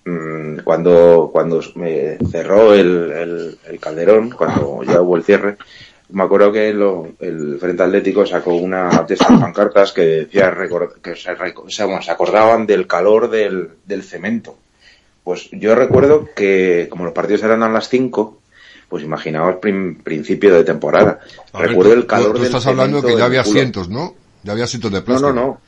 [0.05, 5.57] mm, cuando, cuando me cerró el, el, el Calderón, cuando ya hubo el cierre,
[6.09, 11.15] me acuerdo que lo- el Frente Atlético sacó una de pancartas que decía recor- que
[11.15, 11.69] se, o
[12.67, 14.57] del calor del, del cemento.
[15.23, 18.39] Pues yo recuerdo que como los partidos eran a las 5,
[18.93, 21.19] pues imaginaos prim- principio de temporada.
[21.51, 23.41] A ver, recuerdo tú- el calor tú, tú del estás hablando cemento que ya había
[23.41, 23.51] culo.
[23.57, 24.13] asientos, ¿no?
[24.43, 25.33] Ya había asientos de No, plástico.
[25.33, 25.61] no, no.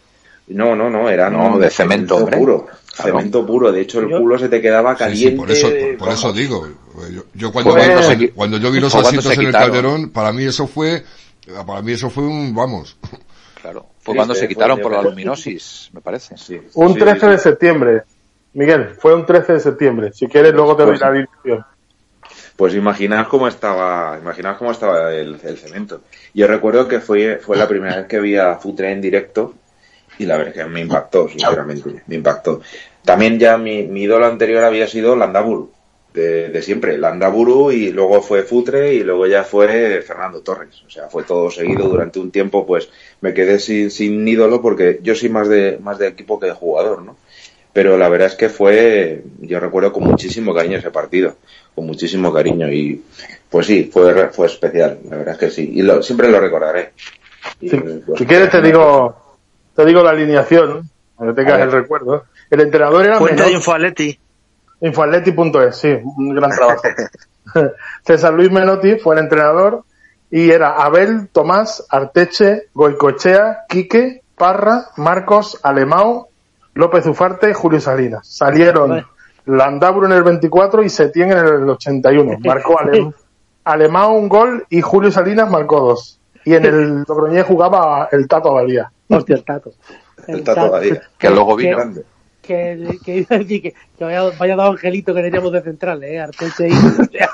[0.49, 2.37] No, no, no, era No, de cemento, hombre.
[2.37, 2.67] puro.
[2.95, 3.17] Claro.
[3.17, 3.71] Cemento puro.
[3.71, 5.31] De hecho, el culo se te quedaba caliente.
[5.31, 6.67] sí, por eso, por, eso digo.
[7.11, 9.51] Yo, yo cuando, Pues- vi, Cuando se qui- cuando yo vi los asientos en el.
[9.51, 11.03] Calderón, para mí eso fue,
[11.65, 12.95] para mí eso fue un, vamos.
[13.59, 13.87] Claro.
[14.01, 16.37] Fue Sí, cuando sí, se quitaron por la luminosis, me parece.
[16.37, 18.03] Sí, Un sí, 13 sí, de septiembre.
[18.53, 20.11] Miguel, fue un 13 de septiembre.
[20.13, 21.65] Si quieres, luego te doy Pues- la dirección.
[22.55, 26.01] Pues imaginaos cómo estaba, imaginaos cómo estaba el, cemento.
[26.33, 29.53] Yo recuerdo que fue, fue la primera vez que vi a Futre en directo
[30.17, 32.61] y la verdad que me impactó, sinceramente, me impactó.
[33.03, 35.71] También ya mi, mi ídolo anterior había sido Landaburu,
[36.13, 40.81] de, de siempre, Landaburu y luego fue Futre y luego ya fue Fernando Torres.
[40.87, 44.99] O sea, fue todo seguido durante un tiempo, pues me quedé sin, sin ídolo porque
[45.03, 47.17] yo soy más de, más de equipo que de jugador, ¿no?
[47.75, 51.35] Pero la verdad es que fue, yo recuerdo con muchísimo cariño ese partido,
[51.75, 53.03] con muchísimo cariño y
[53.49, 56.93] pues sí, fue, fue especial, la verdad es que sí, y lo, siempre lo recordaré.
[57.59, 59.13] Y, Si, pues, si quieres, te digo,
[59.75, 62.23] te digo la alineación, para que tengas el recuerdo.
[62.49, 63.55] El entrenador era Fuente de Menotti.
[63.57, 64.19] Infoatleti.
[64.79, 66.81] Infoatleti.es, sí, un gran trabajo.
[68.05, 69.83] César Luis Menotti fue el entrenador
[70.31, 76.29] y era Abel, Tomás, Arteche, Goicochea, Quique, Parra, Marcos, Alemao,
[76.75, 78.27] López Ufarte, Julio Salinas.
[78.27, 79.05] Salieron Vale.
[79.45, 82.37] Landabro en el 24 y Setién en el 81.
[82.45, 83.11] Marcó Ale-
[83.63, 86.19] Alemao un gol y Julio Salinas marcó dos.
[86.43, 88.91] Y en el Logroñés jugaba el Tato Abadía.
[89.09, 89.71] Hostia, el tato.
[90.27, 91.01] El Tato Badía.
[91.17, 91.75] Que luego vino.
[91.77, 92.03] grande.
[92.41, 96.03] Que, que iba a decir que, que vaya, vaya dado Angelito que teníamos de central,
[96.03, 96.71] eh, Arteche y...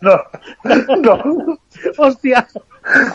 [0.00, 0.16] No,
[0.98, 1.58] no.
[1.98, 2.46] Hostia.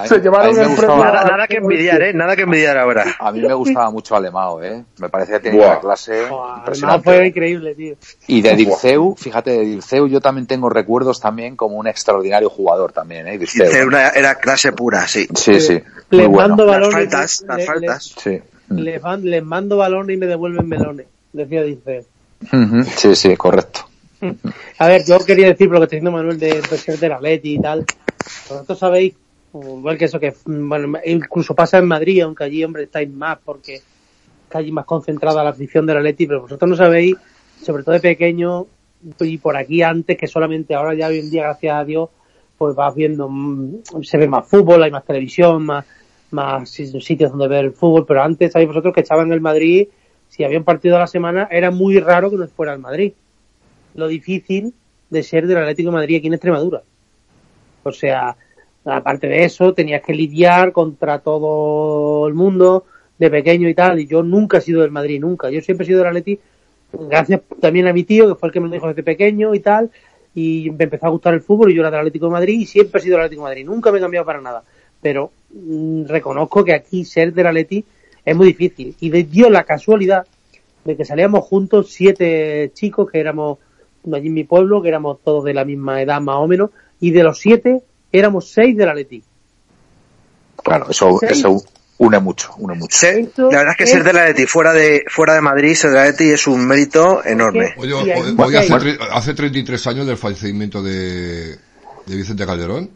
[0.06, 2.14] Se llevaron el gustaba- premio Nada, nada que envidiar, ¿eh?
[2.14, 3.06] Nada que envidiar ahora.
[3.20, 4.84] A mí me gustaba mucho Alemao, ¿eh?
[4.98, 5.72] Me parecía que tenía Buah.
[5.74, 6.24] una clase
[6.58, 7.04] impresionante.
[7.04, 7.96] fue increíble, tío.
[8.28, 12.91] Y de Dirceu, fíjate, de Dirceu yo también tengo recuerdos también como un extraordinario jugador
[12.94, 13.38] también, ¿eh?
[13.38, 13.66] Dirceu.
[13.72, 15.28] Era, clase pura, sí.
[15.36, 15.80] Sí, sí,
[16.12, 16.50] muy bueno.
[16.50, 16.94] mando Las balones.
[16.96, 18.04] faltas, le- las le- faltas.
[18.18, 18.40] Sí.
[18.70, 22.06] le- les, mando balones y me devuelven melones, decía Dice.
[22.52, 23.82] Ujú, Sí, sí, correcto.
[24.80, 27.10] A ver, yo quería decir por lo que está diciendo Manuel de, de ser de
[27.10, 27.86] la Leti y tal.
[28.50, 29.14] Vosotros sabéis,
[29.53, 33.39] igual que eso que, mm, bueno, incluso pasa en Madrid, aunque allí, hombre, estáis más
[33.43, 33.81] porque
[34.43, 37.15] está allí más concentrada la afición de la Leti, pero vosotros no sabéis,
[37.61, 38.67] sobre todo de pequeño,
[39.19, 42.09] y por aquí antes, que solamente ahora ya hoy en día, gracias a Dios,
[42.57, 45.85] pues vas viendo, mm, se ve más fútbol, hay más televisión, más,
[46.31, 49.88] más sitios donde ver el fútbol, pero antes sabéis vosotros que echaban el Madrid,
[50.27, 53.13] si había un partido a la semana, era muy raro que no fuera el Madrid
[53.95, 54.73] lo difícil
[55.09, 56.81] de ser del Atlético de Madrid aquí en Extremadura.
[57.84, 58.35] O sea,
[58.85, 62.85] aparte de eso, tenías que lidiar contra todo el mundo,
[63.18, 65.49] de pequeño y tal, y yo nunca he sido del Madrid, nunca.
[65.49, 66.39] Yo siempre he sido del Atleti,
[66.93, 69.89] gracias también a mi tío, que fue el que me dijo desde pequeño y tal,
[70.34, 72.65] y me empezó a gustar el fútbol y yo era del Atlético de Madrid y
[72.65, 74.64] siempre he sido del Atlético de Madrid, nunca me he cambiado para nada.
[75.01, 77.84] Pero mm, reconozco que aquí ser del Atleti
[78.23, 78.95] es muy difícil.
[78.99, 80.26] Y de- dio la casualidad
[80.85, 83.57] de que salíamos juntos siete chicos que éramos
[84.14, 86.69] allí en mi pueblo, que éramos todos de la misma edad más o menos,
[87.01, 87.81] y de los siete
[88.11, 89.23] éramos seis del Atleti.
[90.64, 91.31] Claro, eso, Seis.
[91.34, 91.64] eso
[91.99, 93.07] une mucho, une mucho.
[93.07, 95.91] Esto la verdad es que es- ser del Atleti fuera de, fuera de Madrid, ser
[95.91, 97.73] del Atleti es un mérito enorme.
[97.77, 101.57] Oye, Sí, hoy- hace, tre- hace 33 años del fallecimiento de,
[102.06, 102.90] de Vicente Calderón.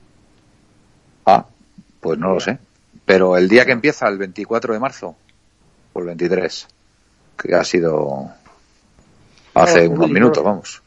[1.25, 1.45] Ah,
[1.99, 2.57] pues no lo sé.
[3.05, 5.15] Pero el día que empieza, el 24 de marzo,
[5.93, 6.67] o el 23,
[7.37, 8.29] que ha sido
[9.53, 10.81] hace No, unos sí, minutos, vamos.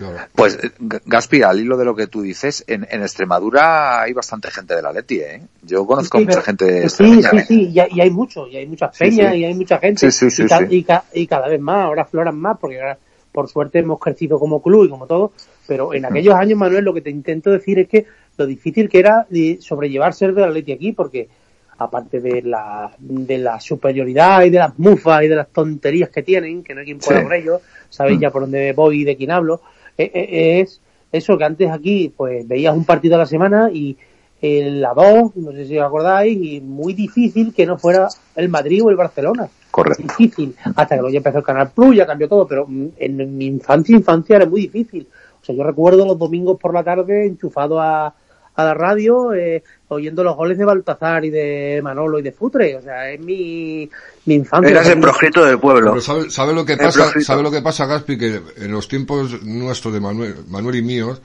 [0.00, 0.16] Claro.
[0.34, 0.70] Pues, eh,
[1.04, 4.80] Gaspi, al hilo de lo que tú dices, en, en Extremadura hay bastante gente de
[4.80, 5.42] la Leti, ¿eh?
[5.62, 7.44] Yo conozco Sí, mucha gente Sí, extremeña, sí, ¿eh?
[7.46, 9.38] sí, y, hay- y hay mucho, y hay muchas Sí, peñas, sí.
[9.40, 10.64] y hay mucha gente, Sí, sí, sí, y, ca- sí.
[10.70, 12.96] y ca- y cada vez más, ahora floran más, porque ahora,
[13.30, 15.32] por suerte hemos crecido como club y como todo,
[15.66, 18.06] pero en aquellos años, Manuel, lo que te intento decir es que
[18.38, 21.28] lo difícil que era de sobrellevar ser del Atleti aquí, porque
[21.76, 26.22] aparte de la, de la superioridad y de las mufas y de las tonterías que
[26.22, 27.22] tienen, que no hay quien pueda Sí.
[27.24, 27.60] por ellos,
[27.90, 28.22] sabéis Mm.
[28.22, 30.80] ya por dónde voy y de quién hablo, eh, eh, es
[31.12, 33.96] eso que antes aquí pues veías un partido a la semana y
[34.42, 38.82] la 2, no sé si os acordáis, y muy difícil que no fuera el Madrid
[38.82, 39.48] o el Barcelona.
[39.70, 40.02] Correcto.
[40.02, 40.56] Difícil.
[40.64, 43.46] Hasta que luego ya empezó el Canal Plus, ya cambió todo, pero mm, en mi
[43.46, 45.06] infancia, infancia era muy difícil.
[45.40, 48.14] O sea, yo recuerdo los domingos por la tarde enchufado a,
[48.56, 52.76] a la radio, eh, oyendo los goles de Baltazar y de Manolo y de Futre.
[52.76, 53.88] O sea, es mi,
[54.26, 54.70] mi infancia.
[54.70, 55.90] Eras el proscrito del pueblo.
[55.92, 57.10] Pero ¿sabe, sabe lo que pasa?
[57.20, 58.18] ¿Sabe lo que pasa, Gaspi?
[58.18, 61.22] Que en los tiempos nuestros de Manuel, Manuel y míos,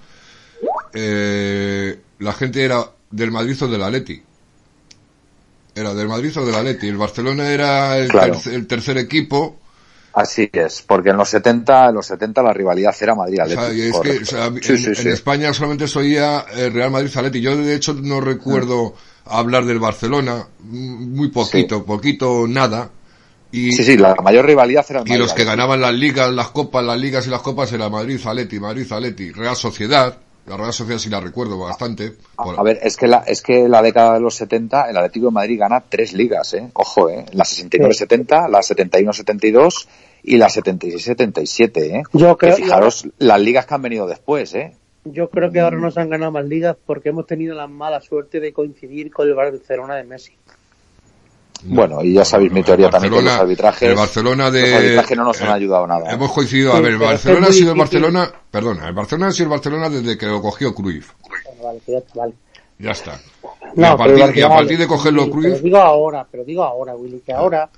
[0.93, 4.21] eh, la gente era del Madrid o del Atleti.
[5.73, 6.87] Era del Madrid o del Atleti.
[6.87, 8.39] El Barcelona era el, Claro.
[8.51, 9.59] el tercer equipo.
[10.15, 13.73] Así es, porque en los 70, en los 70 la rivalidad era madrid O sea,
[13.73, 17.41] y es que o sea, en, en España solamente se oía eh, Real Madrid-Atleti.
[17.41, 20.47] Yo, de hecho, no recuerdo hablar del Barcelona.
[20.59, 22.89] mm, Muy poquito, poquito, nada.
[23.51, 25.49] Y, Sí, sí, la mayor rivalidad era el Y los Madrid, que Atleti.
[25.49, 29.31] ganaban las ligas, las copas, las ligas y las copas era Madrid, Aleti, Madrid, Aleti,
[29.33, 30.17] Real Sociedad.
[30.47, 32.13] La Real Sociedad sí la recuerdo bastante.
[32.37, 35.31] A ver, es que la, es que la década de los 70, el Atlético de
[35.31, 36.69] Madrid gana tres ligas, eh.
[36.73, 37.25] Ojo, eh.
[37.33, 39.87] La 69-70, la 71-72
[40.23, 42.03] y la 76-77, eh.
[42.13, 44.75] Yo Que creo- fijaros las ligas que han venido después, eh.
[45.07, 48.39] Yo creo que ahora nos han ganado más ligas porque hemos tenido la mala suerte
[48.39, 50.33] de coincidir con el Barcelona de Messi.
[51.67, 55.17] Bueno, y ya sabéis mi teoría también que los arbitrajes, el Barcelona de- los arbitrajes
[55.17, 56.11] no nos han eh, ayudado nada.
[56.11, 57.77] Hemos coincidido, a Sí, ver, el pero Barcelona ha sido el.
[57.79, 61.11] Barcelona, perdona, el Barcelona ha sido el Barcelona desde que lo cogió Cruyff.
[61.63, 62.33] Vale, que ya está, vale.
[62.77, 63.19] Ya está.
[63.75, 66.27] y, No, a pero partir, y a partir de cogerlo sí, Cruyff, Pero digo ahora,
[66.29, 67.69] pero digo ahora, Willy, que ahora,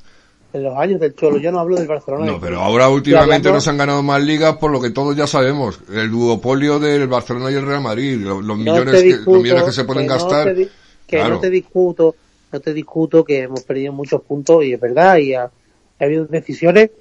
[0.53, 2.26] en los años del Cholo, yo no hablo del Barcelona.
[2.26, 5.80] no, pero ahora últimamente nos han ganado más ligas por lo que todos ya sabemos.
[5.93, 9.41] El duopolio del Barcelona y el Real Madrid, lo- los, no millones, te que, los
[9.41, 10.43] millones que se pueden que no gastar.
[10.45, 10.69] te di-
[11.05, 11.35] que Claro.
[11.35, 12.15] no te discuto,
[12.52, 15.52] no te discuto que hemos perdido muchos puntos y es verdad y ha, ha
[15.99, 16.91] habido decisiones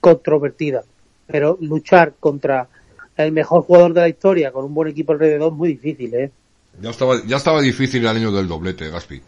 [0.00, 0.84] controvertidas,
[1.26, 2.68] pero luchar contra
[3.16, 6.30] el mejor jugador de la historia con un buen equipo alrededor es muy difícil, ¿eh?
[6.80, 9.22] Ya estaba, ya estaba difícil el año del doblete, Gaspi.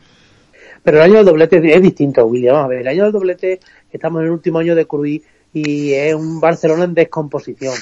[0.82, 2.54] Pero el año del doblete es distinto, William.
[2.54, 3.60] Vamos a ver, el año del doblete,
[3.90, 7.74] estamos en el último año de Cruyff y es un Barcelona en descomposición,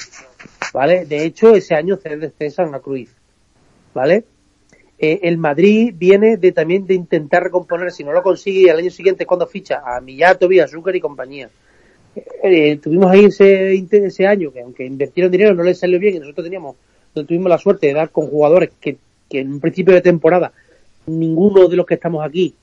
[0.73, 1.05] ¿vale?
[1.05, 3.11] De hecho, ese año se cesan a Cruyff,
[3.93, 4.23] ¿vale?
[4.99, 8.89] Eh, el Madrid viene de también de intentar recomponer, si no lo consigue, al año
[8.89, 11.49] siguiente cuando ficha a Millar, Tobias, Zucker y compañía.
[12.43, 16.19] Eh, tuvimos ahí ese, ese año que aunque invirtieron dinero no les salió bien y
[16.19, 16.75] nosotros teníamos,
[17.13, 18.97] tuvimos la suerte de dar con jugadores que,
[19.29, 20.51] que en un principio de temporada
[21.05, 22.55] ninguno de los que estamos aquí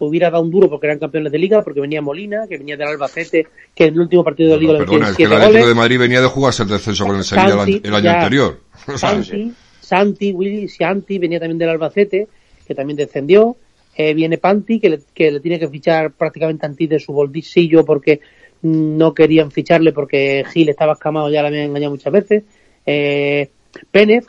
[0.00, 2.88] hubiera dado un duro porque eran campeones de liga, porque venía Molina, que venía del
[2.88, 5.68] Albacete, que en el último partido de liga le Perdona, es que el Atlético goles.
[5.68, 7.52] de Madrid venía de jugarse el descenso con el Sevilla
[7.84, 8.14] el, año- ya.
[8.18, 8.58] anterior.
[8.96, 9.54] Santi,
[9.96, 12.26] Santi, Willy, Santi venía también del Albacete,
[12.66, 13.56] que también descendió.
[13.94, 17.84] Eh, viene Panti, que le, que le tiene que fichar prácticamente antes de su bolsillo
[17.84, 18.20] porque
[18.62, 22.44] no querían ficharle porque Gil estaba escamado, ya le habían engañado muchas veces.
[22.86, 23.50] Eh,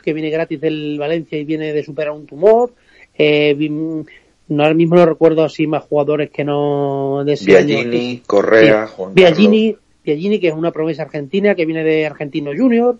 [0.02, 2.74] que viene gratis del Valencia y viene de superar un tumor.
[3.16, 7.66] Eh, vi- no, ahora mismo no recuerdo así más jugadores que no de año.
[7.66, 8.92] Biagini, Correa, Sí.
[8.96, 12.98] Juan Biagini, que es una promesa argentina que viene de Argentino Junior,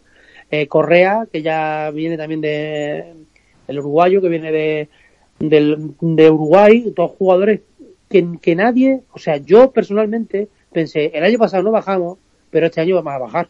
[0.50, 3.12] eh, Correa, que ya viene también de
[3.66, 4.88] el uruguayo, que viene de,
[5.38, 7.60] del- de Uruguay, todos jugadores
[8.10, 12.18] que, que nadie, o sea, yo personalmente pensé, el año pasado no bajamos,
[12.50, 13.48] pero este año vamos a bajar.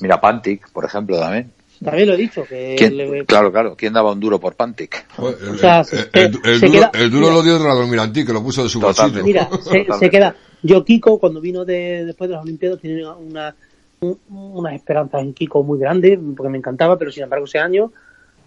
[0.00, 1.50] Mira, Pantic, por ejemplo, también.
[1.82, 2.44] También lo he dicho.
[2.44, 3.74] Que ¿Quién- le- Claro, claro.
[3.76, 5.06] ¿Quién daba un duro por Pantic?
[5.18, 5.24] El,
[5.54, 8.64] O sea, el- se- el- el se duro, queda- lo dio Radomir que lo puso
[8.64, 9.22] de su Totalmente.
[9.22, 9.48] bolsillo.
[9.72, 10.34] Mira, se, se queda.
[10.62, 13.54] Yo, Kiko, cuando vino de, después de las Olimpiadas, tenía una,
[14.00, 17.92] un- unas esperanzas en Kiko muy grandes, porque me encantaba, pero sin embargo, ese año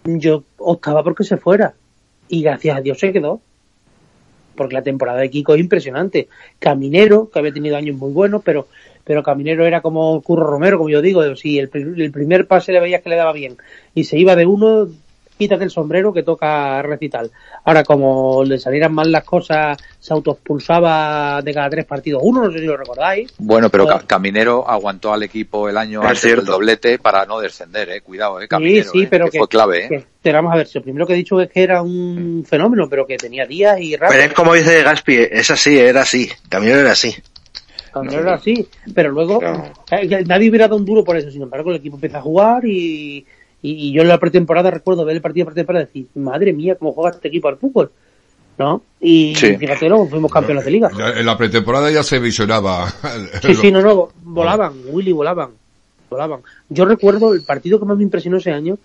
[0.05, 1.73] yo optaba porque se fuera.
[2.27, 3.41] Y gracias a Dios se quedó.
[4.55, 6.27] Porque la temporada de Kiko es impresionante.
[6.59, 8.67] Caminero, que había tenido años muy buenos, pero,
[9.03, 11.35] pero Caminero era como Curro Romero, como yo digo.
[11.35, 13.57] Si el, el primer pase le veías que le daba bien
[13.95, 14.87] y se iba de uno,
[15.41, 17.31] quítate el sombrero que toca recital.
[17.65, 22.51] Ahora, como le salieran mal las cosas, se autoexpulsaba de cada tres partidos uno, no
[22.51, 23.33] sé si lo recordáis.
[23.39, 23.89] Bueno, pero No.
[23.89, 28.01] Ca- Caminero aguantó al equipo el año Es antes del doblete para no descender, eh.
[28.01, 28.91] Cuidado, eh, Caminero.
[28.91, 29.89] sí, sí, eh, pero que que, fue clave, eh.
[29.89, 32.45] que- pero vamos a ver, si lo primero que he dicho es que era un
[32.47, 34.15] fenómeno, pero que tenía días y ratos.
[34.15, 36.29] Pero es como dice Gaspi, es así, era así.
[36.49, 37.15] También era así.
[37.91, 39.41] Cuando era así, pero luego
[39.91, 41.29] eh, nadie hubiera dado un duro por eso.
[41.29, 43.25] Sin embargo, el equipo empieza a jugar y,
[43.61, 46.53] y, y yo en la pretemporada recuerdo ver el partido de pretemporada y decir, madre
[46.53, 47.91] mía, cómo juega este equipo al fútbol.
[48.57, 48.83] ¿No?
[48.99, 49.55] Y Sí.
[49.57, 50.89] fíjate, luego fuimos campeones de liga.
[50.95, 52.93] Ya en la pretemporada ya se visionaba.
[53.41, 55.51] Sí, sí, no, no, volaban, Willy, volaban,
[56.09, 56.41] volaban.
[56.69, 58.77] Yo recuerdo el partido que más me impresionó ese año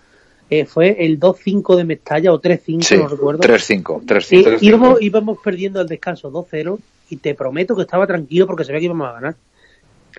[0.49, 3.41] eh, fue el 2-5 de Mestalla o 3-5, Sí, no recuerdo.
[3.43, 4.01] 3-5,
[4.31, 4.57] Y 3-5.
[4.61, 6.79] íbamos, íbamos perdiendo al descanso 2-0
[7.09, 9.35] y te prometo que estaba tranquilo porque sabía que íbamos a ganar.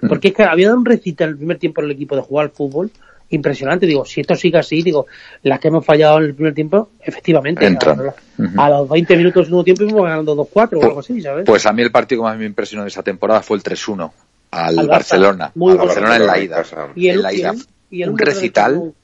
[0.02, 0.09] Mm.
[0.09, 2.44] Porque es que había dado un recital el primer tiempo en el equipo de jugar
[2.47, 2.90] al fútbol
[3.31, 3.87] impresionante.
[3.87, 5.07] Digo, si esto sigue así, digo,
[5.43, 8.01] las que hemos fallado en el primer tiempo, efectivamente, Entran.
[8.01, 8.61] a, Ujú.
[8.61, 11.45] a los 20 minutos del segundo tiempo íbamos ganando 2-4 o algo así, ¿sabes?
[11.47, 14.11] Pues a mí el partido que más me impresionó de esa temporada fue el 3-1
[14.51, 14.89] al, Al.
[14.89, 15.53] Barcelona.
[15.55, 15.79] Muy al.
[15.79, 16.63] Barcelona en la ida.
[16.95, 17.51] Y el, en la ida.
[17.51, 18.75] el- y el un recital.
[18.77, 18.95] no-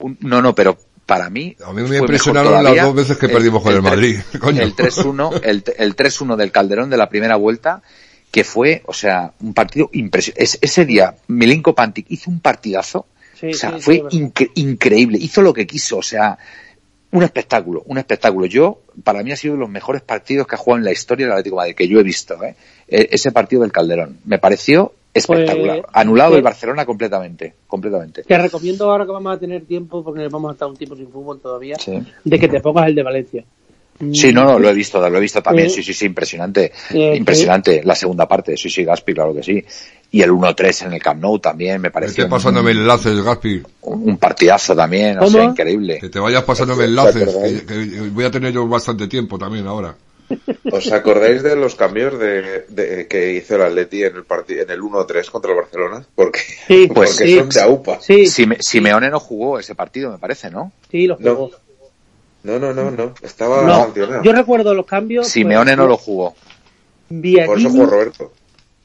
[0.00, 1.56] un- no, no, pero para mí.
[1.64, 4.62] A mí me impresionaron las dos veces que perdimos con el tre- Madrid, coño.
[4.62, 7.82] El 3-1, el, el 3-1 del Calderón de la primera vuelta,
[8.30, 10.58] que fue, o sea, un partido impresionante.
[10.60, 13.06] ese día, Milinko Pantic hizo un partidazo.
[13.40, 15.18] Sí, o sea, sí, fue sí, incre- increíble.
[15.18, 16.38] Hizo lo que quiso, o sea,
[17.12, 18.46] un espectáculo, un espectáculo.
[18.46, 21.26] Yo, para mí ha sido de los mejores partidos que ha jugado en la historia
[21.26, 22.54] del Atlético de Madrid, que yo he visto, ¿eh?
[22.86, 24.18] E- ese partido del Calderón.
[24.24, 25.80] Me pareció espectacular.
[25.82, 28.22] Pues- Anulado pues- el Barcelona completamente, completamente.
[28.22, 31.08] Te recomiendo ahora que vamos a tener tiempo, porque vamos a estar un tiempo sin
[31.10, 32.00] fútbol todavía, Sí.
[32.24, 33.44] de que te pongas el de Valencia.
[34.12, 37.82] Sí, no, no, lo he visto, lo he visto también, sí, sí, sí, impresionante, impresionante,
[37.84, 39.62] la segunda parte, sí, sí, Gaspi, claro que sí,
[40.12, 43.62] y el 1-3 en el Camp Nou también, me pareció Estoy pasándome enlaces, Gaspi.
[43.82, 45.98] un, partidazo también, o sea, increíble.
[46.00, 47.28] Que te vayas pasándome enlaces.
[47.36, 49.94] Que, que voy a tener yo bastante tiempo también ahora.
[50.72, 54.70] ¿Os acordáis de los cambios de, de- que hizo el Atleti en el partido en
[54.70, 56.04] el 1-3 contra el Barcelona?
[56.14, 57.38] Porque, Sí, Pues porque sí.
[57.38, 58.00] son de AUPA.
[58.00, 60.72] Sí, Sime- Simeone no jugó ese partido, me parece, ¿no?
[60.90, 61.34] sí, los No.
[61.34, 61.50] jugó.
[61.50, 61.56] No,
[62.42, 63.14] no, no, no.
[63.22, 65.28] Estaba No, yo recuerdo los cambios.
[65.28, 66.30] Simeone pues, no lo jugó.
[66.30, 68.32] Por eso Biagini, jugó Roberto.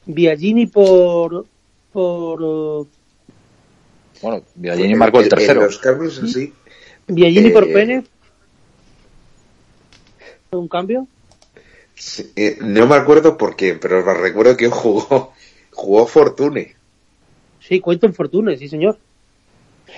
[0.06, 1.46] Biagini por,
[1.92, 2.86] por,
[4.22, 5.64] Bueno, Villallini marcó el en tercero.
[5.64, 6.52] los cambios así.
[7.06, 8.04] Biagini Eh, por Pérez.
[10.50, 11.06] Un cambio.
[11.94, 15.32] sí, eh, no me acuerdo por qué, pero recuerdo que jugó,
[15.72, 16.74] jugó Fortune.
[17.60, 18.98] Sí, cuento en Fortuna, sí, señor.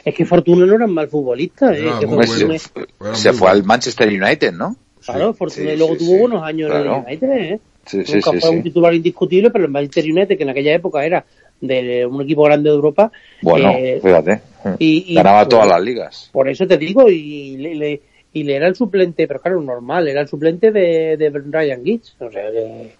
[0.05, 1.73] Es que Fortuna no era un mal futbolista.
[1.73, 4.77] eh, que Fortuna- se fue al Manchester United, ¿no?
[5.05, 6.19] Claro, Fortuna sí, luego sí, tuvo sí.
[6.21, 7.61] buenos años en el United, ¿eh?
[7.87, 10.75] Sí, sí, Nunca sí, fue un titular indiscutible, pero el Manchester United, que en aquella
[10.75, 11.25] época era
[11.61, 13.11] de un equipo grande de Europa,
[13.43, 14.41] Bueno, eh, fíjate.
[14.79, 16.29] y- y- Ganaba pues, todas las ligas.
[16.33, 18.03] Por eso te digo, y le, le-
[18.35, 22.15] y le era el suplente, pero claro, normal, era el suplente de, de Ryan Giggs.
[22.21, 22.93] O sea que.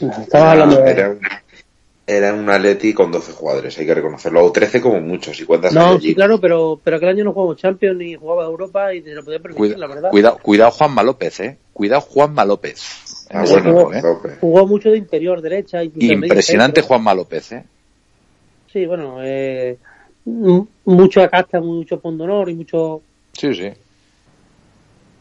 [0.00, 0.90] Estamos hablando de.
[0.90, 1.14] Era,
[2.16, 4.44] era un Atleti con 12 jugadores, hay que reconocerlo.
[4.44, 7.56] O 13 como muchos, si cuentas No, sí, claro, pero, pero aquel año no jugamos
[7.56, 10.10] Champions ni jugaba Europa y se lo podía permitir, Cuida- la verdad.
[10.10, 11.58] cuidado, cuidado Juanma López, eh.
[11.72, 13.26] Cuidado Juanma López.
[13.30, 14.36] Ah, bueno, equipo, eh.
[14.40, 15.84] Jugó mucho de interior, derecha.
[15.84, 16.82] Impresionante.
[16.82, 17.64] Juanma López, eh.
[18.72, 19.78] Sí, bueno, eh,
[20.24, 23.02] mucho casta, mucho pundonor y mucho.
[23.32, 23.70] Sí, sí.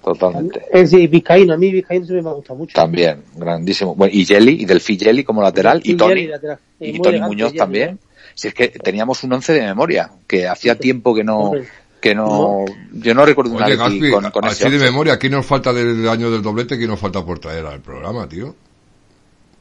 [0.03, 0.65] Totalmente.
[0.71, 2.73] Eh, sí, Vizcaíno, a mí Vizcaíno se me ha gustado mucho.
[2.73, 3.95] También, grandísimo.
[3.95, 6.59] Bueno, y Jelly, y Delphi Jelly como lateral, y Y Tony, lateral.
[6.79, 7.99] Y Tony elegante, Muñoz Jelly, también.
[8.33, 11.67] Si es que teníamos un once de memoria, que hacía tiempo que no, Hombre.
[11.99, 12.63] que no,
[12.93, 15.73] yo no recuerdo una Oye, Gaspi, con, con ese así de memoria, ¿quién nos falta
[15.73, 16.77] del año del doblete?
[16.77, 18.55] ¿Quién nos falta por traer al programa, tío?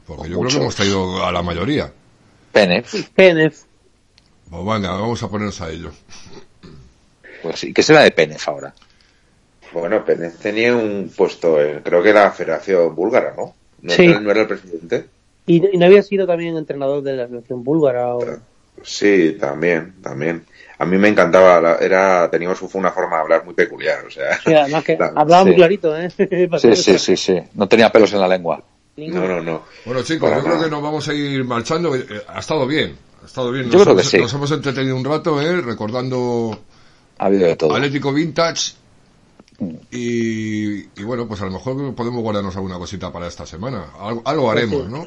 [0.05, 1.91] Porque yo creo que hemos traído a la mayoría.
[2.53, 3.63] Penef, Penef.
[4.49, 5.91] Pues venga, vamos a ponernos a ello.
[7.43, 8.73] pues sí, ¿qué será de Penef ahora?
[9.73, 13.53] Bueno, Pérez tenía un puesto, en, creo que era la Federación Búlgara, ¿no?
[13.81, 14.05] ¿No, Sí.
[14.05, 15.05] era, no era el presidente?
[15.45, 18.15] Y, y no había sido también entrenador de la selección búlgara.
[18.15, 18.23] O...
[18.83, 20.43] Sí, también, también.
[20.77, 24.37] A mí me encantaba, la- era, teníamos una forma de hablar muy peculiar, o sea.
[24.39, 25.57] Sí, además que la- hablaba muy sí.
[25.57, 26.09] clarito, ¿eh?
[26.59, 27.39] Sí, sí, sí, sí.
[27.55, 28.61] No tenía pelos en la lengua.
[28.97, 29.63] No, no, no.
[29.85, 31.95] Bueno, chicos, Para yo creo que nos vamos a ir marchando.
[31.95, 33.65] Eh, Ha estado bien, ha estado bien.
[33.69, 34.17] Yo Nos, creo que hemos, sí.
[34.19, 35.61] nos hemos entretenido un rato, ¿eh?
[35.61, 36.59] Recordando
[37.17, 37.75] Ha habido de todo.
[37.75, 38.73] Atlético Vintage.
[39.91, 43.85] Y, y bueno, pues a lo mejor podemos guardarnos alguna cosita para esta semana.
[43.99, 45.05] Algo, algo haremos, ¿no?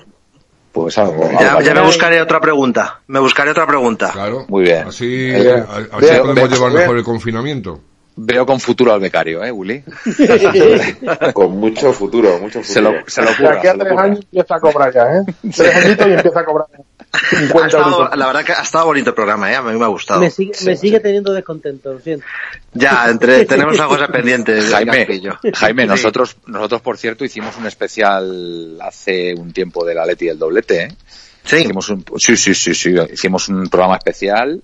[0.73, 1.29] Pues algo.
[1.33, 3.01] Ya, algo- ya me buscaré otra pregunta.
[3.07, 4.11] Me buscaré otra pregunta.
[4.13, 4.47] Claro.
[4.49, 4.87] Muy bien.
[4.89, 5.65] Así, Bien.
[5.69, 7.81] a- así Veo- podemos veo- llevar veo- mejor el confinamiento.
[8.15, 9.83] Veo con futuro al becario, ¿eh, Willy?
[11.33, 13.05] Con mucho futuro, mucho Se lo, futuro.
[13.09, 15.23] se lo De ocurra, aquí a se lo tres años empieza a cobrar ya, ¿eh?
[15.57, 16.67] Tres añitos y empieza a cobrar
[17.13, 18.17] 50 estado- euros.
[18.17, 19.57] la verdad que ha estado bonito el programa, ¿eh?
[19.57, 20.21] A mí me ha gustado.
[20.21, 22.25] Me sigue, me sigue teniendo descontento, lo siento.
[22.73, 24.61] Ya, entre, tenemos una cosa pendiente.
[24.63, 25.07] Jaime.
[25.55, 25.89] Jaime, Sí.
[25.89, 30.83] nosotros, nosotros por cierto hicimos un especial hace un tiempo del Atleti y el doblete,
[30.85, 30.97] ¿eh?
[31.45, 31.57] Sí.
[31.57, 34.63] Hicimos un, sí, sí, sí, sí, hicimos un programa especial,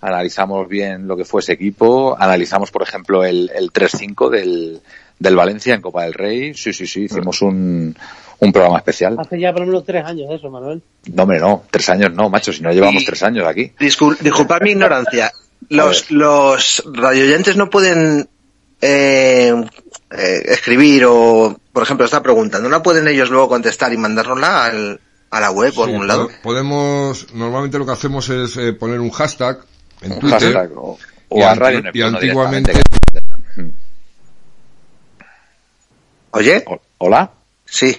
[0.00, 4.80] analizamos bien lo que fue ese equipo, analizamos por ejemplo el, el 3-5 del,
[5.20, 7.94] del Valencia en Copa del Rey, sí, sí, sí, hicimos un,
[8.40, 9.16] un programa especial.
[9.20, 10.82] Hace ya por lo menos tres años eso, Manuel.
[11.12, 13.70] No, hombre, no, tres años no, macho, si no llevamos Y- tres años aquí.
[13.78, 15.30] Discul- disculpad mi ignorancia.
[15.68, 18.26] Los, los radioyentes no pueden
[18.80, 19.52] eh,
[20.10, 24.64] eh, escribir o, por ejemplo, esta pregunta, ¿no la pueden ellos luego contestar y mandárnosla
[24.64, 26.28] al, a la web o a Sí, algún lado?
[26.28, 29.58] pode- Podemos, normalmente lo que hacemos es eh, poner un hashtag
[30.00, 30.40] en Un Twitter.
[30.54, 30.98] hashtag o,
[31.28, 33.74] o y a Radio y antiguamente- directamente.
[36.32, 36.64] ¿Oye?
[36.98, 37.30] ¿Hola?
[37.64, 37.96] Sí.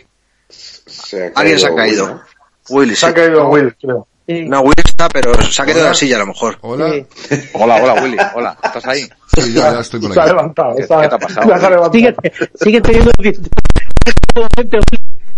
[0.50, 2.06] Se ha Alguien se ha caído.
[2.06, 2.22] bueno.
[2.70, 3.06] Willy, Se sí.
[3.08, 4.08] ha caído Will, creo.
[4.28, 4.46] Sí.
[4.46, 5.90] No, Will está, pero se ha de Hola.
[5.90, 6.58] la silla a lo mejor.
[6.62, 6.92] Hola.
[6.94, 7.06] Sí.
[7.54, 9.10] Hola, hola, Willy, hola, ¿estás ahí?
[9.36, 10.32] Sí, ya, ya estoy por Se ha aquí.
[10.32, 10.76] levantado.
[10.76, 11.76] ¿Qué- está- qué te ha pasado, ya se ha Will?
[11.78, 11.92] levantado.
[11.94, 14.48] Sigue, sigue teniendo Que ha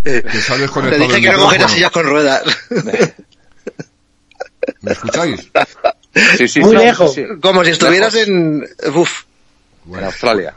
[0.04, 1.68] Te dije que no micrófono.
[1.70, 2.44] sillas con ruedas.
[4.82, 5.50] ¿Me escucháis?
[6.38, 7.16] Sí, sí, Muy sí, lejos.
[7.42, 8.28] Como si estuvieras Lejos.
[8.30, 8.68] en...
[8.96, 9.24] Uf.
[9.86, 10.54] En Bueno, Australia.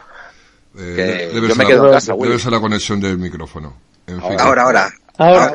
[0.79, 1.03] Eh, que
[1.35, 2.39] debe yo ser la- quedo en casa, Debe Willy.
[2.41, 3.75] ser la conexión del micrófono.
[4.07, 4.41] En fin.
[4.41, 4.91] Ahora, ahora.
[5.19, 5.55] Ahora.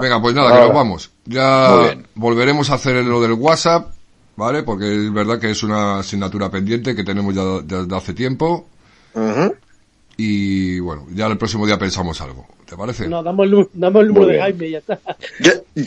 [0.00, 1.10] Venga, pues nada, que nos vamos.
[1.24, 3.92] Ya volveremos a hacer lo del WhatsApp,
[4.36, 4.62] ¿vale?
[4.62, 8.66] Porque es verdad que es una asignatura pendiente que tenemos ya desde hace tiempo.
[10.16, 12.46] Y bueno, ya el próximo día pensamos algo.
[12.72, 13.06] ¿Te parece?
[13.06, 14.40] No, damos el, nu- damos el número de.
[14.40, 14.98] Jaime y ya está.
[15.40, 15.84] Yo, yo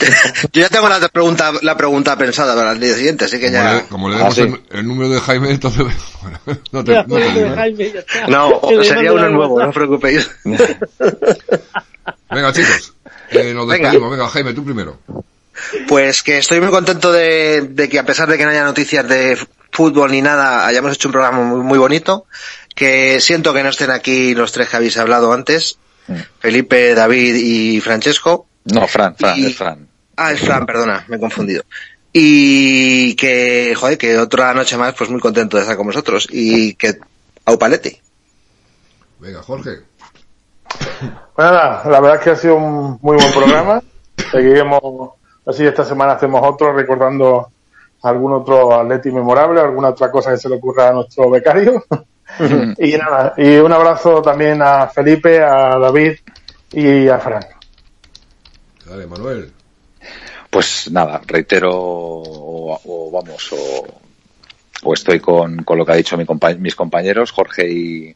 [0.62, 3.74] ya tengo la pregunta, la pregunta pensada para el día siguiente, así que Como, ya...
[3.74, 4.42] le, como le Ah, demos sí.
[4.42, 5.82] el, el número de Jaime, entonces
[6.22, 6.40] bueno,
[6.72, 7.56] no te, no te El número de digo.
[7.56, 8.28] Jaime y ya está.
[8.28, 10.30] No, Que le sería uno nuevo, no os preocupéis.
[12.30, 12.94] Venga, chicos,
[13.32, 13.84] eh, nos Venga.
[13.90, 14.12] despedimos.
[14.12, 15.00] Venga, Jaime, tú primero.
[15.88, 19.08] Pues que estoy muy contento de, de que a pesar de que no haya noticias
[19.08, 19.38] de
[19.72, 22.26] fútbol ni nada, hayamos hecho un programa muy, muy bonito.
[22.76, 25.78] Que siento que no estén aquí los tres que habéis hablado antes.
[26.40, 28.48] Felipe, David y Francesco.
[28.66, 29.88] No, Fran, Fran, Y- es Fran.
[30.18, 31.64] Ah, es Fran, perdona, me he confundido.
[32.14, 36.28] Y que, joder, que otra noche más, pues muy contento de estar con vosotros.
[36.32, 36.98] Y que,
[37.46, 38.02] au palete.
[39.20, 39.80] Venga, Jorge.
[40.70, 43.82] Pues nada, la verdad es que ha sido un muy buen programa.
[44.32, 45.12] Seguiremos,
[45.46, 47.50] así esta semana hacemos otro recordando
[48.04, 51.84] algún otro atleti memorable, alguna otra cosa que se le ocurra a nuestro becario.
[52.78, 56.14] Y nada, y un abrazo también a Felipe, a David
[56.72, 57.46] y a Fran.
[58.86, 59.52] Dale, Manuel.
[60.50, 63.86] Pues nada, reitero, o, o vamos, o,
[64.84, 68.16] o estoy con, con lo que ha dicho mi compa- mis compañeros, Jorge y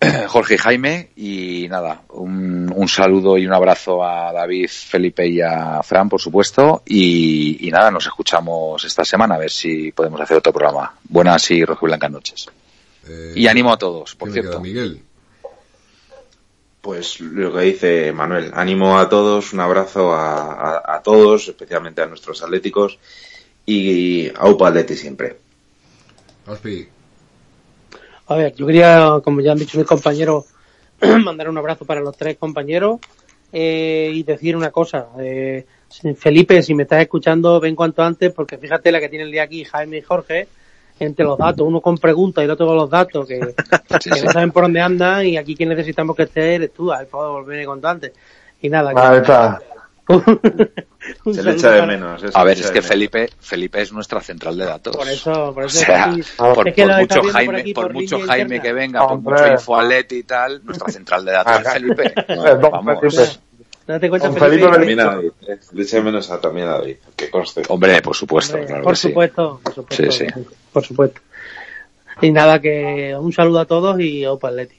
[0.28, 5.40] Jorge y Jaime, y nada, un, un saludo y un abrazo a David, Felipe y
[5.40, 10.20] a Fran, por supuesto, y, y nada, nos escuchamos esta semana a ver si podemos
[10.20, 10.94] hacer otro programa.
[11.08, 12.46] Buenas y rojiblancas noches.
[13.10, 14.60] Eh, Y ánimo a todos, por ¿quién me cierto.
[14.60, 14.60] queda?
[14.62, 15.02] Miguel.
[16.80, 22.00] Pues lo que dice Manuel, ánimo a todos, un abrazo a, a- a todos, especialmente
[22.00, 22.98] a nuestros atléticos
[23.66, 25.36] y aupa atleti siempre.
[26.46, 26.88] Aspi.
[28.28, 30.46] A ver, yo quería, como ya han dicho mis compañeros,
[31.24, 33.00] mandar un abrazo para los tres compañeros
[33.52, 35.08] eh, y decir una cosa.
[35.20, 35.66] Eh,
[36.16, 39.42] Felipe, si me estás escuchando, ven cuanto antes, porque fíjate la que tiene el día
[39.42, 40.48] aquí, Jaime y Jorge,
[41.00, 43.40] entre los datos, uno con preguntas y el otro con los datos, que,
[44.00, 44.24] Sí, que sí.
[44.26, 47.42] no saben por dónde andan y aquí quien necesitamos que esté eres tú, al favor,
[47.42, 48.12] volver cuanto antes.
[48.62, 49.60] Y nada, que- Ahí está.
[51.32, 52.20] Se le echa de menos.
[52.20, 52.82] se A ver, es que.
[52.82, 54.96] Felipe, Felipe es nuestra central de datos.
[54.96, 56.22] Por eso, por O eso sea, sí.
[56.36, 58.62] por, Es que mucho Jaime, por, por mucho Jaime interna.
[58.62, 62.14] que venga, por mucho infoalet y tal, nuestra central de datos es Felipe.
[62.28, 62.98] Don Vamos.
[63.00, 63.22] Felipe.
[63.86, 65.58] Date cuenta, Con Felipe, Felipe También a David, eh.
[65.72, 67.62] Le echa de menos a, también a David, que conste.
[67.68, 69.08] Hombre, por supuesto, Hombre, claro por que sí.
[69.08, 70.24] supuesto, por supuesto, Sí,
[70.72, 71.20] por supuesto.
[72.22, 74.76] Y nada, que un saludo a todos y Opa Atleti.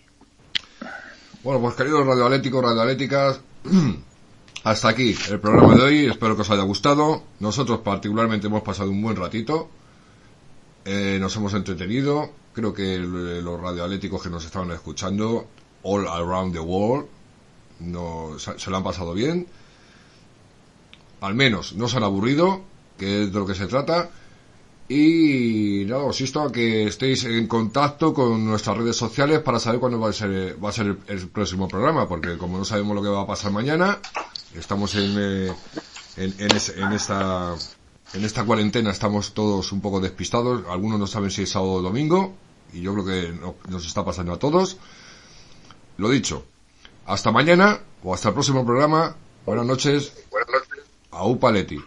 [1.44, 3.40] Bueno, pues queridos radioatléticos, radioatléticas,
[4.64, 6.06] hasta aquí el programa de hoy.
[6.06, 7.24] Espero que os haya gustado.
[7.40, 9.70] Nosotros particularmente hemos pasado un buen ratito.
[10.86, 12.30] Eh, nos hemos entretenido.
[12.54, 15.48] Creo que el- los radioatléticos que nos estaban escuchando,
[15.84, 17.08] all around the world,
[17.80, 19.48] no, se lo han pasado bien.
[21.22, 22.62] Al menos no se han aburrido,
[22.98, 24.10] que es de lo que se trata.
[24.94, 26.02] Y nada.
[26.02, 30.00] ya os insto a que estéis en contacto con nuestras redes sociales para saber cuándo
[30.00, 33.02] va a ser, va a ser el, el próximo programa, porque como no sabemos lo
[33.02, 34.00] que va a pasar mañana,
[34.56, 35.54] estamos en, eh,
[36.18, 37.56] en, en, es- en esta,
[38.14, 41.82] en esta cuarentena estamos todos un poco despistados, algunos no saben si es sábado o
[41.82, 42.34] domingo,
[42.74, 44.78] y yo creo que no- nos está pasando a todos.
[45.98, 46.44] Lo dicho,
[47.06, 49.16] hasta mañana, o hasta el próximo programa,
[49.46, 51.80] buenas noches, buenas noches, a Upaletti.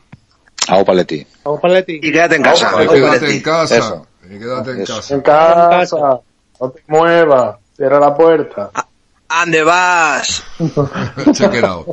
[0.68, 1.26] A Opaletti.
[1.44, 2.00] Vamos, Paletti.
[2.02, 2.72] Y quédate en casa.
[2.82, 4.06] Y quédate en casa, Eso.
[4.24, 4.96] y quédate en Eso.
[4.96, 5.14] casa.
[5.14, 6.20] En casa,
[6.60, 8.70] no te muevas, cierra la puerta.
[9.28, 10.42] ¿Ande vas?
[11.34, 11.86] Se ha quedado.